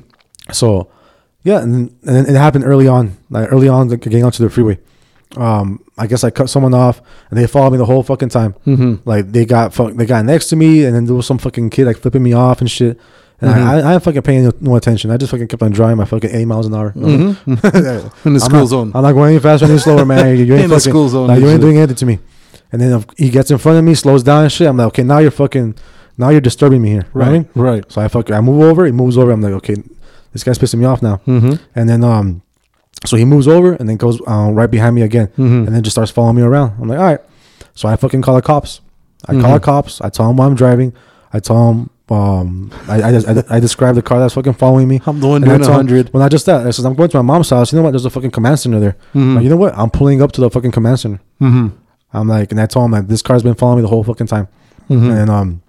[0.53, 0.89] So
[1.43, 4.49] yeah, and, and then it happened early on, like early on, like getting onto the
[4.49, 4.79] freeway.
[5.37, 8.53] Um, I guess I cut someone off, and they followed me the whole fucking time.
[8.67, 9.07] Mm-hmm.
[9.09, 11.69] Like they got fuck, they got next to me, and then there was some fucking
[11.71, 12.99] kid like flipping me off and shit.
[13.41, 13.55] And Mhm.
[13.65, 15.09] I, I, I didn't fucking paying no, no attention.
[15.11, 16.91] I just fucking kept on driving my fucking eighty miles an hour.
[16.93, 17.49] Mm-hmm.
[17.51, 18.91] In the I'm school not, zone.
[18.93, 20.37] I'm not going any faster, any slower, man.
[20.37, 22.19] You, you ain't In the fucking, school zone like, you ain't doing anything to me.
[22.71, 24.67] And then he gets in front of me, slows down and shit.
[24.67, 25.75] I'm like, okay, now you're fucking,
[26.17, 27.07] now you're disturbing me here.
[27.13, 27.49] You know what I mean?
[27.55, 27.71] Right.
[27.71, 27.91] Right.
[27.91, 28.85] So I fuck, I move over.
[28.85, 29.31] He moves over.
[29.31, 29.75] I'm like, okay,
[30.31, 31.17] this guy's pissing me off now.
[31.27, 31.55] Mm-hmm.
[31.75, 32.42] And then um,
[33.05, 35.65] so he moves over and then goes uh, right behind me again, Mm-hmm.
[35.65, 36.73] and then just starts following me around.
[36.81, 37.19] I'm like, all right.
[37.75, 38.81] So I fucking call the cops.
[39.27, 39.53] I call Mhm.
[39.53, 40.01] the cops.
[40.01, 40.93] I tell them why I'm driving.
[41.31, 45.01] I tell them um, I I, I, I describe the car that's fucking following me.
[45.05, 46.13] I'm the one And doing a tell 'em- hundred.
[46.13, 46.67] Well, not just that.
[46.67, 47.71] I says I'm going to my mom's house.
[47.71, 47.91] You know what?
[47.91, 48.95] There's a fucking command center there.
[49.15, 49.35] Mhm.
[49.35, 49.75] Like, you know what?
[49.77, 51.19] I'm pulling up to the fucking command center.
[51.41, 51.67] Mm-hmm.
[52.13, 54.27] I'm like, and I told him like this car's been following me the whole fucking
[54.27, 54.47] time.
[54.89, 55.09] Mm-hmm.
[55.09, 55.61] And um,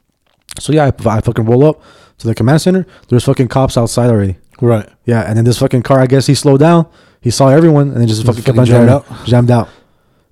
[0.59, 1.81] so yeah, I, I fucking roll up
[2.19, 2.85] to the command center.
[3.09, 4.37] There's fucking cops outside already.
[4.61, 4.87] Right.
[5.07, 6.87] Yeah, and then this fucking car, I guess he slowed down.
[7.25, 9.07] He saw everyone, and then just, fucking kept fucking on jammed out?
[9.27, 9.69] jammed out.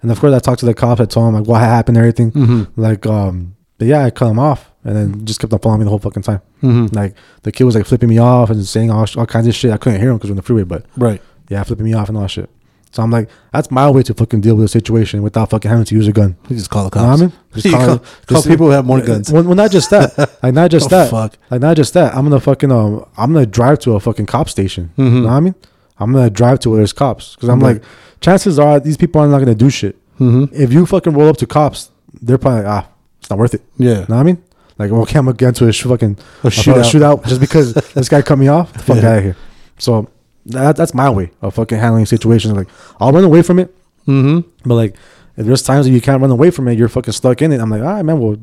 [0.02, 1.00] And of course, I talked to the cops.
[1.00, 2.30] I told him like what happened, and everything.
[2.32, 2.80] Mm-hmm.
[2.80, 5.84] Like, um, but yeah, I cut him off, and then just kept on following me
[5.84, 6.40] the whole fucking time.
[6.62, 6.94] Mm-hmm.
[6.94, 9.72] Like the kid was like flipping me off and saying all, all kinds of shit.
[9.72, 11.20] I couldn't hear him because we're in the freeway, but Right.
[11.48, 12.50] yeah, flipping me off and all that shit.
[12.90, 15.86] So I'm like, that's my way to fucking deal with a situation without fucking having
[15.86, 16.36] to use a gun.
[16.50, 17.22] You just call the You know what cops.
[17.22, 17.32] I mean?
[17.54, 19.32] Just You call- call, call people who have more guns.
[19.32, 20.38] Well, well, not just that.
[20.42, 21.10] Like not just Oh, that.
[21.10, 21.38] fuck.
[21.50, 22.14] Like not just that.
[22.14, 23.06] I'm gonna fucking um.
[23.16, 24.90] I'm gonna drive to a fucking cop station.
[24.96, 25.12] You Mhm.
[25.22, 25.54] know what I mean?
[26.02, 27.74] I'm gonna drive to where there's cops because I'm Right.
[27.74, 27.84] like,
[28.20, 29.96] chances are these people are not gonna do shit.
[30.20, 30.54] Mm-hmm.
[30.54, 31.90] If you fucking roll up to cops,
[32.20, 32.88] they're probably like, ah,
[33.20, 33.62] it's not worth it.
[33.78, 33.88] Yeah.
[33.90, 34.42] You know what I mean?
[34.78, 36.84] Like, okay, I'm gonna get into a sh- fucking A a shootout.
[36.90, 38.72] shootout just because this guy cut me off.
[38.72, 39.10] The fuck Yeah.
[39.10, 39.36] out of here.
[39.78, 40.08] So
[40.46, 42.54] that, that's my way of fucking handling situations.
[42.54, 42.68] Like,
[43.00, 43.74] I'll run away from it,
[44.06, 44.48] Mm-hmm.
[44.68, 44.96] but like,
[45.36, 47.60] if there's times that you can't run away from it, you're fucking stuck in it.
[47.60, 48.18] I'm like, all right, man.
[48.18, 48.36] Well,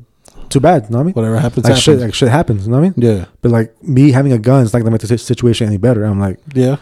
[0.50, 0.86] too bad.
[0.86, 1.14] You know what I mean?
[1.14, 1.84] Whatever happens, Like happens.
[1.84, 2.66] shit, like shit happens.
[2.66, 3.18] You know what I mean?
[3.18, 3.26] yeah.
[3.42, 6.04] But like me having a gun is not gonna make the situation any better.
[6.06, 6.78] I'm like, Yeah.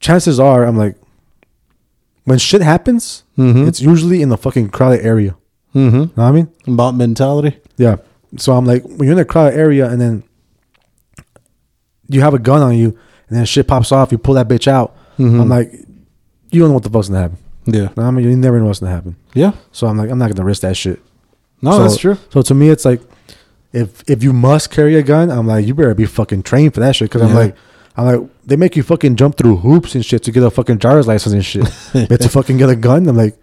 [0.00, 0.96] Chances are, I'm like,
[2.24, 3.66] when shit happens, Mm-hmm.
[3.68, 5.34] it's usually in the fucking crowded area.
[5.74, 5.96] mm-hmm.
[5.96, 6.48] You know what I mean?
[6.66, 7.58] About mentality.
[7.78, 7.96] Yeah.
[8.36, 10.22] So I'm like, when you're in a crowded area and then
[12.08, 12.88] you have a gun on you
[13.28, 14.94] and then shit pops off, you pull that bitch out.
[15.18, 15.40] Mhm.
[15.40, 15.72] I'm like,
[16.50, 17.38] you don't know what the fuck's gonna happen.
[17.66, 17.74] Yeah.
[17.74, 19.16] You know what I mean, you never know what's gonna happen.
[19.34, 19.52] Yeah.
[19.72, 21.00] So I'm like, I'm not gonna risk that shit.
[21.62, 22.18] No, So- that's true.
[22.30, 23.00] So to me, it's like,
[23.72, 26.80] if if you must carry a gun, I'm like, you better be fucking trained for
[26.80, 27.08] that shit.
[27.10, 27.54] Because I'm like,
[28.00, 30.78] I'm like, they make you fucking jump through hoops and shit to get a fucking
[30.78, 31.68] driver's license and shit.
[32.08, 33.36] but to fucking get a gun, I'm like,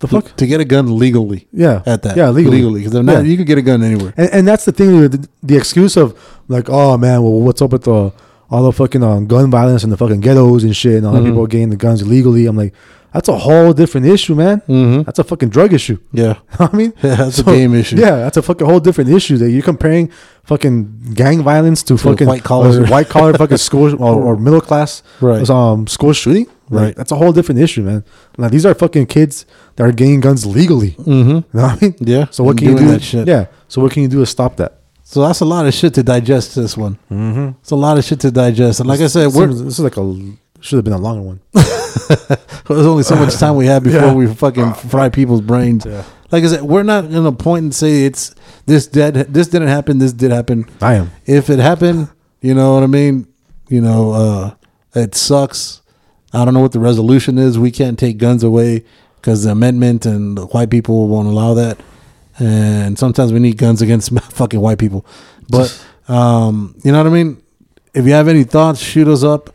[0.00, 0.36] The fuck?
[0.36, 1.46] to get a gun legally.
[1.52, 1.82] Yeah.
[1.86, 2.58] At that, Yeah, legally.
[2.62, 3.20] legally, because Yeah.
[3.20, 4.12] you could get a gun anywhere.
[4.16, 6.14] And, and that's the thing, the, the excuse of
[6.48, 8.12] like, oh man, well, what's up with the
[8.52, 11.20] all the fucking uh, gun violence in the fucking ghettos and shit, and all the
[11.20, 11.26] Mhm.
[11.26, 12.46] people getting the guns illegally.
[12.46, 12.74] I'm like,
[13.12, 14.60] that's a whole different issue, man.
[14.68, 15.02] Mm-hmm.
[15.02, 15.98] That's a fucking drug issue.
[16.12, 17.96] Yeah, I mean, yeah, that's So, a game issue.
[17.96, 19.36] Yeah, that's a fucking whole different issue.
[19.38, 20.10] That you're comparing
[20.44, 25.02] fucking gang violence to, fucking white collar- white collar fucking school or, or middle class
[25.20, 25.48] Right.
[25.50, 26.46] um school shooting.
[26.46, 26.96] Like, Right.
[26.96, 28.04] that's a whole different issue, man.
[28.38, 29.44] Now these are fucking kids
[29.76, 30.94] that are getting guns legally.
[30.98, 31.56] You Mm-hmm.
[31.58, 31.94] know what I mean?
[31.98, 32.26] Yeah.
[32.30, 32.86] So what can you do?
[32.86, 33.26] That shit.
[33.26, 33.46] Yeah.
[33.66, 34.76] So what can you do to stop that?
[35.02, 36.54] So that's a lot of shit to digest.
[36.54, 36.96] This one.
[37.10, 37.58] Mm-hmm.
[37.60, 38.78] It's a lot of shit to digest.
[38.78, 40.06] And like I said, we're, this is like a
[40.60, 41.40] should have been a longer one.
[41.52, 44.14] there's only so much time we have before Yeah.
[44.14, 45.84] we fucking fry people's brains.
[45.86, 46.04] Yeah.
[46.30, 48.34] Like I said, we're not gonna point and say it's
[48.66, 49.14] this dead.
[49.14, 49.98] This didn't happen.
[49.98, 50.66] This did happen.
[50.80, 51.10] I am.
[51.26, 52.08] If it happened,
[52.40, 53.26] you know what I mean.
[53.68, 54.54] You know, uh,
[54.94, 55.82] it sucks.
[56.32, 57.58] I don't know what the resolution is.
[57.58, 58.84] We can't take guns away
[59.16, 61.78] because the amendment and the white people won't allow that.
[62.38, 65.04] And sometimes we need guns against fucking white people.
[65.48, 67.42] But um, you know what I mean.
[67.92, 69.50] If you have any thoughts, shoot us up.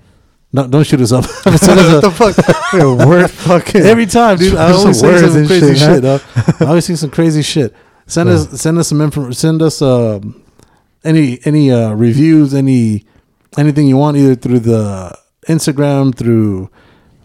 [0.56, 1.26] No, don't shoot us up.
[1.46, 2.38] Us a- fuck?
[2.74, 4.56] Word fucking Every time, dude.
[4.66, 6.04] I always say some crazy shit, shit.
[6.06, 6.20] huh?
[6.62, 7.76] I always see some crazy shit.
[8.08, 9.32] Send us, send us some info.
[9.32, 10.22] Send us uh,
[11.04, 13.04] any any uh, reviews, any
[13.58, 15.18] anything you want, either through the
[15.50, 16.70] Instagram, through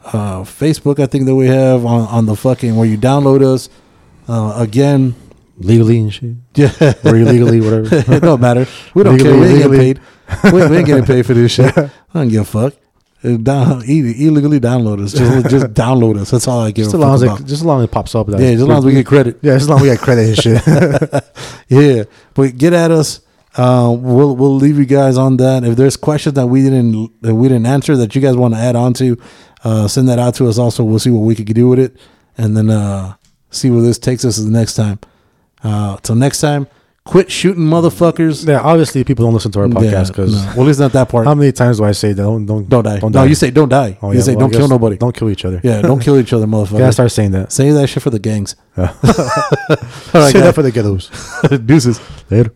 [0.06, 0.98] uh, Facebook.
[0.98, 3.68] I think that we have on on the fucking where you download us.
[4.26, 5.14] Uh, again,
[5.58, 6.72] legally and shit, yeah,
[7.04, 7.94] or illegally, whatever.
[8.16, 8.66] it don't matter.
[8.94, 9.40] We don't Legally, care.
[9.40, 10.52] We ain't getting paid.
[10.52, 11.76] We, we ain't getting paid for this shit.
[11.78, 12.74] I don't give a fuck.
[13.22, 15.12] Down, illegally download us.
[15.12, 16.30] Just, just download us.
[16.30, 18.14] That's all I give just as long as it, just as long as it pops
[18.14, 18.28] up.
[18.30, 19.38] yeah, just as long as we get credit.
[19.42, 21.24] yeah, as long as we get credit and shit.
[21.68, 22.04] Yeah,
[22.34, 23.20] but get at us.
[23.56, 25.64] Uh, we'll we'll leave you guys on that.
[25.64, 28.60] If there's questions that we didn't that we didn't answer that you guys want to
[28.60, 29.18] add on to,
[29.64, 30.56] uh, send that out to us.
[30.58, 31.96] Also, we'll see what we could do with it,
[32.38, 33.14] and then uh,
[33.50, 34.98] see where this takes us the next time.
[35.62, 36.68] Uh, till next time,
[37.04, 38.46] quit shooting motherfuckers.
[38.46, 40.50] yeah, obviously people don't listen to our podcast because no.
[40.52, 41.26] well, at least not that part.
[41.26, 42.22] how many times do I say that?
[42.22, 42.98] Don't don't don't die.
[42.98, 43.26] Don't no, die.
[43.26, 43.98] you say don't die.
[44.02, 44.96] Oh, you yeah, say well, don't kill nobody.
[44.96, 45.60] Don't kill each other.
[45.64, 46.78] yeah, don't kill each other, motherfucker.
[46.78, 47.52] Gotta start saying that.
[47.52, 48.56] Save that shit for the gangs.
[48.76, 48.94] Yeah.
[49.02, 51.10] All right, Say that for the ghettos.
[51.66, 52.00] Deuces.
[52.30, 52.54] Later.